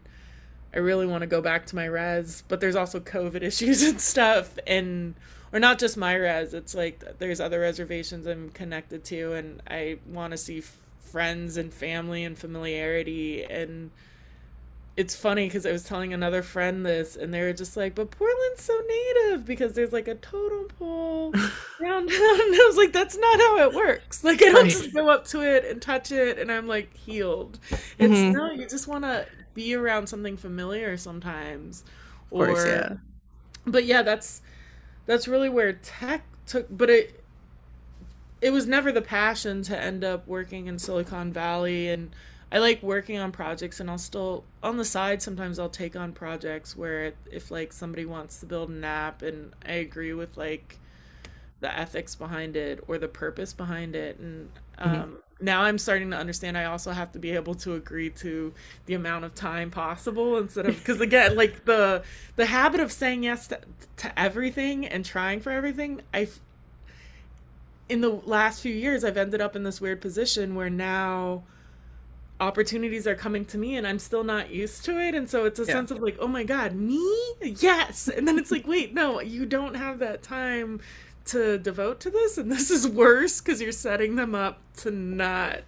I 0.74 0.80
really 0.80 1.08
want 1.08 1.22
to 1.22 1.28
go 1.28 1.42
back 1.42 1.66
to 1.68 1.76
my 1.76 1.86
res, 1.86 2.44
but 2.48 2.60
there's 2.60 2.76
also 2.76 3.00
COVID 3.00 3.42
issues 3.42 3.84
and 3.84 4.00
stuff, 4.00 4.58
and 4.68 5.16
or 5.52 5.60
not 5.60 5.80
just 5.80 5.98
my 5.98 6.14
res. 6.14 6.54
It's 6.54 6.76
like 6.76 7.04
there's 7.18 7.40
other 7.40 7.60
reservations 7.60 8.28
I'm 8.28 8.50
connected 8.50 9.04
to, 9.06 9.34
and 9.34 9.62
I 9.68 10.00
want 10.08 10.32
to 10.32 10.38
see 10.38 10.62
friends 11.00 11.58
and 11.58 11.74
family 11.74 12.24
and 12.24 12.38
familiarity. 12.38 13.44
And 13.44 13.90
it's 15.00 15.16
funny 15.16 15.46
because 15.46 15.66
I 15.66 15.72
was 15.72 15.86
telling 15.86 16.14
another 16.14 16.44
friend 16.44 16.86
this, 16.86 17.16
and 17.16 17.34
they 17.34 17.42
were 17.42 17.54
just 17.54 17.78
like, 17.78 17.96
"But 17.96 18.12
Portland's 18.12 18.62
so 18.62 18.78
native 18.88 19.46
because 19.46 19.74
there's 19.74 19.94
like 19.94 20.10
a 20.10 20.16
totem 20.16 20.68
pole 20.78 21.34
around." 21.82 22.10
and 22.10 22.12
I 22.12 22.66
was 22.68 22.76
like, 22.76 22.92
"That's 22.92 23.18
not 23.18 23.40
how 23.40 23.60
it 23.60 23.74
works. 23.74 24.26
Like 24.26 24.42
I 24.42 24.48
don't 24.48 24.64
right. 24.64 24.72
just 24.72 24.94
go 24.94 25.10
up 25.10 25.26
to 25.28 25.42
it 25.42 25.64
and 25.64 25.82
touch 25.82 26.12
it, 26.12 26.38
and 26.38 26.52
I'm 26.52 26.68
like 26.68 26.94
healed. 26.96 27.60
It's 27.98 28.14
mm-hmm. 28.14 28.34
no, 28.34 28.52
you 28.52 28.68
just 28.68 28.88
want 28.88 29.06
to." 29.06 29.26
be 29.56 29.76
around 29.76 30.08
something 30.08 30.38
familiar 30.38 30.96
sometimes 30.96 31.84
or 32.32 32.46
course, 32.46 32.66
yeah. 32.66 32.94
but 33.66 33.84
yeah, 33.84 34.02
that's 34.02 34.42
that's 35.06 35.28
really 35.28 35.50
where 35.50 35.74
tech 35.74 36.24
took 36.46 36.68
but 36.70 36.90
it 36.90 37.24
it 38.42 38.52
was 38.52 38.68
never 38.68 38.92
the 38.92 39.02
passion 39.02 39.64
to 39.64 39.78
end 39.78 40.04
up 40.04 40.26
working 40.28 40.68
in 40.68 40.80
Silicon 40.80 41.34
Valley 41.34 41.90
and 41.90 42.12
I 42.52 42.60
like 42.60 42.82
working 42.82 43.20
on 43.20 43.32
projects 43.32 43.80
and 43.80 43.90
I'll 43.90 43.98
still 43.98 44.44
on 44.64 44.78
the 44.78 44.86
side 44.86 45.22
sometimes 45.22 45.60
I'll 45.60 45.70
take 45.70 45.96
on 45.96 46.14
projects 46.14 46.76
where 46.76 47.14
if 47.32 47.52
like 47.52 47.72
somebody 47.72 48.06
wants 48.06 48.40
to 48.40 48.46
build 48.46 48.70
an 48.70 48.84
app 48.84 49.22
and 49.22 49.54
I 49.66 49.74
agree 49.74 50.14
with 50.14 50.36
like 50.36 50.80
the 51.62 51.78
ethics 51.78 52.16
behind 52.16 52.56
it 52.56 52.84
or 52.88 52.98
the 52.98 53.08
purpose 53.08 53.54
behind 53.54 53.96
it 53.96 54.18
and 54.20 54.50
mm-hmm. 54.80 54.90
um, 54.90 54.96
mm-hmm. 54.96 55.46
now 55.46 55.62
i'm 55.62 55.78
starting 55.78 56.10
to 56.10 56.18
understand 56.18 56.58
i 56.58 56.66
also 56.66 56.92
have 56.92 57.12
to 57.12 57.20
be 57.20 57.32
able 57.32 57.54
to 57.54 57.76
agree 57.76 58.10
to 58.10 58.54
the 58.86 58.94
amount 58.94 59.26
of 59.26 59.36
time 59.36 59.70
possible 59.70 60.38
instead 60.38 60.66
of 60.66 60.78
because 60.78 61.02
again 61.02 61.36
like 61.36 61.66
the 61.66 62.02
the 62.38 62.46
habit 62.46 62.80
of 62.80 62.92
saying 62.92 63.24
yes 63.24 63.48
to, 63.48 63.60
to 63.98 64.20
everything 64.20 64.86
and 64.86 65.04
trying 65.04 65.40
for 65.42 65.52
everything 65.52 66.02
i 66.14 66.28
in 67.90 68.00
the 68.02 68.10
last 68.10 68.62
few 68.62 68.74
years 68.74 69.04
i've 69.04 69.18
ended 69.18 69.42
up 69.42 69.56
in 69.56 69.64
this 69.64 69.82
weird 69.82 70.00
position 70.00 70.56
where 70.56 70.70
now 70.70 71.44
opportunities 72.40 73.06
are 73.06 73.16
coming 73.16 73.46
to 73.46 73.58
me 73.58 73.76
and 73.76 73.86
I'm 73.86 74.00
still 74.00 74.24
not 74.24 74.50
used 74.50 74.86
to 74.86 75.00
it. 75.00 75.16
And 75.16 75.30
so 75.30 75.46
it's 75.46 75.60
a 75.60 75.66
yeah. 75.66 75.74
sense 75.74 75.92
of 75.92 76.00
like, 76.00 76.18
oh 76.20 76.28
my 76.28 76.44
God, 76.44 76.74
me? 76.74 77.06
Yes. 77.42 78.08
And 78.08 78.28
then 78.28 78.40
it's 78.40 78.52
like, 78.52 78.68
wait, 78.68 78.94
no, 78.94 79.20
you 79.20 79.46
don't 79.46 79.76
have 79.76 80.00
that 80.00 80.24
time 80.24 80.80
to 81.26 81.60
devote 81.60 82.00
to 82.00 82.10
this 82.10 82.38
and 82.38 82.52
this 82.52 82.72
is 82.72 82.88
worse 82.88 83.40
because 83.40 83.62
you're 83.62 83.72
setting 83.72 84.16
them 84.16 84.34
up 84.34 84.60
to 84.76 84.90
not 84.90 85.60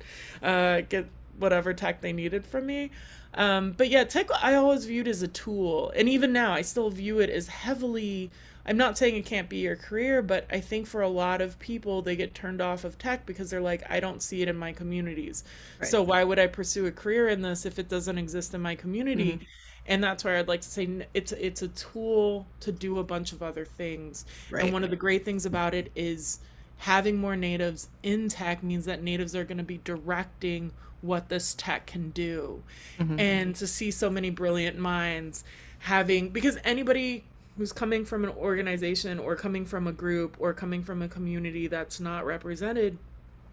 uh, 0.41 0.81
get 0.81 1.07
whatever 1.37 1.73
tech 1.73 2.01
they 2.01 2.11
needed 2.11 2.43
from 2.43 2.65
me 2.65 2.89
um, 3.35 3.71
but 3.73 3.87
yeah 3.89 4.03
tech 4.03 4.27
i 4.41 4.55
always 4.55 4.85
viewed 4.85 5.07
as 5.07 5.21
a 5.21 5.27
tool 5.27 5.91
and 5.95 6.09
even 6.09 6.33
now 6.33 6.51
i 6.51 6.61
still 6.61 6.89
view 6.89 7.19
it 7.19 7.29
as 7.29 7.47
heavily 7.47 8.31
i'm 8.65 8.77
not 8.77 8.97
saying 8.97 9.15
it 9.15 9.25
can't 9.25 9.49
be 9.49 9.57
your 9.57 9.75
career 9.75 10.21
but 10.21 10.45
i 10.51 10.59
think 10.59 10.87
for 10.87 11.01
a 11.01 11.07
lot 11.07 11.41
of 11.41 11.57
people 11.59 12.01
they 12.01 12.15
get 12.15 12.33
turned 12.33 12.61
off 12.61 12.83
of 12.83 12.97
tech 12.97 13.25
because 13.25 13.49
they're 13.49 13.61
like 13.61 13.83
i 13.89 13.99
don't 13.99 14.21
see 14.21 14.41
it 14.41 14.47
in 14.47 14.57
my 14.57 14.71
communities 14.71 15.43
right. 15.79 15.89
so 15.89 16.01
why 16.01 16.23
would 16.23 16.39
i 16.39 16.47
pursue 16.47 16.85
a 16.85 16.91
career 16.91 17.27
in 17.27 17.41
this 17.41 17.65
if 17.65 17.79
it 17.79 17.89
doesn't 17.89 18.17
exist 18.17 18.53
in 18.53 18.61
my 18.61 18.75
community 18.75 19.33
mm-hmm 19.33 19.43
and 19.87 20.03
that's 20.03 20.23
why 20.23 20.37
I'd 20.37 20.47
like 20.47 20.61
to 20.61 20.69
say 20.69 21.07
it's 21.13 21.31
it's 21.31 21.61
a 21.61 21.67
tool 21.69 22.47
to 22.59 22.71
do 22.71 22.99
a 22.99 23.03
bunch 23.03 23.33
of 23.33 23.41
other 23.41 23.65
things. 23.65 24.25
Right. 24.49 24.63
And 24.63 24.73
one 24.73 24.83
of 24.83 24.89
the 24.89 24.95
great 24.95 25.25
things 25.25 25.45
about 25.45 25.73
it 25.73 25.91
is 25.95 26.39
having 26.77 27.17
more 27.17 27.35
natives 27.35 27.89
in 28.03 28.29
tech 28.29 28.63
means 28.63 28.85
that 28.85 29.03
natives 29.03 29.35
are 29.35 29.43
going 29.43 29.57
to 29.57 29.63
be 29.63 29.79
directing 29.83 30.71
what 31.01 31.29
this 31.29 31.55
tech 31.55 31.87
can 31.87 32.11
do. 32.11 32.63
Mm-hmm. 32.99 33.19
And 33.19 33.55
to 33.55 33.67
see 33.67 33.91
so 33.91 34.09
many 34.09 34.29
brilliant 34.29 34.77
minds 34.77 35.43
having 35.79 36.29
because 36.29 36.57
anybody 36.63 37.23
who's 37.57 37.71
coming 37.71 38.05
from 38.05 38.23
an 38.23 38.31
organization 38.31 39.19
or 39.19 39.35
coming 39.35 39.65
from 39.65 39.87
a 39.87 39.91
group 39.91 40.35
or 40.39 40.53
coming 40.53 40.83
from 40.83 41.01
a 41.01 41.07
community 41.07 41.67
that's 41.67 41.99
not 41.99 42.25
represented, 42.25 42.97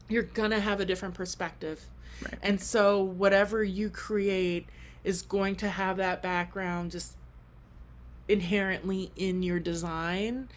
you're 0.08 0.22
going 0.22 0.50
to 0.50 0.60
have 0.60 0.80
a 0.80 0.84
different 0.84 1.14
perspective. 1.14 1.84
Right. 2.22 2.38
And 2.42 2.60
so 2.60 3.02
whatever 3.02 3.62
you 3.62 3.90
create 3.90 4.66
is 5.04 5.22
going 5.22 5.56
to 5.56 5.68
have 5.68 5.96
that 5.98 6.22
background 6.22 6.90
just 6.90 7.14
inherently 8.28 9.10
in 9.16 9.42
your 9.42 9.58
design 9.58 10.48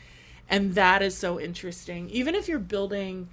and 0.50 0.76
that 0.76 1.02
is 1.02 1.18
so 1.18 1.40
interesting 1.40 2.10
even 2.10 2.36
if 2.36 2.48
you're 2.48 2.60
building 2.60 3.30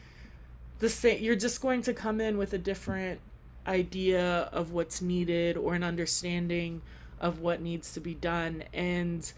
the 0.78 0.88
same 0.88 1.20
you're 1.22 1.34
just 1.34 1.60
going 1.60 1.82
to 1.82 1.92
come 1.92 2.20
in 2.20 2.38
with 2.38 2.52
a 2.52 2.58
different 2.58 3.20
idea 3.66 4.48
of 4.52 4.70
what's 4.70 5.02
needed 5.02 5.56
or 5.56 5.74
an 5.74 5.82
understanding 5.82 6.80
of 7.20 7.40
what 7.40 7.60
needs 7.60 7.92
to 7.92 8.00
be 8.00 8.14
done 8.14 8.62
and 8.72 9.32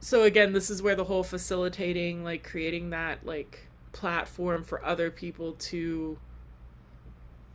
so 0.00 0.22
again 0.22 0.52
this 0.52 0.70
is 0.70 0.82
where 0.82 0.96
the 0.96 1.04
whole 1.04 1.22
facilitating 1.22 2.24
like 2.24 2.42
creating 2.42 2.90
that 2.90 3.24
like 3.24 3.66
platform 3.92 4.64
for 4.64 4.84
other 4.84 5.10
people 5.10 5.52
to 5.52 6.18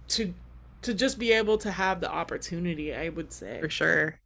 to 0.08 0.34
to 0.82 0.93
just 0.93 1.18
be 1.18 1.32
able 1.32 1.58
to 1.58 1.72
have 1.72 2.00
the 2.00 2.10
opportunity 2.10 2.93
i 2.93 3.10
would 3.10 3.34
say. 3.34 3.60
For 3.60 3.70
sure. 3.70 4.20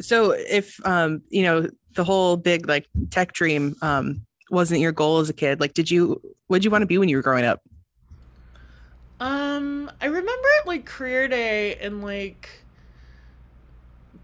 So 0.00 0.32
if 0.32 0.84
um 0.84 1.22
you 1.28 1.42
know 1.42 1.68
the 1.94 2.04
whole 2.04 2.36
big 2.36 2.68
like 2.68 2.86
tech 3.10 3.32
dream 3.32 3.76
um 3.82 4.26
wasn't 4.50 4.80
your 4.80 4.92
goal 4.92 5.18
as 5.18 5.28
a 5.28 5.34
kid 5.34 5.60
like 5.60 5.74
did 5.74 5.90
you 5.90 6.20
what 6.46 6.58
did 6.58 6.64
you 6.64 6.70
want 6.70 6.82
to 6.82 6.86
be 6.86 6.98
when 6.98 7.08
you 7.08 7.16
were 7.16 7.22
growing 7.22 7.44
up? 7.44 7.60
Um 9.20 9.90
i 10.00 10.06
remember 10.06 10.48
like 10.66 10.84
career 10.84 11.28
day 11.28 11.76
and 11.76 12.02
like 12.02 12.48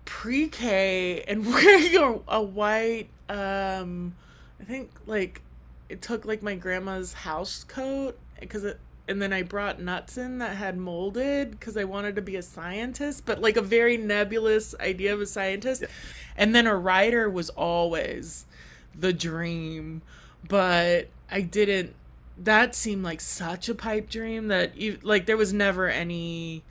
pre-k 0.05 1.25
and 1.27 1.47
wearing 1.53 1.97
a, 1.97 2.37
a 2.37 2.43
white 2.43 3.09
um 3.29 4.15
i 4.61 4.65
think 4.65 4.91
like 5.07 5.41
it 5.89 6.03
took 6.03 6.25
like 6.25 6.43
my 6.43 6.55
grandma's 6.55 7.13
house 7.13 7.65
coat 7.65 8.19
because 8.41 8.65
it 8.65 8.79
and 9.07 9.21
then 9.21 9.33
I 9.33 9.43
brought 9.43 9.81
nuts 9.81 10.17
in 10.17 10.39
that 10.39 10.57
had 10.57 10.79
molded 10.79 11.51
because 11.51 11.77
I 11.77 11.85
wanted 11.85 12.17
to 12.17 12.23
be 12.23 12.37
a 12.37 12.43
scientist, 12.43 13.27
but 13.27 13.41
like 13.41 13.57
a 13.57 13.63
very 13.63 13.97
nebulous 13.99 14.75
idea 14.81 15.13
of 15.13 15.21
a 15.21 15.27
scientist. 15.27 15.83
Yeah. 15.83 15.89
And 16.37 16.55
then 16.55 16.67
a 16.67 16.75
writer 16.75 17.29
was 17.29 17.51
always 17.51 18.47
the 18.95 19.13
dream, 19.13 20.03
but 20.49 21.09
I 21.31 21.43
didn't. 21.43 21.95
That 22.39 22.75
seemed 22.75 23.05
like 23.05 23.21
such 23.21 23.69
a 23.69 23.75
pipe 23.75 24.09
dream 24.09 24.49
that 24.49 24.77
you, 24.77 24.99
like 25.03 25.27
there 25.27 25.37
was 25.37 25.53
never 25.53 25.89
any. 25.89 26.63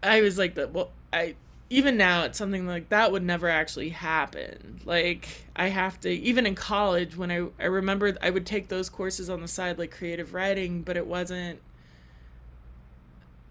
I 0.00 0.20
was 0.20 0.38
like 0.38 0.54
the 0.54 0.68
well 0.68 0.90
I 1.12 1.34
even 1.70 1.96
now 1.96 2.24
it's 2.24 2.38
something 2.38 2.66
like 2.66 2.88
that 2.88 3.12
would 3.12 3.22
never 3.22 3.48
actually 3.48 3.90
happen 3.90 4.80
like 4.84 5.28
i 5.56 5.68
have 5.68 6.00
to 6.00 6.08
even 6.08 6.46
in 6.46 6.54
college 6.54 7.16
when 7.16 7.30
i 7.30 7.46
i 7.60 7.66
remember 7.66 8.16
i 8.22 8.30
would 8.30 8.46
take 8.46 8.68
those 8.68 8.88
courses 8.88 9.28
on 9.28 9.40
the 9.40 9.48
side 9.48 9.78
like 9.78 9.90
creative 9.90 10.32
writing 10.34 10.82
but 10.82 10.96
it 10.96 11.06
wasn't 11.06 11.60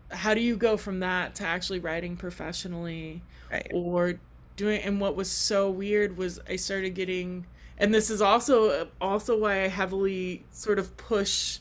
how 0.10 0.34
do 0.34 0.42
you 0.42 0.56
go 0.56 0.78
from 0.78 1.00
that 1.02 1.36
to 1.36 1.44
actually 1.44 1.80
writing 1.80 2.16
professionally 2.16 3.22
right. 3.52 3.70
or 3.74 4.20
doing 4.56 4.82
and 4.82 5.00
what 5.00 5.16
was 5.16 5.30
so 5.30 5.70
weird 5.70 6.18
was 6.18 6.40
i 6.50 6.56
started 6.56 6.96
getting 6.96 7.46
and 7.78 7.94
this 7.94 8.10
is 8.10 8.22
also 8.22 8.88
also 9.00 9.38
why 9.38 9.64
i 9.64 9.68
heavily 9.68 10.44
sort 10.52 10.80
of 10.80 10.96
push 10.98 11.60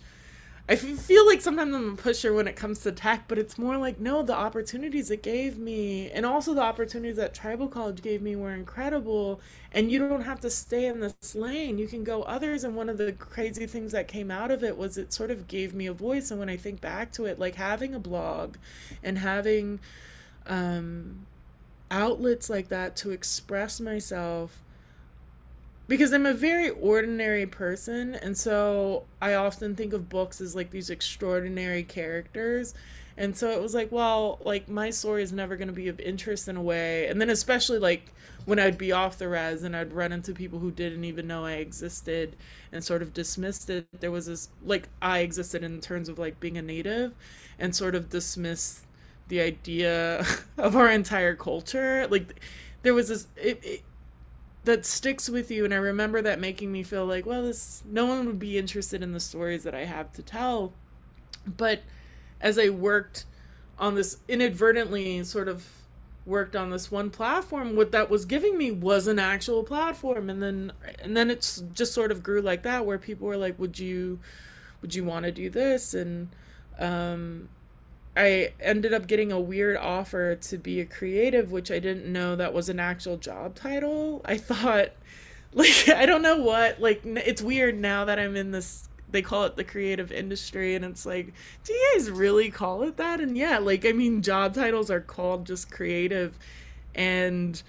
I 0.68 0.74
feel 0.74 1.24
like 1.26 1.40
sometimes 1.42 1.72
I'm 1.72 1.92
a 1.92 1.96
pusher 1.96 2.32
when 2.32 2.48
it 2.48 2.56
comes 2.56 2.80
to 2.80 2.90
tech, 2.90 3.26
but 3.28 3.38
it's 3.38 3.56
more 3.56 3.76
like 3.76 4.00
no, 4.00 4.22
the 4.22 4.34
opportunities 4.34 5.12
it 5.12 5.22
gave 5.22 5.58
me, 5.58 6.10
and 6.10 6.26
also 6.26 6.54
the 6.54 6.60
opportunities 6.60 7.16
that 7.16 7.34
tribal 7.34 7.68
college 7.68 8.02
gave 8.02 8.20
me 8.20 8.34
were 8.34 8.52
incredible. 8.52 9.40
And 9.70 9.92
you 9.92 10.00
don't 10.00 10.22
have 10.22 10.40
to 10.40 10.50
stay 10.50 10.86
in 10.86 10.98
this 10.98 11.36
lane; 11.36 11.78
you 11.78 11.86
can 11.86 12.02
go 12.02 12.22
others. 12.24 12.64
And 12.64 12.74
one 12.74 12.88
of 12.88 12.98
the 12.98 13.12
crazy 13.12 13.66
things 13.66 13.92
that 13.92 14.08
came 14.08 14.28
out 14.30 14.50
of 14.50 14.64
it 14.64 14.76
was 14.76 14.98
it 14.98 15.12
sort 15.12 15.30
of 15.30 15.46
gave 15.46 15.72
me 15.72 15.86
a 15.86 15.92
voice. 15.92 16.32
And 16.32 16.40
when 16.40 16.48
I 16.48 16.56
think 16.56 16.80
back 16.80 17.12
to 17.12 17.26
it, 17.26 17.38
like 17.38 17.54
having 17.54 17.94
a 17.94 18.00
blog 18.00 18.56
and 19.04 19.18
having 19.18 19.78
um, 20.46 21.26
outlets 21.90 22.50
like 22.50 22.68
that 22.68 22.96
to 22.96 23.10
express 23.12 23.80
myself 23.80 24.62
because 25.88 26.12
I'm 26.12 26.26
a 26.26 26.34
very 26.34 26.70
ordinary 26.70 27.46
person, 27.46 28.14
and 28.16 28.36
so 28.36 29.04
I 29.20 29.34
often 29.34 29.76
think 29.76 29.92
of 29.92 30.08
books 30.08 30.40
as 30.40 30.54
like 30.56 30.70
these 30.70 30.90
extraordinary 30.90 31.82
characters. 31.84 32.74
And 33.18 33.34
so 33.34 33.50
it 33.50 33.62
was 33.62 33.74
like, 33.74 33.90
well, 33.90 34.38
like 34.44 34.68
my 34.68 34.90
story 34.90 35.22
is 35.22 35.32
never 35.32 35.56
going 35.56 35.68
to 35.68 35.74
be 35.74 35.88
of 35.88 35.98
interest 36.00 36.48
in 36.48 36.56
a 36.56 36.62
way. 36.62 37.06
And 37.08 37.18
then, 37.20 37.30
especially 37.30 37.78
like 37.78 38.12
when 38.44 38.58
I'd 38.58 38.76
be 38.76 38.92
off 38.92 39.16
the 39.18 39.28
res 39.28 39.62
and 39.62 39.74
I'd 39.74 39.92
run 39.92 40.12
into 40.12 40.34
people 40.34 40.58
who 40.58 40.70
didn't 40.70 41.04
even 41.04 41.26
know 41.26 41.44
I 41.44 41.52
existed 41.52 42.36
and 42.72 42.84
sort 42.84 43.00
of 43.02 43.14
dismissed 43.14 43.70
it, 43.70 43.86
there 44.00 44.10
was 44.10 44.26
this 44.26 44.50
like 44.64 44.88
I 45.00 45.20
existed 45.20 45.64
in 45.64 45.80
terms 45.80 46.08
of 46.10 46.18
like 46.18 46.40
being 46.40 46.58
a 46.58 46.62
native 46.62 47.14
and 47.58 47.74
sort 47.74 47.94
of 47.94 48.10
dismissed 48.10 48.84
the 49.28 49.40
idea 49.40 50.24
of 50.58 50.76
our 50.76 50.90
entire 50.90 51.34
culture. 51.34 52.06
Like 52.10 52.40
there 52.82 52.94
was 52.94 53.08
this, 53.08 53.28
it, 53.36 53.82
that 54.66 54.84
sticks 54.84 55.28
with 55.28 55.50
you 55.50 55.64
and 55.64 55.72
i 55.72 55.76
remember 55.76 56.20
that 56.20 56.38
making 56.40 56.70
me 56.70 56.82
feel 56.82 57.06
like 57.06 57.24
well 57.24 57.42
this 57.42 57.82
no 57.86 58.04
one 58.04 58.26
would 58.26 58.38
be 58.38 58.58
interested 58.58 59.02
in 59.02 59.12
the 59.12 59.20
stories 59.20 59.62
that 59.64 59.74
i 59.74 59.84
have 59.84 60.12
to 60.12 60.22
tell. 60.22 60.72
But 61.46 61.82
as 62.40 62.58
i 62.58 62.68
worked 62.68 63.24
on 63.78 63.94
this 63.94 64.18
inadvertently 64.28 65.22
sort 65.24 65.48
of 65.48 65.64
worked 66.24 66.56
on 66.56 66.70
this 66.70 66.90
one 66.90 67.08
platform 67.08 67.76
what 67.76 67.92
that 67.92 68.10
was 68.10 68.24
giving 68.24 68.58
me 68.58 68.72
was 68.72 69.06
an 69.06 69.18
actual 69.18 69.62
platform. 69.62 70.28
And 70.28 70.42
then 70.42 70.72
and 70.98 71.16
then 71.16 71.30
it's 71.30 71.62
just 71.72 71.94
sort 71.94 72.10
of 72.10 72.22
grew 72.22 72.42
like 72.42 72.64
that 72.64 72.84
where 72.84 72.98
people 72.98 73.28
were 73.28 73.36
like 73.36 73.58
would 73.58 73.78
you 73.78 74.18
would 74.82 74.94
you 74.94 75.04
want 75.04 75.24
to 75.24 75.32
do 75.32 75.48
this? 75.48 75.94
And 75.94 76.28
um 76.78 77.48
I 78.16 78.54
ended 78.60 78.94
up 78.94 79.06
getting 79.06 79.30
a 79.30 79.38
weird 79.38 79.76
offer 79.76 80.36
to 80.36 80.56
be 80.56 80.80
a 80.80 80.86
creative, 80.86 81.52
which 81.52 81.70
I 81.70 81.78
didn't 81.78 82.10
know 82.10 82.34
that 82.36 82.54
was 82.54 82.68
an 82.68 82.80
actual 82.80 83.18
job 83.18 83.54
title. 83.54 84.22
I 84.24 84.38
thought, 84.38 84.92
like, 85.52 85.88
I 85.88 86.06
don't 86.06 86.22
know 86.22 86.38
what, 86.38 86.80
like, 86.80 87.02
it's 87.04 87.42
weird 87.42 87.78
now 87.78 88.06
that 88.06 88.18
I'm 88.18 88.34
in 88.34 88.52
this, 88.52 88.88
they 89.10 89.22
call 89.22 89.44
it 89.44 89.56
the 89.56 89.64
creative 89.64 90.10
industry, 90.10 90.74
and 90.74 90.84
it's 90.84 91.04
like, 91.04 91.32
do 91.64 91.72
you 91.74 91.92
guys 91.94 92.10
really 92.10 92.50
call 92.50 92.82
it 92.84 92.96
that? 92.96 93.20
And 93.20 93.36
yeah, 93.36 93.58
like, 93.58 93.84
I 93.84 93.92
mean, 93.92 94.22
job 94.22 94.54
titles 94.54 94.90
are 94.90 95.00
called 95.00 95.46
just 95.46 95.70
creative. 95.70 96.38
And 96.94 97.62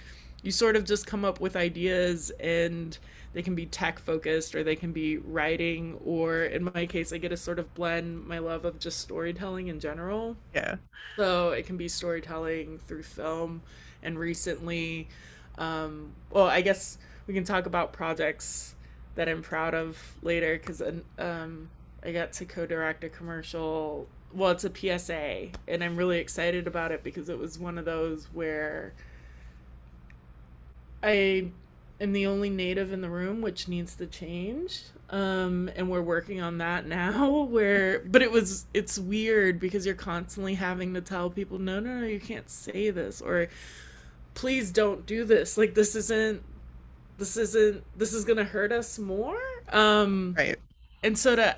you 0.44 0.52
sort 0.52 0.78
of 0.78 0.86
just 0.86 1.06
come 1.06 1.26
up 1.26 1.42
with 1.42 1.58
ideas 1.58 2.32
and 2.40 2.98
they 3.34 3.42
can 3.42 3.56
be 3.56 3.66
tech 3.66 4.00
focused 4.00 4.56
or 4.56 4.64
they 4.64 4.76
can 4.76 4.92
be 4.92 5.18
writing 5.18 6.00
or 6.04 6.44
in 6.44 6.72
my 6.74 6.86
case 6.86 7.14
I 7.14 7.18
get 7.18 7.30
to 7.30 7.38
sort 7.38 7.60
of 7.60 7.74
blend 7.74 8.26
my 8.28 8.40
love 8.40 8.66
of 8.66 8.80
just 8.80 9.00
storytelling 9.00 9.68
in 9.68 9.80
general. 9.80 10.38
Yeah. 10.54 10.78
So 11.16 11.52
it 11.52 11.66
can 11.66 11.78
be 11.78 11.88
storytelling 11.88 12.80
through 12.80 13.04
film 13.04 13.62
and 14.04 14.18
recently 14.20 15.10
um 15.58 16.14
well 16.30 16.46
I 16.48 16.62
guess 16.62 16.98
we 17.26 17.34
can 17.34 17.44
talk 17.44 17.66
about 17.66 17.94
projects 17.94 18.76
that 19.16 19.28
I'm 19.28 19.42
proud 19.42 19.74
of 19.74 19.98
later 20.22 20.58
cuz 20.60 20.82
um 21.18 21.70
I 22.04 22.12
got 22.12 22.34
to 22.34 22.46
co-direct 22.46 23.04
a 23.04 23.10
commercial 23.10 24.08
well 24.32 24.52
it's 24.52 24.64
a 24.64 24.70
PSA 24.70 25.52
and 25.68 25.84
I'm 25.84 25.98
really 25.98 26.20
excited 26.20 26.68
about 26.68 26.92
it 26.92 27.04
because 27.04 27.30
it 27.30 27.38
was 27.40 27.58
one 27.58 27.78
of 27.78 27.86
those 27.86 28.26
where 28.34 28.94
I 31.04 31.52
am 32.00 32.14
the 32.14 32.28
only 32.28 32.50
native 32.50 32.94
in 32.94 33.02
the 33.02 33.10
room, 33.10 33.42
which 33.42 33.68
needs 33.68 33.96
to 33.96 34.08
change. 34.08 34.84
Um, 35.10 35.70
and 35.76 35.90
we're 35.90 36.02
working 36.02 36.42
on 36.42 36.58
that 36.60 36.86
now. 36.86 37.42
Where, 37.50 38.00
but 38.00 38.22
it 38.22 38.32
was, 38.32 38.66
it's 38.74 39.00
weird 39.00 39.60
because 39.60 39.86
you're 39.86 39.96
constantly 39.96 40.56
having 40.56 40.94
to 40.94 41.02
tell 41.02 41.30
people, 41.30 41.60
no, 41.60 41.80
no, 41.80 42.00
no, 42.00 42.06
you 42.06 42.20
can't 42.20 42.50
say 42.50 42.90
this, 42.90 43.22
or 43.22 43.48
please 44.34 44.72
don't 44.72 45.06
do 45.06 45.24
this. 45.24 45.58
Like 45.58 45.74
this 45.74 45.96
isn't, 45.96 46.44
this 47.18 47.38
isn't, 47.38 47.84
this 47.98 48.14
is 48.14 48.26
gonna 48.26 48.44
hurt 48.44 48.72
us 48.72 49.00
more. 49.00 49.40
Um, 49.70 50.36
right. 50.38 50.58
And 51.04 51.18
so 51.18 51.36
to, 51.36 51.56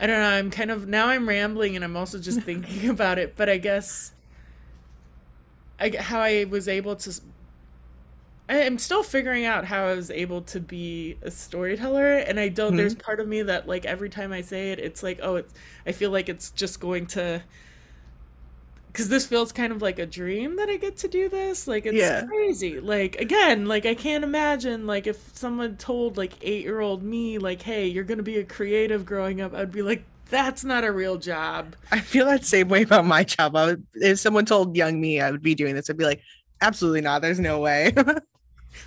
I 0.00 0.06
don't 0.06 0.18
know. 0.18 0.30
I'm 0.30 0.50
kind 0.50 0.70
of 0.70 0.86
now 0.86 1.08
I'm 1.08 1.28
rambling, 1.28 1.74
and 1.76 1.84
I'm 1.84 1.96
also 1.96 2.18
just 2.18 2.40
thinking 2.42 2.88
about 2.88 3.18
it. 3.18 3.34
But 3.36 3.48
I 3.48 3.58
guess, 3.58 4.12
I 5.80 5.90
how 5.98 6.20
I 6.20 6.44
was 6.44 6.68
able 6.68 6.96
to 6.96 7.20
I'm 8.48 8.78
still 8.78 9.02
figuring 9.02 9.44
out 9.44 9.66
how 9.66 9.84
I 9.84 9.94
was 9.94 10.10
able 10.10 10.40
to 10.42 10.60
be 10.60 11.18
a 11.22 11.30
storyteller, 11.30 12.16
and 12.16 12.40
I 12.40 12.48
don't. 12.48 12.68
Mm-hmm. 12.68 12.76
There's 12.78 12.94
part 12.94 13.20
of 13.20 13.28
me 13.28 13.42
that 13.42 13.68
like 13.68 13.84
every 13.84 14.08
time 14.08 14.32
I 14.32 14.40
say 14.40 14.72
it, 14.72 14.78
it's 14.78 15.02
like, 15.02 15.20
oh, 15.22 15.36
it's. 15.36 15.52
I 15.86 15.92
feel 15.92 16.10
like 16.10 16.28
it's 16.28 16.50
just 16.52 16.80
going 16.80 17.06
to. 17.08 17.42
Because 18.86 19.10
this 19.10 19.26
feels 19.26 19.52
kind 19.52 19.70
of 19.70 19.82
like 19.82 19.98
a 19.98 20.06
dream 20.06 20.56
that 20.56 20.70
I 20.70 20.76
get 20.76 20.96
to 20.98 21.08
do 21.08 21.28
this. 21.28 21.68
Like 21.68 21.84
it's 21.84 21.96
yeah. 21.96 22.24
crazy. 22.24 22.80
Like 22.80 23.16
again, 23.16 23.66
like 23.66 23.84
I 23.84 23.94
can't 23.94 24.24
imagine 24.24 24.86
like 24.86 25.06
if 25.06 25.36
someone 25.36 25.76
told 25.76 26.16
like 26.16 26.32
eight 26.40 26.64
year 26.64 26.80
old 26.80 27.02
me 27.02 27.38
like, 27.38 27.60
hey, 27.60 27.86
you're 27.86 28.04
gonna 28.04 28.22
be 28.22 28.38
a 28.38 28.44
creative 28.44 29.04
growing 29.04 29.42
up, 29.42 29.54
I'd 29.54 29.70
be 29.70 29.82
like, 29.82 30.04
that's 30.30 30.64
not 30.64 30.84
a 30.84 30.90
real 30.90 31.18
job. 31.18 31.76
I 31.92 32.00
feel 32.00 32.24
that 32.26 32.46
same 32.46 32.68
way 32.68 32.82
about 32.82 33.04
my 33.04 33.24
job. 33.24 33.54
I 33.54 33.66
Would, 33.66 33.86
if 33.94 34.18
someone 34.18 34.46
told 34.46 34.74
young 34.74 35.00
me 35.00 35.20
I 35.20 35.30
would 35.30 35.42
be 35.42 35.54
doing 35.54 35.74
this, 35.74 35.90
I'd 35.90 35.98
be 35.98 36.04
like, 36.04 36.22
absolutely 36.62 37.02
not. 37.02 37.20
There's 37.20 37.40
no 37.40 37.60
way. 37.60 37.92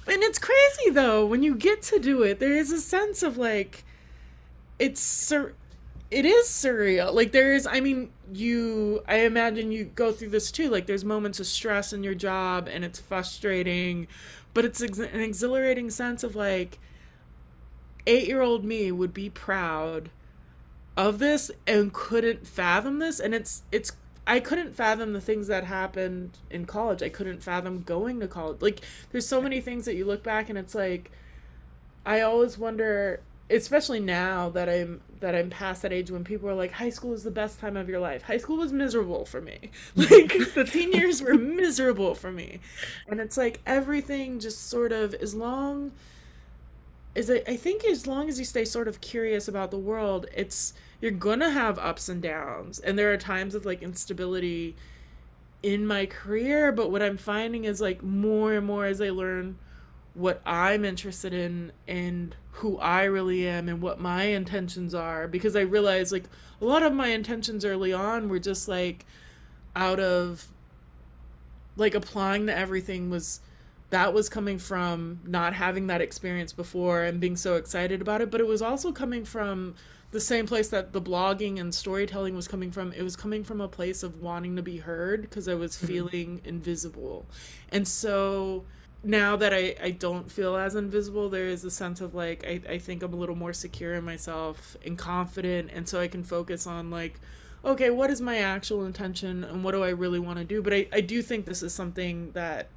And 0.07 0.23
it's 0.23 0.39
crazy 0.39 0.89
though 0.91 1.25
when 1.25 1.43
you 1.43 1.55
get 1.55 1.81
to 1.83 1.99
do 1.99 2.23
it. 2.23 2.39
There 2.39 2.55
is 2.55 2.71
a 2.71 2.79
sense 2.79 3.23
of 3.23 3.37
like 3.37 3.83
it's 4.79 5.01
sur- 5.01 5.53
it 6.09 6.25
is 6.25 6.47
surreal. 6.47 7.13
Like 7.13 7.31
there 7.31 7.53
is 7.53 7.67
I 7.67 7.79
mean, 7.79 8.11
you 8.33 9.03
I 9.07 9.19
imagine 9.19 9.71
you 9.71 9.85
go 9.85 10.11
through 10.11 10.29
this 10.29 10.51
too. 10.51 10.69
Like 10.69 10.87
there's 10.87 11.05
moments 11.05 11.39
of 11.39 11.47
stress 11.47 11.93
in 11.93 12.03
your 12.03 12.15
job 12.15 12.67
and 12.71 12.83
it's 12.83 12.99
frustrating, 12.99 14.07
but 14.53 14.65
it's 14.65 14.81
ex- 14.81 14.99
an 14.99 15.21
exhilarating 15.21 15.89
sense 15.89 16.23
of 16.23 16.35
like 16.35 16.79
8-year-old 18.07 18.65
me 18.65 18.91
would 18.91 19.13
be 19.13 19.29
proud 19.29 20.09
of 20.97 21.19
this 21.19 21.51
and 21.67 21.93
couldn't 21.93 22.45
fathom 22.45 22.99
this 22.99 23.19
and 23.19 23.33
it's 23.33 23.61
it's 23.71 23.91
I 24.27 24.39
couldn't 24.39 24.75
fathom 24.75 25.13
the 25.13 25.21
things 25.21 25.47
that 25.47 25.63
happened 25.63 26.37
in 26.49 26.65
college. 26.65 27.01
I 27.01 27.09
couldn't 27.09 27.43
fathom 27.43 27.81
going 27.81 28.19
to 28.19 28.27
college. 28.27 28.61
Like 28.61 28.81
there's 29.11 29.27
so 29.27 29.41
many 29.41 29.61
things 29.61 29.85
that 29.85 29.95
you 29.95 30.05
look 30.05 30.23
back 30.23 30.49
and 30.49 30.57
it's 30.57 30.75
like 30.75 31.11
I 32.05 32.21
always 32.21 32.57
wonder 32.57 33.21
especially 33.51 33.99
now 33.99 34.49
that 34.49 34.69
I'm 34.69 35.01
that 35.19 35.35
I'm 35.35 35.49
past 35.49 35.83
that 35.83 35.93
age 35.93 36.09
when 36.09 36.23
people 36.23 36.49
are 36.49 36.55
like 36.55 36.71
high 36.71 36.89
school 36.89 37.13
is 37.13 37.23
the 37.23 37.31
best 37.31 37.59
time 37.59 37.77
of 37.77 37.89
your 37.89 37.99
life. 37.99 38.23
High 38.23 38.37
school 38.37 38.57
was 38.57 38.71
miserable 38.71 39.25
for 39.25 39.41
me. 39.41 39.69
Like 39.95 40.53
the 40.53 40.63
teen 40.63 40.93
years 40.93 41.21
were 41.21 41.35
miserable 41.35 42.15
for 42.15 42.31
me. 42.31 42.59
And 43.07 43.19
it's 43.19 43.37
like 43.37 43.61
everything 43.65 44.39
just 44.39 44.69
sort 44.69 44.91
of 44.91 45.13
as 45.13 45.35
long 45.35 45.91
as 47.15 47.29
I, 47.29 47.43
I 47.47 47.55
think 47.55 47.85
as 47.85 48.07
long 48.07 48.29
as 48.29 48.39
you 48.39 48.45
stay 48.45 48.65
sort 48.65 48.87
of 48.87 49.01
curious 49.01 49.47
about 49.47 49.69
the 49.69 49.77
world, 49.77 50.25
it's 50.33 50.73
you're 51.01 51.11
gonna 51.11 51.49
have 51.49 51.77
ups 51.79 52.07
and 52.07 52.21
downs. 52.21 52.79
And 52.79 52.97
there 52.97 53.11
are 53.11 53.17
times 53.17 53.55
of 53.55 53.65
like 53.65 53.81
instability 53.81 54.75
in 55.63 55.85
my 55.85 56.05
career 56.05 56.71
but 56.71 56.91
what 56.91 57.01
i'm 57.01 57.17
finding 57.17 57.65
is 57.65 57.79
like 57.79 58.01
more 58.01 58.53
and 58.53 58.65
more 58.65 58.85
as 58.85 58.99
i 59.01 59.09
learn 59.09 59.57
what 60.13 60.41
i'm 60.45 60.83
interested 60.83 61.33
in 61.33 61.71
and 61.87 62.35
who 62.51 62.77
i 62.79 63.03
really 63.03 63.47
am 63.47 63.69
and 63.69 63.81
what 63.81 63.99
my 63.99 64.23
intentions 64.23 64.95
are 64.95 65.27
because 65.27 65.55
i 65.55 65.61
realize 65.61 66.11
like 66.11 66.25
a 66.59 66.65
lot 66.65 66.83
of 66.83 66.91
my 66.93 67.07
intentions 67.07 67.63
early 67.63 67.93
on 67.93 68.27
were 68.27 68.39
just 68.39 68.67
like 68.67 69.05
out 69.75 69.99
of 69.99 70.47
like 71.77 71.93
applying 71.93 72.47
to 72.47 72.55
everything 72.55 73.09
was 73.09 73.39
that 73.91 74.13
was 74.13 74.29
coming 74.29 74.57
from 74.57 75.19
not 75.25 75.53
having 75.53 75.87
that 75.87 76.01
experience 76.01 76.53
before 76.53 77.03
and 77.03 77.19
being 77.19 77.35
so 77.35 77.55
excited 77.55 78.01
about 78.01 78.19
it 78.19 78.31
but 78.31 78.41
it 78.41 78.47
was 78.47 78.61
also 78.61 78.91
coming 78.91 79.23
from 79.23 79.75
the 80.11 80.19
same 80.19 80.45
place 80.45 80.69
that 80.69 80.93
the 80.93 81.01
blogging 81.01 81.59
and 81.59 81.73
storytelling 81.73 82.35
was 82.35 82.47
coming 82.47 82.71
from 82.71 82.91
it 82.93 83.01
was 83.01 83.15
coming 83.15 83.43
from 83.43 83.61
a 83.61 83.67
place 83.67 84.03
of 84.03 84.21
wanting 84.21 84.55
to 84.55 84.61
be 84.61 84.77
heard 84.77 85.21
because 85.21 85.47
i 85.47 85.53
was 85.53 85.75
mm-hmm. 85.75 85.87
feeling 85.87 86.41
invisible 86.43 87.25
and 87.69 87.87
so 87.87 88.63
now 89.03 89.35
that 89.35 89.51
I, 89.51 89.75
I 89.81 89.91
don't 89.91 90.31
feel 90.31 90.55
as 90.55 90.75
invisible 90.75 91.29
there 91.29 91.47
is 91.47 91.63
a 91.63 91.71
sense 91.71 92.01
of 92.01 92.13
like 92.13 92.45
I, 92.45 92.61
I 92.73 92.77
think 92.77 93.01
i'm 93.01 93.13
a 93.13 93.17
little 93.17 93.35
more 93.35 93.53
secure 93.53 93.95
in 93.95 94.03
myself 94.03 94.77
and 94.85 94.97
confident 94.97 95.71
and 95.73 95.87
so 95.87 95.99
i 95.99 96.07
can 96.07 96.23
focus 96.23 96.67
on 96.67 96.91
like 96.91 97.19
okay 97.63 97.89
what 97.89 98.09
is 98.09 98.21
my 98.21 98.39
actual 98.39 98.85
intention 98.85 99.43
and 99.43 99.63
what 99.63 99.71
do 99.71 99.83
i 99.83 99.89
really 99.89 100.19
want 100.19 100.37
to 100.37 100.45
do 100.45 100.61
but 100.61 100.73
I, 100.73 100.87
I 100.93 101.01
do 101.01 101.21
think 101.21 101.45
this 101.45 101.63
is 101.63 101.73
something 101.73 102.31
that 102.33 102.69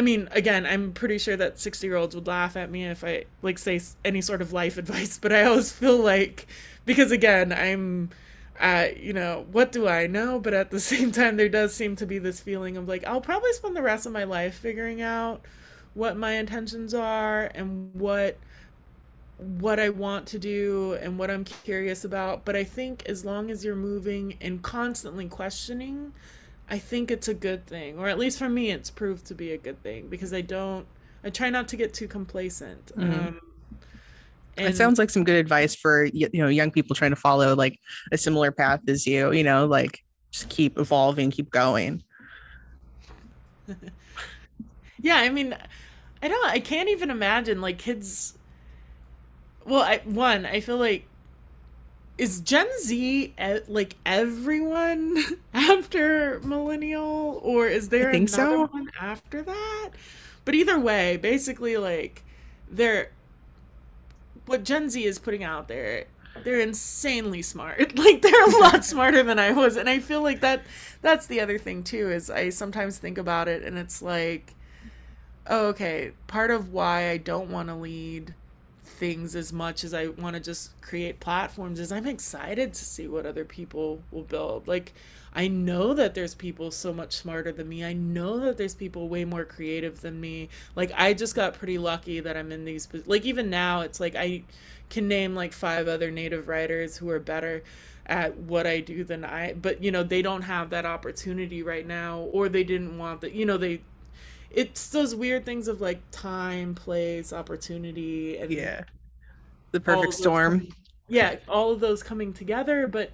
I 0.00 0.02
mean, 0.02 0.30
again, 0.30 0.64
I'm 0.64 0.92
pretty 0.92 1.18
sure 1.18 1.36
that 1.36 1.58
60 1.58 1.86
year 1.86 1.96
olds 1.96 2.14
would 2.14 2.26
laugh 2.26 2.56
at 2.56 2.70
me 2.70 2.86
if 2.86 3.04
I 3.04 3.26
like 3.42 3.58
say 3.58 3.78
any 4.02 4.22
sort 4.22 4.40
of 4.40 4.50
life 4.50 4.78
advice, 4.84 5.18
but 5.18 5.30
I 5.30 5.42
always 5.44 5.70
feel 5.70 5.98
like 5.98 6.46
because 6.86 7.12
again, 7.12 7.52
I'm 7.52 8.08
uh, 8.58 8.86
you 8.98 9.12
know, 9.12 9.44
what 9.52 9.72
do 9.72 9.86
I 9.86 10.06
know? 10.06 10.40
But 10.40 10.54
at 10.54 10.70
the 10.70 10.80
same 10.92 11.12
time, 11.12 11.36
there 11.36 11.50
does 11.50 11.74
seem 11.74 11.96
to 11.96 12.06
be 12.06 12.18
this 12.18 12.40
feeling 12.40 12.78
of 12.78 12.88
like, 12.88 13.06
I'll 13.06 13.20
probably 13.20 13.52
spend 13.52 13.76
the 13.76 13.82
rest 13.82 14.06
of 14.06 14.12
my 14.12 14.24
life 14.24 14.54
figuring 14.54 15.02
out 15.02 15.42
what 15.92 16.16
my 16.16 16.32
intentions 16.32 16.94
are 16.94 17.50
and 17.54 17.94
what 17.94 18.38
what 19.36 19.78
I 19.78 19.90
want 19.90 20.28
to 20.28 20.38
do 20.38 20.94
and 20.94 21.18
what 21.18 21.30
I'm 21.30 21.44
curious 21.44 22.06
about. 22.06 22.46
But 22.46 22.56
I 22.56 22.64
think 22.64 23.02
as 23.04 23.22
long 23.22 23.50
as 23.50 23.66
you're 23.66 23.76
moving 23.76 24.38
and 24.40 24.62
constantly 24.62 25.28
questioning, 25.28 26.14
I 26.70 26.78
think 26.78 27.10
it's 27.10 27.26
a 27.26 27.34
good 27.34 27.66
thing, 27.66 27.98
or 27.98 28.08
at 28.08 28.18
least 28.18 28.38
for 28.38 28.48
me, 28.48 28.70
it's 28.70 28.90
proved 28.90 29.26
to 29.26 29.34
be 29.34 29.52
a 29.52 29.58
good 29.58 29.82
thing 29.82 30.08
because 30.08 30.32
I 30.32 30.40
don't, 30.40 30.86
I 31.24 31.30
try 31.30 31.50
not 31.50 31.66
to 31.68 31.76
get 31.76 31.92
too 31.92 32.06
complacent. 32.06 32.86
Mm-hmm. 32.96 33.12
Um, 33.12 33.40
and 34.56 34.68
it 34.68 34.76
sounds 34.76 34.98
like 34.98 35.10
some 35.10 35.24
good 35.24 35.36
advice 35.36 35.74
for 35.74 36.04
you 36.04 36.28
know 36.32 36.48
young 36.48 36.70
people 36.70 36.94
trying 36.94 37.10
to 37.10 37.16
follow 37.16 37.54
like 37.54 37.78
a 38.12 38.18
similar 38.18 38.52
path 38.52 38.80
as 38.88 39.06
you. 39.06 39.32
You 39.32 39.42
know, 39.42 39.66
like 39.66 40.04
just 40.30 40.48
keep 40.48 40.78
evolving, 40.78 41.30
keep 41.30 41.50
going. 41.50 42.02
yeah, 45.00 45.16
I 45.16 45.28
mean, 45.30 45.56
I 46.22 46.28
don't. 46.28 46.46
I 46.46 46.60
can't 46.60 46.88
even 46.88 47.10
imagine 47.10 47.60
like 47.60 47.78
kids. 47.78 48.36
Well, 49.64 49.82
I 49.82 50.02
one, 50.04 50.46
I 50.46 50.60
feel 50.60 50.78
like 50.78 51.06
is 52.20 52.40
Gen 52.40 52.68
Z 52.82 53.34
like 53.66 53.96
everyone 54.04 55.16
after 55.54 56.38
millennial, 56.40 57.40
or 57.42 57.66
is 57.66 57.88
there 57.88 58.10
another 58.10 58.28
so. 58.28 58.66
one 58.66 58.90
after 59.00 59.40
that? 59.40 59.90
But 60.44 60.54
either 60.54 60.78
way, 60.78 61.16
basically, 61.16 61.78
like 61.78 62.22
they're 62.70 63.12
what 64.44 64.64
Gen 64.64 64.90
Z 64.90 65.02
is 65.02 65.18
putting 65.18 65.42
out 65.42 65.66
there. 65.66 66.04
They're 66.44 66.60
insanely 66.60 67.40
smart. 67.40 67.94
Like 67.96 68.20
they're 68.20 68.44
a 68.44 68.58
lot 68.58 68.84
smarter 68.94 69.22
than 69.22 69.38
I 69.38 69.52
was, 69.52 69.76
and 69.76 69.88
I 69.88 69.98
feel 69.98 70.22
like 70.22 70.42
that. 70.42 70.62
That's 71.00 71.26
the 71.26 71.40
other 71.40 71.56
thing 71.56 71.82
too. 71.82 72.10
Is 72.10 72.28
I 72.28 72.50
sometimes 72.50 72.98
think 72.98 73.16
about 73.16 73.48
it, 73.48 73.62
and 73.62 73.78
it's 73.78 74.02
like, 74.02 74.54
oh, 75.46 75.68
okay. 75.68 76.12
Part 76.26 76.50
of 76.50 76.70
why 76.70 77.08
I 77.08 77.16
don't 77.16 77.48
want 77.48 77.70
to 77.70 77.74
lead 77.74 78.34
things 79.00 79.34
as 79.34 79.50
much 79.50 79.82
as 79.82 79.94
I 79.94 80.08
want 80.08 80.36
to 80.36 80.40
just 80.40 80.78
create 80.82 81.20
platforms 81.20 81.80
is 81.80 81.90
I'm 81.90 82.06
excited 82.06 82.74
to 82.74 82.84
see 82.84 83.08
what 83.08 83.24
other 83.24 83.46
people 83.46 84.02
will 84.10 84.24
build. 84.24 84.68
Like 84.68 84.92
I 85.34 85.48
know 85.48 85.94
that 85.94 86.14
there's 86.14 86.34
people 86.34 86.70
so 86.70 86.92
much 86.92 87.14
smarter 87.14 87.50
than 87.50 87.66
me. 87.66 87.82
I 87.82 87.94
know 87.94 88.38
that 88.40 88.58
there's 88.58 88.74
people 88.74 89.08
way 89.08 89.24
more 89.24 89.46
creative 89.46 90.02
than 90.02 90.20
me. 90.20 90.50
Like 90.76 90.92
I 90.94 91.14
just 91.14 91.34
got 91.34 91.54
pretty 91.54 91.78
lucky 91.78 92.20
that 92.20 92.36
I'm 92.36 92.52
in 92.52 92.66
these 92.66 92.86
like 93.06 93.24
even 93.24 93.48
now 93.48 93.80
it's 93.80 94.00
like 94.00 94.14
I 94.14 94.42
can 94.90 95.08
name 95.08 95.34
like 95.34 95.54
five 95.54 95.88
other 95.88 96.10
native 96.10 96.46
writers 96.46 96.98
who 96.98 97.08
are 97.08 97.20
better 97.20 97.62
at 98.04 98.36
what 98.36 98.66
I 98.66 98.80
do 98.80 99.02
than 99.02 99.24
I 99.24 99.54
but 99.54 99.82
you 99.82 99.90
know 99.90 100.02
they 100.02 100.20
don't 100.20 100.42
have 100.42 100.70
that 100.70 100.84
opportunity 100.84 101.62
right 101.62 101.86
now 101.86 102.20
or 102.32 102.50
they 102.50 102.64
didn't 102.64 102.98
want 102.98 103.22
that 103.22 103.32
you 103.32 103.46
know 103.46 103.56
they 103.56 103.80
it's 104.50 104.88
those 104.90 105.14
weird 105.14 105.44
things 105.44 105.68
of 105.68 105.80
like 105.80 106.00
time, 106.10 106.74
place, 106.74 107.32
opportunity, 107.32 108.38
and 108.38 108.50
Yeah. 108.50 108.84
The 109.72 109.80
perfect 109.80 110.16
those 110.16 110.16
storm. 110.16 110.68
yeah, 111.08 111.36
all 111.48 111.70
of 111.72 111.80
those 111.80 112.02
coming 112.02 112.32
together. 112.32 112.86
But 112.86 113.12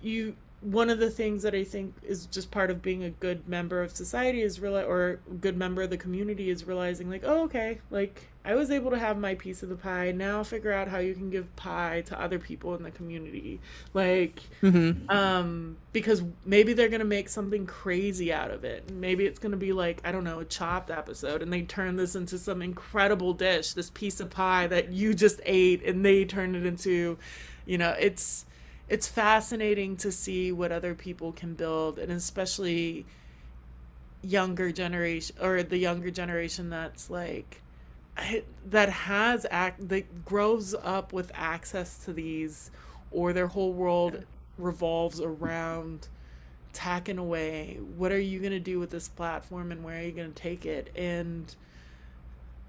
you, 0.00 0.36
one 0.60 0.90
of 0.90 0.98
the 0.98 1.10
things 1.10 1.42
that 1.42 1.54
I 1.54 1.64
think 1.64 1.94
is 2.02 2.26
just 2.26 2.50
part 2.50 2.70
of 2.70 2.82
being 2.82 3.04
a 3.04 3.10
good 3.10 3.48
member 3.48 3.82
of 3.82 3.90
society 3.96 4.42
is 4.42 4.60
real, 4.60 4.76
or 4.76 5.20
good 5.40 5.56
member 5.56 5.82
of 5.82 5.90
the 5.90 5.96
community 5.98 6.50
is 6.50 6.66
realizing 6.66 7.10
like, 7.10 7.22
oh, 7.24 7.44
okay, 7.44 7.80
like 7.90 8.28
I 8.44 8.54
was 8.54 8.70
able 8.70 8.90
to 8.90 8.98
have 8.98 9.18
my 9.18 9.34
piece 9.36 9.62
of 9.62 9.68
the 9.68 9.76
pie. 9.76 10.10
Now 10.12 10.42
figure 10.42 10.72
out 10.72 10.88
how 10.88 10.98
you 10.98 11.14
can 11.14 11.30
give 11.30 11.54
pie 11.56 12.02
to 12.06 12.20
other 12.20 12.38
people 12.38 12.74
in 12.74 12.82
the 12.82 12.90
community, 12.90 13.60
like 13.94 14.40
hmm 14.60 14.92
um 15.08 15.76
because 15.92 16.22
maybe 16.44 16.72
they're 16.72 16.88
gonna 16.88 17.04
make 17.04 17.28
something 17.28 17.66
crazy 17.66 18.32
out 18.32 18.50
of 18.50 18.64
it. 18.64 18.90
Maybe 18.90 19.26
it's 19.26 19.38
gonna 19.38 19.56
be 19.56 19.72
like 19.72 20.00
i 20.04 20.12
don't 20.12 20.24
know 20.24 20.40
a 20.40 20.44
chopped 20.44 20.90
episode 20.90 21.42
and 21.42 21.52
they 21.52 21.62
turn 21.62 21.96
this 21.96 22.14
into 22.14 22.38
some 22.38 22.62
incredible 22.62 23.32
dish 23.34 23.72
this 23.72 23.90
piece 23.90 24.20
of 24.20 24.30
pie 24.30 24.66
that 24.66 24.90
you 24.92 25.14
just 25.14 25.40
ate 25.44 25.82
and 25.84 26.04
they 26.04 26.24
turn 26.24 26.54
it 26.54 26.64
into 26.66 27.18
you 27.66 27.78
know 27.78 27.94
it's 27.98 28.44
it's 28.88 29.08
fascinating 29.08 29.96
to 29.96 30.12
see 30.12 30.52
what 30.52 30.72
other 30.72 30.94
people 30.94 31.32
can 31.32 31.54
build 31.54 31.98
and 31.98 32.12
especially 32.12 33.06
younger 34.22 34.70
generation 34.70 35.34
or 35.40 35.62
the 35.62 35.78
younger 35.78 36.10
generation 36.10 36.70
that's 36.70 37.10
like 37.10 37.60
that 38.66 38.88
has 38.90 39.46
act 39.50 39.88
that 39.88 40.24
grows 40.24 40.74
up 40.82 41.12
with 41.12 41.30
access 41.34 42.04
to 42.04 42.12
these 42.12 42.70
or 43.10 43.32
their 43.32 43.46
whole 43.46 43.72
world 43.72 44.24
revolves 44.58 45.20
around 45.20 46.08
tacking 46.72 47.18
away 47.18 47.78
what 47.96 48.12
are 48.12 48.20
you 48.20 48.38
going 48.38 48.52
to 48.52 48.60
do 48.60 48.78
with 48.78 48.90
this 48.90 49.08
platform 49.08 49.72
and 49.72 49.84
where 49.84 49.98
are 49.98 50.02
you 50.02 50.12
going 50.12 50.32
to 50.32 50.42
take 50.42 50.64
it? 50.64 50.90
And 50.96 51.54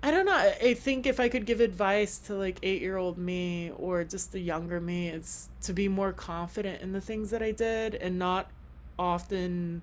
i 0.04 0.12
don't 0.12 0.26
know 0.26 0.54
i 0.62 0.74
think 0.74 1.06
if 1.06 1.20
i 1.20 1.30
could 1.30 1.46
give 1.46 1.62
advice 1.62 2.18
to 2.18 2.36
like 2.36 2.60
8 2.62 2.82
year 2.82 2.98
old 2.98 3.18
me 3.18 3.72
or 3.78 4.04
just 4.04 4.34
the 4.34 4.40
younger 4.40 4.82
me 4.82 5.08
it's 5.08 5.50
to 5.62 5.72
be 5.72 5.88
more 5.88 6.12
confident 6.12 6.82
in 6.82 6.92
the 6.92 7.00
things 7.00 7.30
that 7.30 7.42
i 7.42 7.52
did 7.52 7.96
and 7.96 8.20
not 8.20 8.52
often 9.00 9.82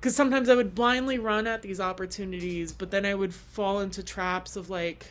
because 0.00 0.16
sometimes 0.16 0.48
I 0.48 0.54
would 0.54 0.74
blindly 0.74 1.18
run 1.18 1.46
at 1.46 1.60
these 1.60 1.78
opportunities, 1.78 2.72
but 2.72 2.90
then 2.90 3.04
I 3.04 3.14
would 3.14 3.34
fall 3.34 3.80
into 3.80 4.02
traps 4.02 4.56
of 4.56 4.70
like 4.70 5.06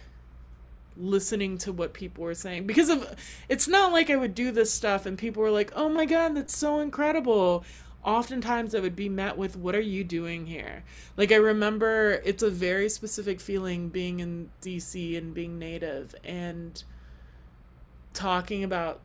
listening 0.97 1.59
to 1.59 1.71
what 1.71 1.93
people 1.93 2.23
were 2.23 2.33
saying 2.33 2.67
because 2.67 2.89
of 2.89 3.15
it's 3.47 3.67
not 3.67 3.93
like 3.93 4.09
I 4.09 4.15
would 4.15 4.35
do 4.35 4.51
this 4.51 4.73
stuff 4.73 5.05
and 5.05 5.17
people 5.17 5.43
were 5.43 5.51
like, 5.51 5.71
"Oh 5.75 5.89
my 5.89 6.05
god, 6.05 6.35
that's 6.35 6.57
so 6.57 6.79
incredible." 6.79 7.63
Oftentimes 8.03 8.73
I 8.73 8.79
would 8.79 8.95
be 8.95 9.09
met 9.09 9.37
with, 9.37 9.55
"What 9.55 9.75
are 9.75 9.81
you 9.81 10.03
doing 10.03 10.47
here?" 10.47 10.83
Like 11.17 11.31
I 11.31 11.35
remember 11.35 12.21
it's 12.25 12.41
a 12.41 12.49
very 12.49 12.89
specific 12.89 13.39
feeling 13.39 13.89
being 13.89 14.19
in 14.21 14.49
DC 14.61 15.15
and 15.17 15.33
being 15.35 15.59
native 15.59 16.15
and 16.23 16.83
talking 18.13 18.63
about 18.63 19.01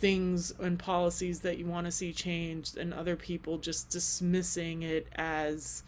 things 0.00 0.50
and 0.58 0.78
policies 0.78 1.40
that 1.40 1.58
you 1.58 1.66
want 1.66 1.84
to 1.84 1.92
see 1.92 2.12
changed 2.12 2.78
and 2.78 2.94
other 2.94 3.16
people 3.16 3.58
just 3.58 3.90
dismissing 3.90 4.82
it 4.82 5.06
as 5.16 5.82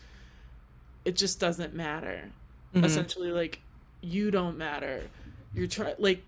it 1.05 1.17
just 1.17 1.41
doesn't 1.41 1.75
matter. 1.75 2.31
Hmm 2.75 2.85
essentially 2.85 3.31
like 3.33 3.61
you 4.03 4.31
don't 4.31 4.59
matter. 4.59 5.03
You're 5.55 5.67
trying 5.67 5.95
like 5.99 6.23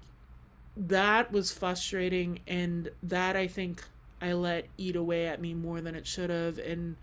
that 0.76 1.30
was 1.30 1.52
frustrating 1.52 2.40
and 2.48 2.90
that 3.04 3.36
i 3.36 3.46
think 3.46 3.84
i 4.20 4.32
let 4.32 4.66
eat 4.76 4.96
away 4.96 5.28
at 5.28 5.40
me 5.40 5.54
more 5.54 5.80
than 5.80 5.94
it 5.94 6.06
should 6.06 6.30
have. 6.30 6.58
And 6.58 6.96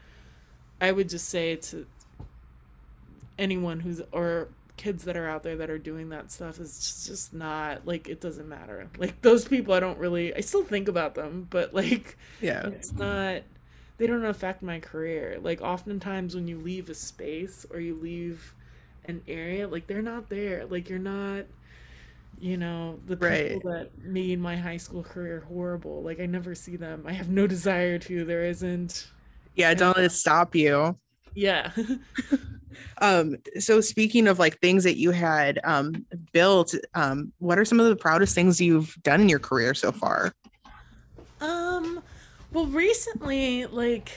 i 0.82 0.92
would 0.92 1.10
just 1.10 1.30
say 1.30 1.56
to 1.56 1.86
anyone 3.38 3.80
who's 3.80 4.02
or 4.12 4.50
kids 4.82 5.04
that 5.04 5.16
are 5.16 5.28
out 5.30 5.44
there 5.44 5.56
that 5.58 5.70
are 5.70 5.78
doing 5.78 6.10
that 6.10 6.32
stuff 6.32 6.60
is 6.60 7.06
just, 7.08 7.34
not 7.36 7.86
like 7.86 8.10
it 8.10 8.20
doesn't 8.20 8.50
matter 8.50 8.90
like 8.98 9.22
those 9.22 9.46
people 9.48 9.76
i 9.76 9.80
don't 9.80 10.00
really 10.00 10.34
i 10.36 10.40
still 10.40 10.64
think 10.64 10.88
about 10.88 11.14
them 11.14 11.46
but 11.52 11.72
like 11.72 12.18
Yeah. 12.42 12.66
it's 12.68 12.92
not 12.92 13.44
they 14.00 14.08
don't 14.08 14.26
affect 14.26 14.64
my 14.64 14.80
career 14.80 15.38
like 15.44 15.62
oftentimes 15.62 16.34
when 16.34 16.48
you 16.48 16.58
leave 16.58 16.90
a 16.90 16.96
space 16.96 17.64
or 17.70 17.80
you 17.80 17.94
leave 17.94 18.56
an 19.06 19.22
area 19.28 19.68
like 19.68 19.86
they're 19.86 20.02
not 20.02 20.30
there 20.30 20.66
like 20.66 20.90
you're 20.90 20.98
not 20.98 21.46
you 22.40 22.58
know 22.58 23.00
the 23.06 23.16
people 23.16 23.28
Right. 23.30 23.62
that 23.64 23.90
made 24.04 24.40
my 24.40 24.56
high 24.58 24.78
school 24.78 25.04
career 25.04 25.46
horrible 25.48 26.02
like 26.02 26.20
i 26.20 26.26
never 26.26 26.56
see 26.56 26.76
them 26.76 27.04
i 27.06 27.12
have 27.14 27.30
no 27.30 27.46
desire 27.56 28.00
to 28.00 28.26
there 28.26 28.44
isn't 28.46 29.08
Yeah. 29.56 29.74
Don't 29.76 29.96
let 29.96 30.06
it 30.06 30.12
stop 30.12 30.56
you. 30.56 30.98
yeah 31.36 31.72
Um, 33.00 33.38
so 33.60 33.82
speaking 33.82 34.28
of 34.28 34.40
like 34.40 34.60
things 34.60 34.84
that 34.84 34.98
you 34.98 35.12
had 35.12 35.60
um 35.64 36.06
built, 36.32 36.74
um, 36.94 37.32
what 37.40 37.58
are 37.58 37.66
some 37.66 37.80
of 37.80 37.88
the 37.88 37.96
proudest 37.96 38.36
things 38.36 38.60
you've 38.62 38.96
done 39.04 39.22
in 39.22 39.30
your 39.30 39.40
career 39.40 39.74
so 39.74 39.92
far? 39.92 40.34
Um, 41.40 42.04
well, 42.54 42.68
recently, 42.68 43.66
like, 43.66 44.12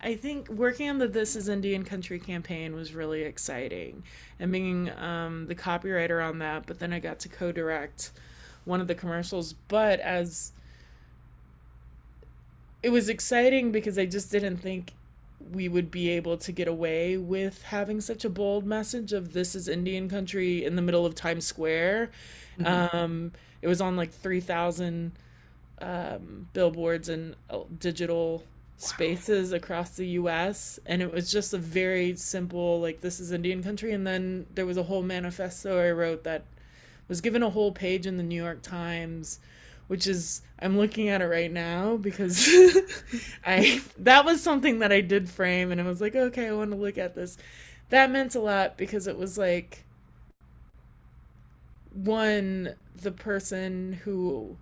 I 0.00 0.14
think 0.14 0.48
working 0.48 0.90
on 0.90 0.98
the 0.98 1.08
This 1.08 1.36
Is 1.36 1.48
Indian 1.48 1.84
Country 1.84 2.18
campaign 2.18 2.74
was 2.74 2.94
really 2.94 3.22
exciting 3.22 4.02
and 4.38 4.52
being 4.52 4.90
um, 4.98 5.46
the 5.46 5.54
copywriter 5.54 6.26
on 6.26 6.38
that. 6.38 6.66
But 6.66 6.78
then 6.78 6.92
I 6.92 6.98
got 6.98 7.18
to 7.20 7.28
co 7.28 7.50
direct 7.50 8.12
one 8.64 8.80
of 8.80 8.88
the 8.88 8.94
commercials. 8.94 9.54
But 9.68 10.00
as 10.00 10.52
it 12.82 12.90
was 12.90 13.08
exciting 13.08 13.72
because 13.72 13.98
I 13.98 14.06
just 14.06 14.30
didn't 14.30 14.56
think 14.56 14.92
we 15.50 15.68
would 15.68 15.90
be 15.90 16.10
able 16.10 16.36
to 16.38 16.52
get 16.52 16.68
away 16.68 17.16
with 17.16 17.62
having 17.62 18.00
such 18.00 18.24
a 18.24 18.30
bold 18.30 18.64
message 18.66 19.12
of 19.12 19.32
this 19.32 19.54
is 19.54 19.68
Indian 19.68 20.08
country 20.08 20.64
in 20.64 20.76
the 20.76 20.82
middle 20.82 21.06
of 21.06 21.14
Times 21.14 21.46
Square. 21.46 22.10
Mhm. 22.58 22.94
Um, 22.94 23.32
it 23.60 23.68
was 23.68 23.80
on 23.80 23.96
like 23.96 24.12
3,000 24.12 25.12
um, 25.80 26.48
billboards 26.52 27.08
and 27.08 27.34
uh, 27.50 27.60
digital 27.78 28.44
spaces 28.76 29.52
across 29.52 29.90
the 29.90 30.06
US. 30.08 30.78
And 30.86 31.02
it 31.02 31.12
was 31.12 31.30
just 31.30 31.54
a 31.54 31.58
very 31.58 32.16
simple, 32.16 32.80
like, 32.80 33.00
this 33.00 33.20
is 33.20 33.32
Indian 33.32 33.62
country. 33.62 33.92
And 33.92 34.06
then 34.06 34.46
there 34.54 34.66
was 34.66 34.76
a 34.76 34.82
whole 34.82 35.02
manifesto 35.02 35.78
I 35.78 35.90
wrote 35.90 36.24
that 36.24 36.44
was 37.08 37.20
given 37.20 37.42
a 37.42 37.50
whole 37.50 37.72
page 37.72 38.06
in 38.06 38.16
the 38.16 38.22
New 38.22 38.40
York 38.40 38.62
Times, 38.62 39.38
which 39.92 40.06
is 40.06 40.40
I'm 40.58 40.78
looking 40.78 41.10
at 41.10 41.20
it 41.20 41.26
right 41.26 41.52
now 41.52 41.98
because 41.98 42.48
I 43.46 43.82
that 43.98 44.24
was 44.24 44.42
something 44.42 44.78
that 44.78 44.90
I 44.90 45.02
did 45.02 45.28
frame 45.28 45.70
and 45.70 45.78
I 45.78 45.84
was 45.84 46.00
like, 46.00 46.16
okay, 46.16 46.48
I 46.48 46.52
want 46.52 46.70
to 46.70 46.78
look 46.78 46.96
at 46.96 47.14
this. 47.14 47.36
That 47.90 48.10
meant 48.10 48.34
a 48.34 48.40
lot 48.40 48.78
because 48.78 49.06
it 49.06 49.18
was 49.18 49.36
like 49.36 49.84
one, 51.92 52.74
the 52.96 53.12
person 53.12 54.00
who 54.04 54.56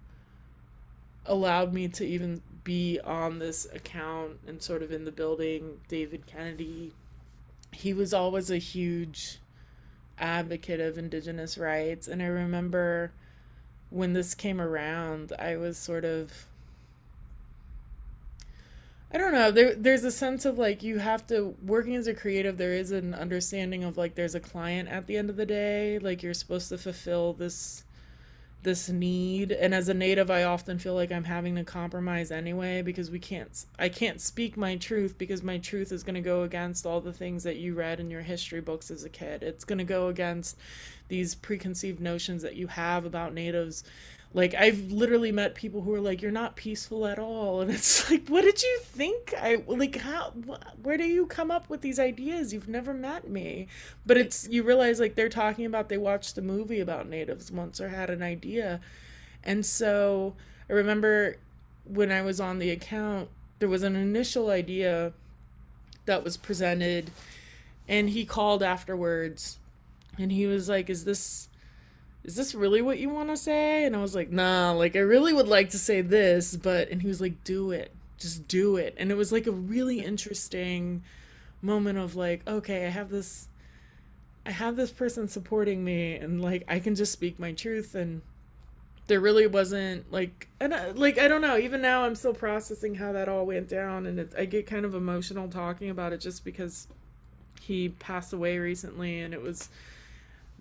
allowed 1.24 1.72
me 1.72 1.86
to 1.86 2.04
even 2.04 2.42
be 2.64 2.98
on 2.98 3.38
this 3.38 3.68
account 3.72 4.40
and 4.48 4.60
sort 4.60 4.82
of 4.82 4.90
in 4.90 5.04
the 5.04 5.12
building, 5.12 5.78
David 5.86 6.26
Kennedy, 6.26 6.90
he 7.70 7.94
was 7.94 8.12
always 8.12 8.50
a 8.50 8.58
huge 8.58 9.38
advocate 10.18 10.80
of 10.80 10.98
indigenous 10.98 11.56
rights 11.56 12.06
and 12.06 12.20
i 12.20 12.26
remember 12.26 13.10
when 13.90 14.12
this 14.12 14.34
came 14.34 14.60
around 14.60 15.32
i 15.38 15.56
was 15.56 15.76
sort 15.76 16.04
of 16.04 16.46
i 19.12 19.18
don't 19.18 19.32
know 19.32 19.50
there 19.50 19.74
there's 19.74 20.04
a 20.04 20.10
sense 20.10 20.44
of 20.44 20.58
like 20.58 20.82
you 20.82 20.98
have 20.98 21.26
to 21.26 21.54
working 21.64 21.96
as 21.96 22.06
a 22.06 22.14
creative 22.14 22.56
there 22.56 22.74
is 22.74 22.92
an 22.92 23.14
understanding 23.14 23.84
of 23.84 23.96
like 23.96 24.14
there's 24.14 24.34
a 24.34 24.40
client 24.40 24.88
at 24.88 25.06
the 25.06 25.16
end 25.16 25.28
of 25.28 25.36
the 25.36 25.46
day 25.46 25.98
like 25.98 26.22
you're 26.22 26.34
supposed 26.34 26.68
to 26.68 26.78
fulfill 26.78 27.32
this 27.32 27.84
this 28.62 28.88
need 28.88 29.52
and 29.52 29.74
as 29.74 29.88
a 29.88 29.94
native 29.94 30.30
i 30.30 30.42
often 30.42 30.78
feel 30.78 30.94
like 30.94 31.10
i'm 31.10 31.24
having 31.24 31.54
to 31.54 31.64
compromise 31.64 32.30
anyway 32.30 32.82
because 32.82 33.10
we 33.10 33.18
can't 33.18 33.64
i 33.78 33.88
can't 33.88 34.20
speak 34.20 34.56
my 34.56 34.76
truth 34.76 35.16
because 35.16 35.42
my 35.42 35.56
truth 35.58 35.92
is 35.92 36.02
going 36.02 36.14
to 36.14 36.20
go 36.20 36.42
against 36.42 36.84
all 36.84 37.00
the 37.00 37.12
things 37.12 37.42
that 37.42 37.56
you 37.56 37.74
read 37.74 38.00
in 38.00 38.10
your 38.10 38.22
history 38.22 38.60
books 38.60 38.90
as 38.90 39.04
a 39.04 39.08
kid. 39.08 39.42
It's 39.42 39.64
going 39.64 39.78
to 39.78 39.84
go 39.84 40.08
against 40.08 40.56
these 41.08 41.34
preconceived 41.34 42.00
notions 42.00 42.42
that 42.42 42.56
you 42.56 42.66
have 42.68 43.04
about 43.04 43.34
natives 43.34 43.84
like 44.32 44.54
i've 44.54 44.92
literally 44.92 45.32
met 45.32 45.54
people 45.54 45.82
who 45.82 45.92
are 45.94 46.00
like 46.00 46.22
you're 46.22 46.30
not 46.30 46.56
peaceful 46.56 47.06
at 47.06 47.18
all. 47.18 47.60
And 47.60 47.70
it's 47.70 48.10
like 48.12 48.28
what 48.28 48.42
did 48.42 48.62
you 48.62 48.78
think? 48.82 49.34
I 49.38 49.62
like 49.66 49.96
how 49.96 50.32
wh- 50.48 50.84
where 50.84 50.96
do 50.96 51.04
you 51.04 51.26
come 51.26 51.50
up 51.50 51.68
with 51.68 51.80
these 51.80 51.98
ideas? 51.98 52.52
You've 52.52 52.68
never 52.68 52.94
met 52.94 53.28
me. 53.28 53.68
But 54.06 54.16
it's 54.16 54.48
you 54.48 54.62
realize 54.62 55.00
like 55.00 55.14
they're 55.14 55.28
talking 55.28 55.64
about 55.66 55.88
they 55.88 55.98
watched 55.98 56.34
the 56.34 56.42
movie 56.42 56.80
about 56.80 57.08
natives 57.08 57.50
once 57.50 57.80
or 57.80 57.88
had 57.88 58.10
an 58.10 58.22
idea. 58.22 58.80
And 59.42 59.64
so 59.64 60.34
i 60.68 60.72
remember 60.72 61.36
when 61.84 62.12
i 62.12 62.22
was 62.22 62.40
on 62.40 62.58
the 62.58 62.70
account 62.70 63.28
there 63.58 63.68
was 63.68 63.82
an 63.82 63.96
initial 63.96 64.50
idea 64.50 65.12
that 66.06 66.24
was 66.24 66.36
presented 66.36 67.10
and 67.88 68.10
he 68.10 68.24
called 68.24 68.62
afterwards 68.62 69.58
and 70.18 70.32
he 70.32 70.46
was 70.46 70.68
like 70.68 70.88
is 70.90 71.04
this 71.04 71.48
is 72.24 72.36
this 72.36 72.54
really 72.54 72.82
what 72.82 72.98
you 72.98 73.08
want 73.08 73.30
to 73.30 73.36
say? 73.36 73.84
And 73.84 73.96
i 73.96 74.00
was 74.00 74.14
like 74.14 74.30
nah 74.30 74.72
like 74.72 74.96
i 74.96 75.00
really 75.00 75.32
would 75.32 75.48
like 75.48 75.70
to 75.70 75.78
say 75.78 76.00
this 76.00 76.56
but 76.56 76.88
and 76.90 77.00
he 77.00 77.08
was 77.08 77.20
like 77.20 77.42
do 77.44 77.70
it. 77.70 77.92
Just 78.20 78.46
do 78.48 78.76
it. 78.76 78.94
And 78.98 79.10
it 79.10 79.14
was 79.14 79.32
like 79.32 79.46
a 79.46 79.52
really 79.52 80.00
interesting 80.00 81.02
moment 81.62 81.98
of 81.98 82.16
like, 82.16 82.46
okay, 82.46 82.86
I 82.86 82.90
have 82.90 83.10
this 83.10 83.48
I 84.44 84.50
have 84.50 84.76
this 84.76 84.90
person 84.90 85.28
supporting 85.28 85.84
me 85.84 86.14
and 86.14 86.40
like 86.40 86.64
I 86.68 86.78
can 86.80 86.94
just 86.94 87.12
speak 87.12 87.38
my 87.38 87.52
truth. 87.52 87.94
And 87.94 88.22
there 89.06 89.20
really 89.20 89.46
wasn't 89.46 90.10
like 90.12 90.48
and 90.60 90.74
I, 90.74 90.90
like 90.90 91.18
I 91.18 91.28
don't 91.28 91.40
know. 91.40 91.56
Even 91.56 91.80
now 91.80 92.04
I'm 92.04 92.14
still 92.14 92.34
processing 92.34 92.94
how 92.94 93.12
that 93.12 93.28
all 93.28 93.46
went 93.46 93.68
down. 93.68 94.06
And 94.06 94.20
it, 94.20 94.32
I 94.36 94.44
get 94.44 94.66
kind 94.66 94.84
of 94.84 94.94
emotional 94.94 95.48
talking 95.48 95.88
about 95.88 96.12
it 96.12 96.20
just 96.20 96.44
because 96.44 96.88
he 97.62 97.88
passed 97.88 98.34
away 98.34 98.58
recently. 98.58 99.20
And 99.20 99.32
it 99.32 99.40
was 99.40 99.70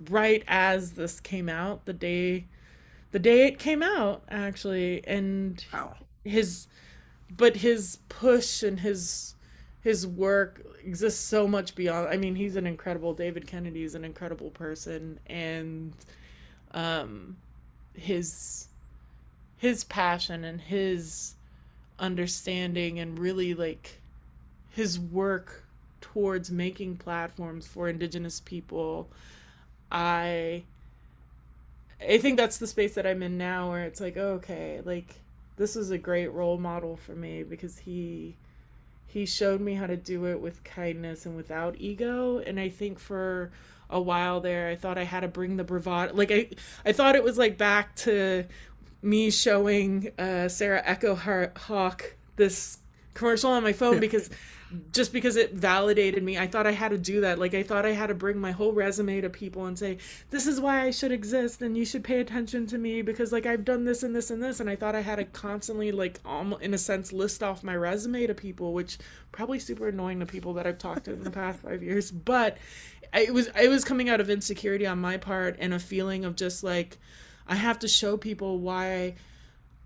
right 0.09 0.43
as 0.47 0.93
this 0.93 1.19
came 1.19 1.49
out 1.49 1.85
the 1.85 1.93
day 1.93 2.45
the 3.11 3.19
day 3.19 3.47
it 3.47 3.59
came 3.59 3.83
out 3.83 4.23
actually 4.29 5.05
and 5.07 5.65
wow. 5.73 5.95
his 6.23 6.67
but 7.35 7.57
his 7.57 7.99
push 8.07 8.63
and 8.63 8.79
his 8.79 9.35
his 9.81 10.05
work 10.05 10.65
exists 10.83 11.19
so 11.19 11.47
much 11.47 11.75
beyond 11.75 12.07
i 12.07 12.17
mean 12.17 12.35
he's 12.35 12.55
an 12.55 12.65
incredible 12.65 13.13
david 13.13 13.45
kennedy 13.47 13.83
is 13.83 13.95
an 13.95 14.05
incredible 14.05 14.49
person 14.51 15.19
and 15.27 15.93
um 16.73 17.35
his 17.93 18.67
his 19.57 19.83
passion 19.83 20.45
and 20.45 20.61
his 20.61 21.35
understanding 21.99 22.99
and 22.99 23.19
really 23.19 23.53
like 23.53 23.99
his 24.69 24.97
work 24.99 25.65
towards 25.99 26.49
making 26.49 26.95
platforms 26.95 27.67
for 27.67 27.89
indigenous 27.89 28.39
people 28.39 29.09
i 29.91 30.63
i 32.01 32.17
think 32.17 32.37
that's 32.37 32.57
the 32.57 32.67
space 32.67 32.95
that 32.95 33.05
i'm 33.05 33.23
in 33.23 33.37
now 33.37 33.69
where 33.69 33.83
it's 33.83 33.99
like 34.01 34.17
okay 34.17 34.81
like 34.85 35.15
this 35.57 35.75
was 35.75 35.91
a 35.91 35.97
great 35.97 36.31
role 36.31 36.57
model 36.57 36.95
for 36.95 37.11
me 37.11 37.43
because 37.43 37.77
he 37.77 38.35
he 39.07 39.25
showed 39.25 39.59
me 39.59 39.73
how 39.73 39.87
to 39.87 39.97
do 39.97 40.25
it 40.27 40.39
with 40.39 40.63
kindness 40.63 41.25
and 41.25 41.35
without 41.35 41.75
ego. 41.79 42.37
And 42.37 42.59
i 42.59 42.69
think 42.69 42.99
for 42.99 43.51
a 43.89 43.99
while 43.99 44.39
there 44.39 44.69
i 44.69 44.75
thought 44.75 44.99
i 44.99 45.03
had 45.03 45.21
to 45.21 45.27
bring 45.27 45.57
the 45.57 45.63
bravado 45.63 46.13
like 46.13 46.31
i 46.31 46.47
i 46.85 46.91
thought 46.91 47.15
it 47.15 47.23
was 47.23 47.39
like 47.39 47.57
back 47.57 47.95
to 47.95 48.45
me 49.01 49.31
showing 49.31 50.11
uh, 50.19 50.47
Sarah 50.47 50.83
EchoHawk 50.83 52.01
this 52.35 52.79
commercial 53.13 53.51
on 53.51 53.63
my 53.63 53.73
phone 53.73 53.99
because 54.01 54.29
just 54.91 55.11
because 55.11 55.35
it 55.35 55.53
validated 55.53 56.23
me. 56.23 56.37
I 56.37 56.45
thought 56.47 56.67
I 56.67 56.71
had 56.71 56.89
to 56.89 56.97
do 56.97 57.21
that. 57.21 57.39
Like 57.39 57.53
I 57.53 57.63
thought 57.63 57.85
I 57.85 57.91
had 57.91 58.07
to 58.07 58.13
bring 58.13 58.37
my 58.37 58.51
whole 58.51 58.71
resume 58.71 59.21
to 59.21 59.29
people 59.29 59.65
and 59.65 59.77
say, 59.77 59.97
"This 60.29 60.45
is 60.45 60.59
why 60.59 60.81
I 60.81 60.91
should 60.91 61.11
exist 61.11 61.61
and 61.61 61.75
you 61.75 61.85
should 61.85 62.03
pay 62.03 62.19
attention 62.19 62.67
to 62.67 62.77
me 62.77 63.01
because 63.01 63.31
like 63.31 63.45
I've 63.45 63.65
done 63.65 63.85
this 63.85 64.03
and 64.03 64.15
this 64.15 64.29
and 64.29 64.43
this." 64.43 64.59
And 64.59 64.69
I 64.69 64.75
thought 64.75 64.95
I 64.95 65.01
had 65.01 65.15
to 65.15 65.25
constantly 65.25 65.91
like 65.91 66.19
um, 66.25 66.55
in 66.61 66.73
a 66.73 66.77
sense 66.77 67.11
list 67.11 67.41
off 67.41 67.63
my 67.63 67.75
resume 67.75 68.27
to 68.27 68.35
people, 68.35 68.73
which 68.73 68.99
probably 69.31 69.59
super 69.59 69.87
annoying 69.87 70.19
to 70.19 70.25
people 70.25 70.53
that 70.53 70.67
I've 70.67 70.77
talked 70.77 71.05
to 71.05 71.13
in 71.13 71.23
the 71.23 71.31
past 71.31 71.61
5 71.61 71.81
years, 71.81 72.11
but 72.11 72.57
it 73.13 73.33
was 73.33 73.49
it 73.59 73.69
was 73.69 73.83
coming 73.83 74.09
out 74.09 74.19
of 74.21 74.29
insecurity 74.29 74.85
on 74.85 74.99
my 74.99 75.17
part 75.17 75.55
and 75.59 75.73
a 75.73 75.79
feeling 75.79 76.25
of 76.25 76.35
just 76.35 76.63
like 76.63 76.97
I 77.47 77.55
have 77.55 77.79
to 77.79 77.87
show 77.87 78.17
people 78.17 78.59
why 78.59 79.15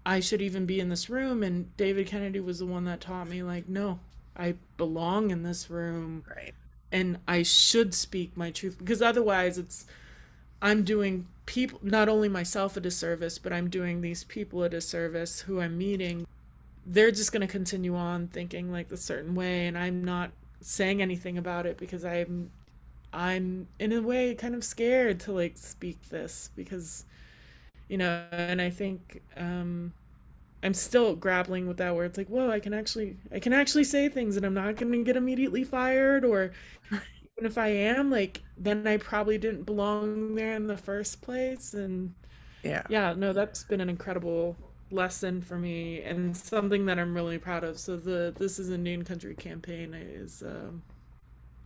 I 0.06 0.20
should 0.20 0.42
even 0.42 0.66
be 0.66 0.82
in 0.82 0.90
this 0.90 1.10
room 1.10 1.42
and 1.44 1.76
David 1.78 2.08
Kennedy 2.08 2.42
was 2.42 2.60
the 2.60 2.66
one 2.66 2.84
that 2.86 3.00
taught 3.00 3.30
me 3.30 3.42
like 3.44 3.70
no 3.70 4.00
I 4.36 4.56
belong 4.78 5.32
in 5.32 5.44
this 5.44 5.70
room. 5.70 6.24
Right. 6.30 6.54
And 6.92 7.18
I 7.28 7.44
should 7.44 7.94
speak 7.94 8.38
my 8.38 8.52
truth 8.52 8.78
because 8.78 9.02
otherwise 9.02 9.58
it's 9.58 9.86
I'm 10.62 10.84
doing 10.84 11.28
people 11.46 11.80
not 11.82 12.08
only 12.08 12.30
myself 12.30 12.78
a 12.78 12.80
disservice, 12.80 13.38
but 13.38 13.52
I'm 13.52 13.70
doing 13.70 14.02
these 14.02 14.24
people 14.24 14.64
a 14.64 14.70
disservice 14.70 15.42
who 15.42 15.60
I'm 15.60 15.78
meeting. 15.78 16.26
They're 16.86 17.12
just 17.12 17.32
going 17.32 17.42
to 17.42 17.48
continue 17.48 17.96
on 17.96 18.28
thinking 18.28 18.72
like 18.72 18.92
a 18.92 18.98
certain 18.98 19.36
way 19.36 19.68
and 19.68 19.78
I'm 19.78 20.04
not 20.04 20.32
saying 20.62 21.02
anything 21.02 21.38
about 21.38 21.66
it 21.66 21.78
because 21.78 22.06
I'm 22.06 22.50
I'm 23.12 23.68
in 23.80 23.92
a 23.92 24.02
way 24.02 24.34
kind 24.34 24.56
of 24.56 24.64
scared 24.64 25.20
to 25.22 25.34
like 25.34 25.58
speak 25.58 26.10
this 26.10 26.50
because 26.56 27.06
you 27.90 27.98
know, 27.98 28.24
and 28.32 28.62
I 28.62 28.70
think 28.70 29.22
um 29.38 29.94
I'm 30.64 30.74
still 30.74 31.16
grappling 31.16 31.68
with 31.68 31.78
that 31.78 31.95
where 31.95 32.05
it's 32.05 32.18
like, 32.18 32.28
whoa, 32.28 32.49
I 32.49 32.59
can 32.59 32.74
actually 32.74 33.18
I 33.32 33.39
can 33.39 33.53
actually 33.53 33.84
say 33.84 34.09
things 34.09 34.38
and 34.38 34.45
I'm 34.45 34.53
not 34.53 34.78
gonna 34.78 35.03
get 35.03 35.18
immediately 35.18 35.64
fired 35.64 36.24
or 36.24 36.53
even 36.88 37.45
if 37.45 37.57
I 37.57 37.68
am, 37.68 38.09
like 38.09 38.41
then 38.57 38.88
I 38.88 38.97
probably 38.97 39.38
didn't 39.38 39.64
belong 39.64 40.36
there 40.36 40.55
in 40.55 40.68
the 40.68 40.78
first 40.78 41.22
place 41.22 41.74
and 41.74 42.14
yeah. 42.64 42.84
Yeah, 42.88 43.14
no, 43.18 43.34
that's 43.34 43.64
been 43.66 43.82
an 43.82 43.89
incredible 43.89 44.55
lesson 44.89 45.41
for 45.41 45.57
me 45.57 46.01
and 46.01 46.36
something 46.36 46.86
that 46.86 46.97
I'm 46.97 47.14
really 47.14 47.38
proud 47.38 47.64
of. 47.66 47.78
So 47.78 47.97
the 47.97 48.34
This 48.38 48.57
is 48.57 48.70
a 48.70 48.76
Indian 48.76 49.03
Country 49.03 49.36
campaign 49.36 49.93
is 49.93 50.43
um, 50.43 50.82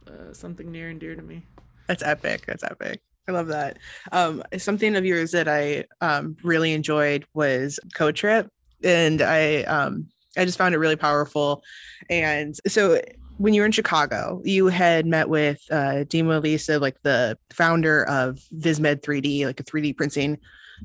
uh, 0.07 0.33
something 0.33 0.71
near 0.71 0.89
and 0.89 0.99
dear 0.99 1.15
to 1.15 1.21
me. 1.21 1.43
That's 1.87 2.03
epic. 2.03 2.45
That's 2.47 2.63
epic. 2.63 3.01
I 3.27 3.33
love 3.33 3.47
that. 3.47 3.77
Um, 4.11 4.41
something 4.57 4.95
of 4.95 5.05
yours 5.05 5.31
that 5.31 5.47
I 5.47 5.83
um, 6.01 6.35
really 6.43 6.73
enjoyed 6.73 7.25
was 7.33 7.79
Co-Trip 7.93 8.49
and 8.84 9.21
I 9.21 9.63
um 9.63 10.07
I 10.38 10.45
just 10.45 10.57
found 10.57 10.75
it 10.75 10.78
really 10.78 10.95
powerful. 10.95 11.63
And 12.09 12.55
so 12.67 13.01
when 13.38 13.53
you 13.53 13.61
were 13.61 13.65
in 13.65 13.71
Chicago, 13.71 14.41
you 14.43 14.67
had 14.67 15.05
met 15.05 15.30
with 15.30 15.61
uh, 15.71 16.05
Dima 16.05 16.38
Elissa, 16.38 16.80
like 16.80 17.01
the 17.03 17.38
founder 17.51 18.03
of 18.07 18.39
Vismed 18.51 19.01
3D, 19.01 19.45
like 19.45 19.59
a 19.59 19.63
3D 19.63 19.95
printing 19.95 20.38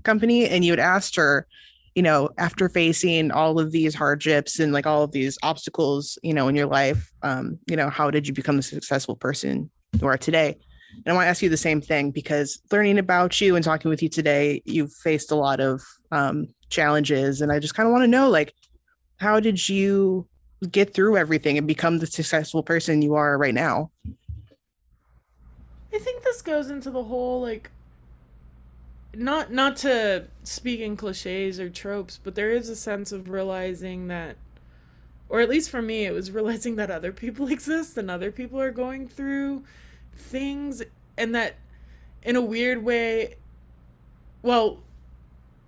company, 0.03 0.49
and 0.49 0.65
you 0.65 0.73
had 0.73 0.81
asked 0.81 1.17
her, 1.17 1.47
you 1.95 2.03
know, 2.03 2.31
after 2.39 2.69
facing 2.69 3.31
all 3.31 3.59
of 3.59 3.73
these 3.73 3.95
hardships 3.95 4.59
and 4.59 4.73
like 4.73 4.87
all 4.87 5.03
of 5.03 5.13
these 5.13 5.39
obstacles, 5.43 6.19
you 6.23 6.33
know, 6.33 6.49
in 6.49 6.57
your 6.57 6.67
life, 6.67 7.11
um, 7.23 7.59
you 7.67 7.77
know, 7.77 7.91
how 7.91 8.11
did 8.11 8.27
you 8.27 8.33
become 8.33 8.57
the 8.57 8.63
successful 8.63 9.17
person 9.17 9.71
you 10.01 10.07
are 10.07 10.19
today? 10.19 10.57
And 11.05 11.13
I 11.13 11.13
want 11.15 11.25
to 11.25 11.29
ask 11.31 11.43
you 11.43 11.49
the 11.49 11.57
same 11.57 11.81
thing 11.81 12.11
because 12.11 12.61
learning 12.71 12.99
about 12.99 13.41
you 13.41 13.57
and 13.57 13.65
talking 13.65 13.89
with 13.89 14.03
you 14.03 14.09
today, 14.09 14.63
you've 14.65 14.93
faced 14.93 15.31
a 15.31 15.37
lot 15.37 15.61
of 15.61 15.83
um, 16.11 16.47
challenges. 16.73 17.41
And 17.41 17.53
I 17.53 17.61
just 17.61 17.75
kind 17.75 17.87
of 17.87 17.93
want 17.93 18.03
to 18.03 18.09
know, 18.09 18.29
like, 18.29 18.55
how 19.19 19.39
did 19.39 19.69
you 19.69 20.27
get 20.71 20.95
through 20.95 21.17
everything 21.17 21.59
and 21.59 21.67
become 21.67 21.99
the 21.99 22.07
successful 22.07 22.63
person 22.63 23.03
you 23.03 23.15
are 23.15 23.39
right 23.39 23.55
now? 23.55 23.91
I 25.95 25.99
think 25.99 26.23
this 26.23 26.43
goes 26.43 26.71
into 26.71 26.91
the 26.91 27.05
whole 27.05 27.41
like 27.41 27.71
not 29.15 29.53
not 29.53 29.77
to 29.79 30.25
speak 30.43 30.81
in 30.81 30.97
cliches 30.97 31.61
or 31.61 31.69
tropes, 31.69 32.19
but 32.23 32.35
there 32.35 32.51
is 32.51 32.69
a 32.69 32.77
sense 32.77 33.13
of 33.13 33.29
realizing 33.29 34.09
that 34.09 34.37
or 35.29 35.41
at 35.41 35.49
least 35.49 35.71
for 35.71 35.83
me 35.83 36.05
it 36.05 36.13
was 36.13 36.31
realizing 36.39 36.77
that 36.77 36.91
other 36.91 37.13
people 37.13 37.49
exist 37.49 37.97
and 37.97 38.11
other 38.11 38.31
people 38.31 38.61
are 38.61 38.71
going 38.71 39.07
through 39.07 39.65
things 40.15 40.83
and 41.17 41.35
that 41.35 41.57
in 42.23 42.37
a 42.37 42.41
weird 42.41 42.85
way 42.85 43.35
well 44.43 44.79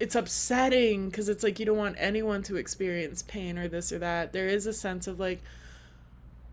it's 0.00 0.14
upsetting 0.14 1.08
because 1.08 1.28
it's 1.28 1.42
like 1.42 1.58
you 1.58 1.66
don't 1.66 1.78
want 1.78 1.96
anyone 1.98 2.42
to 2.42 2.56
experience 2.56 3.22
pain 3.22 3.58
or 3.58 3.68
this 3.68 3.92
or 3.92 3.98
that 3.98 4.32
there 4.32 4.48
is 4.48 4.66
a 4.66 4.72
sense 4.72 5.06
of 5.06 5.20
like 5.20 5.40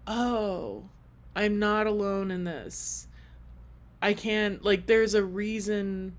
oh 0.07 0.83
i'm 1.35 1.59
not 1.59 1.87
alone 1.87 2.31
in 2.31 2.43
this 2.43 3.07
i 4.01 4.13
can't 4.13 4.63
like 4.63 4.85
there's 4.85 5.13
a 5.13 5.23
reason 5.23 6.13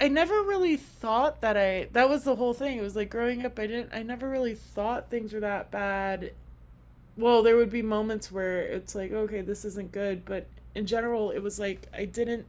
I 0.00 0.08
never 0.08 0.42
really 0.42 0.76
thought 0.76 1.40
that 1.40 1.56
I 1.56 1.88
that 1.92 2.10
was 2.10 2.24
the 2.24 2.34
whole 2.34 2.52
thing. 2.52 2.76
It 2.76 2.82
was 2.82 2.96
like 2.96 3.08
growing 3.08 3.46
up 3.46 3.58
I 3.58 3.66
didn't 3.66 3.94
I 3.94 4.02
never 4.02 4.28
really 4.28 4.54
thought 4.54 5.08
things 5.08 5.32
were 5.32 5.40
that 5.40 5.70
bad 5.70 6.32
well, 7.16 7.42
there 7.42 7.56
would 7.56 7.70
be 7.70 7.82
moments 7.82 8.32
where 8.32 8.62
it's 8.62 8.94
like, 8.94 9.12
okay, 9.12 9.40
this 9.40 9.64
isn't 9.64 9.92
good, 9.92 10.24
but 10.24 10.46
in 10.74 10.86
general, 10.86 11.30
it 11.30 11.40
was 11.40 11.58
like 11.58 11.86
I 11.94 12.04
didn't. 12.04 12.46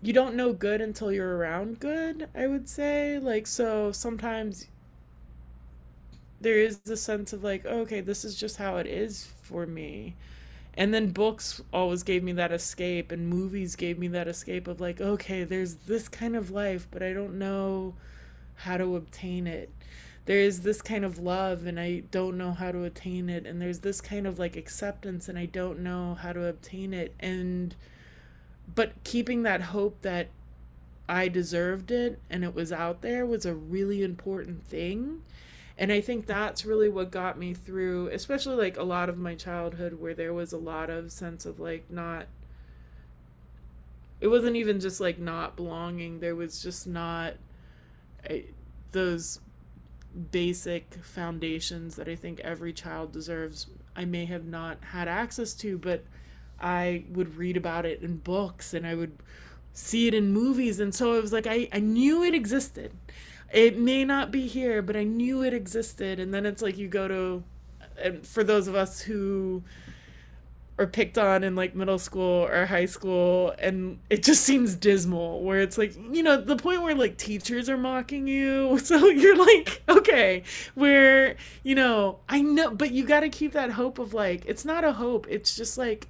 You 0.00 0.14
don't 0.14 0.36
know 0.36 0.54
good 0.54 0.80
until 0.80 1.12
you're 1.12 1.36
around 1.36 1.80
good, 1.80 2.30
I 2.34 2.46
would 2.46 2.66
say. 2.66 3.18
Like, 3.18 3.46
so 3.46 3.92
sometimes 3.92 4.68
there 6.40 6.58
is 6.58 6.78
the 6.78 6.96
sense 6.96 7.32
of 7.32 7.42
like, 7.44 7.64
okay, 7.66 8.00
this 8.00 8.24
is 8.24 8.36
just 8.36 8.56
how 8.56 8.76
it 8.76 8.86
is 8.86 9.26
for 9.42 9.66
me. 9.66 10.14
And 10.74 10.92
then 10.92 11.10
books 11.10 11.62
always 11.72 12.02
gave 12.02 12.22
me 12.22 12.32
that 12.32 12.52
escape, 12.52 13.10
and 13.12 13.28
movies 13.28 13.76
gave 13.76 13.98
me 13.98 14.08
that 14.08 14.28
escape 14.28 14.68
of 14.68 14.80
like, 14.80 15.00
okay, 15.00 15.44
there's 15.44 15.74
this 15.76 16.08
kind 16.08 16.36
of 16.36 16.50
life, 16.50 16.86
but 16.90 17.02
I 17.02 17.12
don't 17.14 17.38
know 17.38 17.94
how 18.56 18.76
to 18.78 18.96
obtain 18.96 19.46
it 19.46 19.70
there 20.26 20.38
is 20.40 20.62
this 20.62 20.82
kind 20.82 21.04
of 21.04 21.18
love 21.20 21.66
and 21.66 21.78
I 21.80 22.00
don't 22.10 22.36
know 22.38 22.52
how 22.52 22.72
to 22.72 22.84
attain 22.84 23.28
it 23.30 23.46
and 23.46 23.62
there's 23.62 23.80
this 23.80 24.00
kind 24.00 24.26
of 24.26 24.38
like 24.38 24.56
acceptance 24.56 25.28
and 25.28 25.38
I 25.38 25.46
don't 25.46 25.80
know 25.80 26.14
how 26.14 26.32
to 26.32 26.46
obtain 26.46 26.92
it 26.94 27.14
and 27.20 27.74
but 28.74 28.92
keeping 29.04 29.42
that 29.42 29.60
hope 29.62 30.02
that 30.02 30.28
I 31.08 31.28
deserved 31.28 31.90
it 31.90 32.18
and 32.28 32.44
it 32.44 32.54
was 32.54 32.72
out 32.72 33.02
there 33.02 33.24
was 33.24 33.46
a 33.46 33.54
really 33.54 34.02
important 34.02 34.64
thing 34.64 35.22
and 35.78 35.92
I 35.92 36.00
think 36.00 36.26
that's 36.26 36.64
really 36.64 36.88
what 36.88 37.10
got 37.10 37.38
me 37.38 37.54
through 37.54 38.08
especially 38.08 38.56
like 38.56 38.76
a 38.76 38.82
lot 38.82 39.08
of 39.08 39.18
my 39.18 39.34
childhood 39.34 40.00
where 40.00 40.14
there 40.14 40.34
was 40.34 40.52
a 40.52 40.58
lot 40.58 40.90
of 40.90 41.12
sense 41.12 41.46
of 41.46 41.60
like 41.60 41.90
not 41.90 42.26
it 44.20 44.28
wasn't 44.28 44.56
even 44.56 44.80
just 44.80 45.00
like 45.00 45.18
not 45.18 45.56
belonging 45.56 46.20
there 46.20 46.34
was 46.34 46.62
just 46.62 46.86
not 46.86 47.34
I, 48.28 48.46
those 48.92 49.40
basic 50.30 50.94
foundations 51.02 51.96
that 51.96 52.08
I 52.08 52.16
think 52.16 52.40
every 52.40 52.72
child 52.72 53.12
deserves. 53.12 53.66
I 53.94 54.04
may 54.04 54.24
have 54.26 54.44
not 54.44 54.78
had 54.82 55.08
access 55.08 55.52
to, 55.54 55.78
but 55.78 56.04
I 56.60 57.04
would 57.10 57.36
read 57.36 57.56
about 57.56 57.86
it 57.86 58.02
in 58.02 58.18
books 58.18 58.74
and 58.74 58.86
I 58.86 58.94
would 58.94 59.16
see 59.72 60.08
it 60.08 60.14
in 60.14 60.32
movies. 60.32 60.80
And 60.80 60.94
so 60.94 61.14
it 61.14 61.22
was 61.22 61.32
like, 61.32 61.46
I, 61.46 61.68
I 61.72 61.80
knew 61.80 62.22
it 62.22 62.34
existed. 62.34 62.92
It 63.52 63.78
may 63.78 64.04
not 64.04 64.30
be 64.30 64.46
here, 64.46 64.82
but 64.82 64.96
I 64.96 65.04
knew 65.04 65.42
it 65.44 65.54
existed. 65.54 66.18
And 66.18 66.32
then 66.32 66.46
it's 66.46 66.62
like 66.62 66.78
you 66.78 66.88
go 66.88 67.08
to, 67.08 67.42
and 68.02 68.26
for 68.26 68.42
those 68.42 68.68
of 68.68 68.74
us 68.74 69.00
who 69.00 69.62
are 70.78 70.86
picked 70.86 71.16
on 71.16 71.42
in 71.42 71.56
like 71.56 71.74
middle 71.74 71.98
school 71.98 72.46
or 72.50 72.66
high 72.66 72.84
school 72.84 73.54
and 73.58 73.98
it 74.10 74.22
just 74.22 74.42
seems 74.42 74.74
dismal 74.74 75.42
where 75.42 75.60
it's 75.60 75.78
like 75.78 75.94
you 76.12 76.22
know 76.22 76.38
the 76.38 76.56
point 76.56 76.82
where 76.82 76.94
like 76.94 77.16
teachers 77.16 77.70
are 77.70 77.78
mocking 77.78 78.28
you 78.28 78.78
so 78.82 79.06
you're 79.06 79.36
like 79.36 79.82
okay 79.88 80.42
where 80.74 81.36
you 81.62 81.74
know 81.74 82.18
i 82.28 82.42
know 82.42 82.70
but 82.70 82.90
you 82.90 83.06
got 83.06 83.20
to 83.20 83.28
keep 83.30 83.52
that 83.52 83.70
hope 83.70 83.98
of 83.98 84.12
like 84.12 84.44
it's 84.46 84.64
not 84.64 84.84
a 84.84 84.92
hope 84.92 85.26
it's 85.30 85.56
just 85.56 85.78
like 85.78 86.08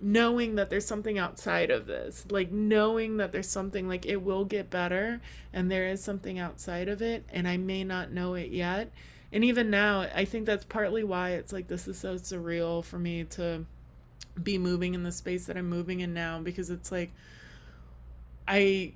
knowing 0.00 0.56
that 0.56 0.68
there's 0.68 0.86
something 0.86 1.18
outside 1.18 1.70
of 1.70 1.86
this 1.86 2.26
like 2.30 2.50
knowing 2.50 3.16
that 3.16 3.32
there's 3.32 3.48
something 3.48 3.88
like 3.88 4.04
it 4.04 4.22
will 4.22 4.44
get 4.44 4.68
better 4.68 5.20
and 5.54 5.70
there 5.70 5.88
is 5.88 6.02
something 6.04 6.38
outside 6.38 6.88
of 6.88 7.00
it 7.00 7.24
and 7.30 7.48
i 7.48 7.56
may 7.56 7.82
not 7.82 8.12
know 8.12 8.34
it 8.34 8.50
yet. 8.50 8.90
And 9.32 9.44
even 9.44 9.70
now 9.70 10.06
i 10.14 10.24
think 10.24 10.46
that's 10.46 10.64
partly 10.64 11.02
why 11.02 11.30
it's 11.30 11.52
like 11.52 11.68
this 11.68 11.88
is 11.88 11.98
so 11.98 12.16
surreal 12.16 12.84
for 12.84 12.98
me 12.98 13.24
to 13.24 13.64
be 14.42 14.58
moving 14.58 14.94
in 14.94 15.02
the 15.02 15.12
space 15.12 15.46
that 15.46 15.56
i'm 15.56 15.68
moving 15.68 16.00
in 16.00 16.12
now 16.12 16.40
because 16.40 16.70
it's 16.70 16.92
like 16.92 17.12
i 18.46 18.92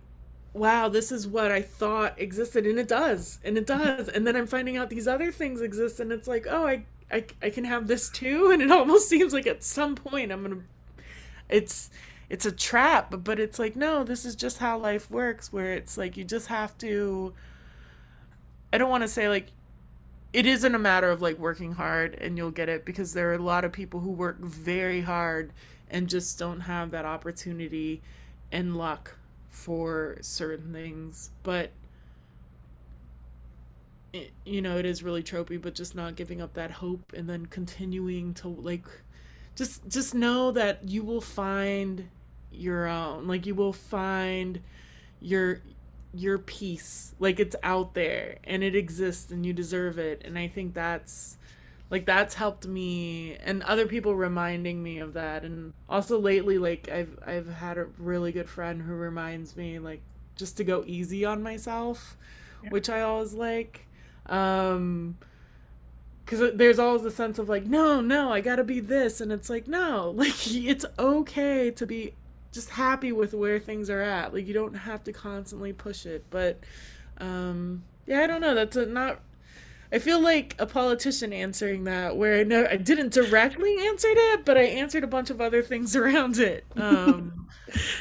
wow 0.53 0.89
this 0.89 1.11
is 1.11 1.27
what 1.27 1.51
i 1.51 1.63
thought 1.63 2.19
existed 2.21 2.67
and 2.67 2.79
it 2.79 2.89
does 2.89 3.39
and 3.43 3.57
it 3.57 3.67
mm-hmm. 3.67 3.83
does. 3.83 4.09
And 4.09 4.27
then 4.27 4.37
i'm 4.37 4.47
finding 4.47 4.77
out 4.77 4.91
these 4.91 5.09
other 5.09 5.33
things 5.33 5.61
exist 5.61 5.99
and 6.01 6.13
it's 6.13 6.29
like 6.29 6.47
oh 6.49 6.67
i 6.67 6.85
i, 7.11 7.25
I 7.43 7.51
can 7.51 7.65
have 7.65 7.87
this 7.87 8.11
too? 8.11 8.51
And 8.53 8.63
it 8.63 8.71
almost 8.71 9.09
seems 9.09 9.33
like 9.33 9.47
at 9.47 9.65
some 9.65 9.95
point 9.95 10.31
i'm 10.31 10.43
gonna 10.43 10.63
it's 11.51 11.91
it's 12.29 12.47
a 12.47 12.53
trap 12.53 13.13
but 13.25 13.39
it's 13.39 13.59
like 13.59 13.77
no 13.77 14.05
this 14.05 14.25
is 14.25 14.35
just 14.35 14.59
how 14.59 14.79
life 14.79 15.11
works 15.11 15.53
where 15.53 15.75
it's 15.75 15.99
like 15.99 16.17
you 16.17 16.25
just 16.25 16.47
have 16.47 16.77
to 16.79 17.33
i 18.73 18.79
don't 18.79 18.91
want 18.91 19.03
to 19.03 19.09
say 19.09 19.29
like 19.29 19.49
it 20.33 20.47
isn't 20.47 20.75
a 20.75 20.79
matter 20.79 21.11
of 21.11 21.21
like 21.21 21.39
working 21.39 21.73
hard 21.73 22.15
and 22.15 22.37
you'll 22.37 22.53
get 22.53 22.69
it 22.69 22.85
because 22.85 23.13
there 23.13 23.31
are 23.31 23.35
a 23.35 23.39
lot 23.39 23.65
of 23.65 23.73
people 23.73 24.01
who 24.01 24.11
work 24.11 24.39
very 24.39 25.01
hard 25.01 25.53
and 25.91 26.09
just 26.09 26.39
don't 26.39 26.61
have 26.61 26.93
that 26.93 27.05
opportunity 27.05 28.01
and 28.53 28.77
luck 28.77 29.17
for 29.49 30.17
certain 30.21 30.73
things 30.73 31.31
but 31.43 31.73
it, 34.13 34.31
you 34.45 34.63
know 34.63 34.77
it 34.77 34.85
is 34.85 35.03
really 35.03 35.23
tropey 35.23 35.61
but 35.61 35.75
just 35.75 35.95
not 35.97 36.15
giving 36.15 36.41
up 36.41 36.55
that 36.55 36.71
hope 36.71 37.13
and 37.17 37.29
then 37.29 37.47
continuing 37.47 38.33
to 38.35 38.49
like 38.49 38.87
just 39.57 39.89
just 39.89 40.15
know 40.15 40.51
that 40.53 40.89
you 40.89 41.03
will 41.03 41.21
find 41.21 42.09
your 42.53 42.87
own. 42.87 43.27
Like 43.27 43.47
you 43.47 43.55
will 43.55 43.73
find 43.73 44.61
your 45.21 45.61
your 46.13 46.39
peace. 46.39 47.15
Like 47.19 47.41
it's 47.41 47.57
out 47.63 47.95
there 47.95 48.39
and 48.45 48.63
it 48.63 48.75
exists 48.75 49.31
and 49.31 49.45
you 49.45 49.53
deserve 49.53 49.99
it. 49.99 50.23
And 50.25 50.39
i 50.39 50.49
think 50.49 50.75
that's 50.75 51.37
like 51.91 52.07
that's 52.07 52.35
helped 52.35 52.67
me 52.67 53.37
and 53.45 53.63
other 53.65 53.87
people 53.87 54.15
reminding 54.15 54.83
me 54.83 54.99
of 54.99 55.15
that. 55.15 55.45
And 55.45 55.73
also 55.89 56.19
lately 56.19 56.59
like 56.59 56.89
i've 56.89 57.19
i've 57.27 57.49
had 57.49 57.79
a 57.79 57.87
really 57.99 58.33
good 58.33 58.49
friend 58.49 58.83
who 58.83 58.95
reminds 58.95 59.57
me 59.57 59.79
like 59.79 60.01
just 60.37 60.57
to 60.57 60.65
go 60.65 60.85
easy 60.87 61.25
on 61.25 61.43
myself 61.43 62.17
yeah. 62.63 62.71
which 62.71 62.89
i 62.89 63.03
always 63.03 63.35
like. 63.35 63.87
Um 64.27 65.17
because 66.31 66.57
there's 66.57 66.79
always 66.79 67.05
a 67.05 67.11
sense 67.11 67.41
of 67.41 67.49
like 67.49 67.67
no 67.67 68.01
no 68.01 68.33
i 68.33 68.41
gotta 68.41 68.63
be 68.63 68.79
this 68.79 69.21
and 69.21 69.33
it's 69.33 69.51
like 69.51 69.67
no 69.67 70.11
like 70.17 70.33
it's 70.47 70.85
okay 70.99 71.73
to 71.73 71.85
be 71.87 72.15
just 72.53 72.71
happy 72.71 73.13
with 73.13 73.33
where 73.33 73.59
things 73.59 73.89
are 73.91 74.03
at. 74.03 74.35
Like 74.35 74.47
you 74.47 74.55
don't 74.55 74.75
have 74.75 75.05
to 75.05 75.13
constantly 75.13 75.73
push 75.73 76.07
it. 76.07 76.25
But 76.31 76.61
um 77.19 77.85
yeah, 78.07 78.21
I 78.21 78.27
don't 78.27 78.41
know. 78.41 78.55
That's 78.55 78.77
a 78.77 78.87
not 78.87 79.21
I 79.93 79.99
feel 79.99 80.21
like 80.21 80.55
a 80.59 80.67
politician 80.67 81.33
answering 81.33 81.85
that 81.85 82.17
where 82.17 82.41
I 82.41 82.45
know 82.45 82.67
I 82.69 82.77
didn't 82.77 83.13
directly 83.13 83.77
answer 83.87 84.09
it, 84.11 84.45
but 84.45 84.57
I 84.57 84.63
answered 84.63 85.05
a 85.05 85.09
bunch 85.09 85.31
of 85.31 85.41
other 85.41 85.63
things 85.63 85.95
around 85.97 86.39
it. 86.39 86.65
Um 86.77 87.47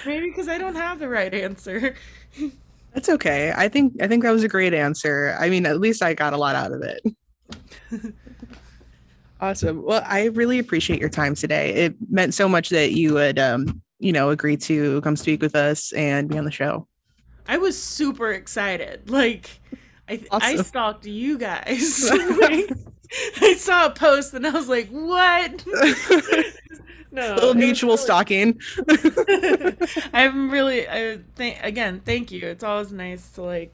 maybe 0.06 0.30
because 0.30 0.48
I 0.48 0.58
don't 0.58 0.76
have 0.76 1.00
the 1.00 1.10
right 1.10 1.34
answer. 1.34 1.96
That's 2.94 3.10
okay. 3.10 3.54
I 3.56 3.68
think 3.68 4.02
I 4.02 4.08
think 4.08 4.24
that 4.24 4.32
was 4.32 4.44
a 4.44 4.50
great 4.50 4.74
answer. 4.74 5.36
I 5.40 5.50
mean, 5.50 5.66
at 5.66 5.80
least 5.80 6.02
I 6.02 6.14
got 6.16 6.34
a 6.34 6.38
lot 6.38 6.56
out 6.56 6.72
of 6.72 6.82
it. 6.82 7.04
awesome. 9.40 9.84
Well, 9.84 10.04
I 10.06 10.26
really 10.26 10.60
appreciate 10.60 11.00
your 11.00 11.10
time 11.10 11.36
today. 11.36 11.74
It 11.74 11.96
meant 12.10 12.34
so 12.34 12.48
much 12.50 12.70
that 12.70 12.92
you 12.92 13.14
would 13.14 13.40
um 13.40 13.82
you 14.00 14.14
know, 14.14 14.30
agree 14.30 14.58
to 14.58 15.02
come 15.02 15.16
speak 15.16 15.42
with 15.42 15.56
us 15.56 15.92
and 15.92 16.30
be 16.30 16.38
on 16.38 16.46
the 16.46 16.52
show. 16.52 16.88
I 17.48 17.58
was 17.58 17.82
super 17.82 18.32
excited. 18.32 19.10
Like, 19.10 19.60
I 20.08 20.22
awesome. 20.32 20.60
I 20.60 20.64
stalked 20.64 21.06
you 21.06 21.38
guys. 21.38 22.10
like, 22.40 22.70
I 23.42 23.56
saw 23.56 23.88
a 23.88 23.90
post 23.92 24.34
and 24.34 24.48
I 24.48 24.52
was 24.52 24.70
like, 24.70 24.90
"What?" 24.90 25.66
no, 27.12 27.34
a 27.34 27.36
little 27.36 27.54
mutual 27.56 27.96
really... 27.96 28.04
stalking. 28.04 28.62
I'm 30.14 30.50
really, 30.50 30.88
I 30.88 31.20
think 31.36 31.60
again, 31.62 32.02
thank 32.06 32.32
you. 32.32 32.48
It's 32.48 32.64
always 32.64 32.92
nice 32.92 33.30
to 33.32 33.42
like 33.42 33.74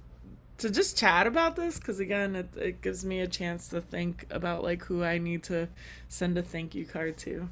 to 0.58 0.70
just 0.70 0.98
chat 0.98 1.28
about 1.28 1.56
this 1.56 1.80
because 1.80 2.00
again, 2.00 2.36
it, 2.36 2.50
it 2.56 2.82
gives 2.82 3.04
me 3.04 3.20
a 3.20 3.28
chance 3.28 3.68
to 3.70 3.82
think 3.82 4.26
about 4.30 4.64
like 4.64 4.86
who 4.86 5.04
I 5.04 5.18
need 5.18 5.44
to 5.44 5.68
send 6.08 6.38
a 6.38 6.42
thank 6.42 6.76
you 6.76 6.86
card 6.86 7.18
to 7.20 7.50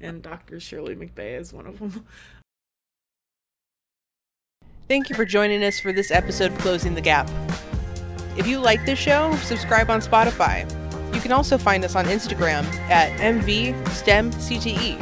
and 0.00 0.22
Dr. 0.22 0.60
Shirley 0.60 0.96
McBay 0.96 1.38
is 1.38 1.52
one 1.52 1.66
of 1.66 1.78
them. 1.78 2.06
Thank 4.88 5.08
you 5.08 5.14
for 5.14 5.24
joining 5.24 5.62
us 5.62 5.78
for 5.78 5.92
this 5.92 6.10
episode 6.10 6.50
of 6.50 6.58
Closing 6.58 6.96
the 6.96 7.00
Gap. 7.00 7.30
If 8.36 8.48
you 8.48 8.58
like 8.58 8.84
this 8.84 8.98
show, 8.98 9.36
subscribe 9.36 9.88
on 9.88 10.00
Spotify. 10.00 10.68
You 11.14 11.20
can 11.20 11.30
also 11.32 11.58
find 11.58 11.84
us 11.84 11.94
on 11.94 12.06
Instagram 12.06 12.64
at 12.88 13.16
MVSTEMCTE, 13.20 15.00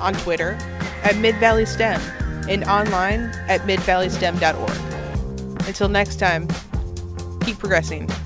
on 0.00 0.14
Twitter 0.14 0.56
at 1.02 1.16
Mid 1.16 1.34
Valley 1.36 1.66
STEM, 1.66 2.00
and 2.48 2.64
online 2.64 3.24
at 3.48 3.60
midvalleystem.org. 3.62 5.66
Until 5.66 5.88
next 5.88 6.16
time, 6.16 6.48
keep 7.46 7.60
progressing. 7.60 8.25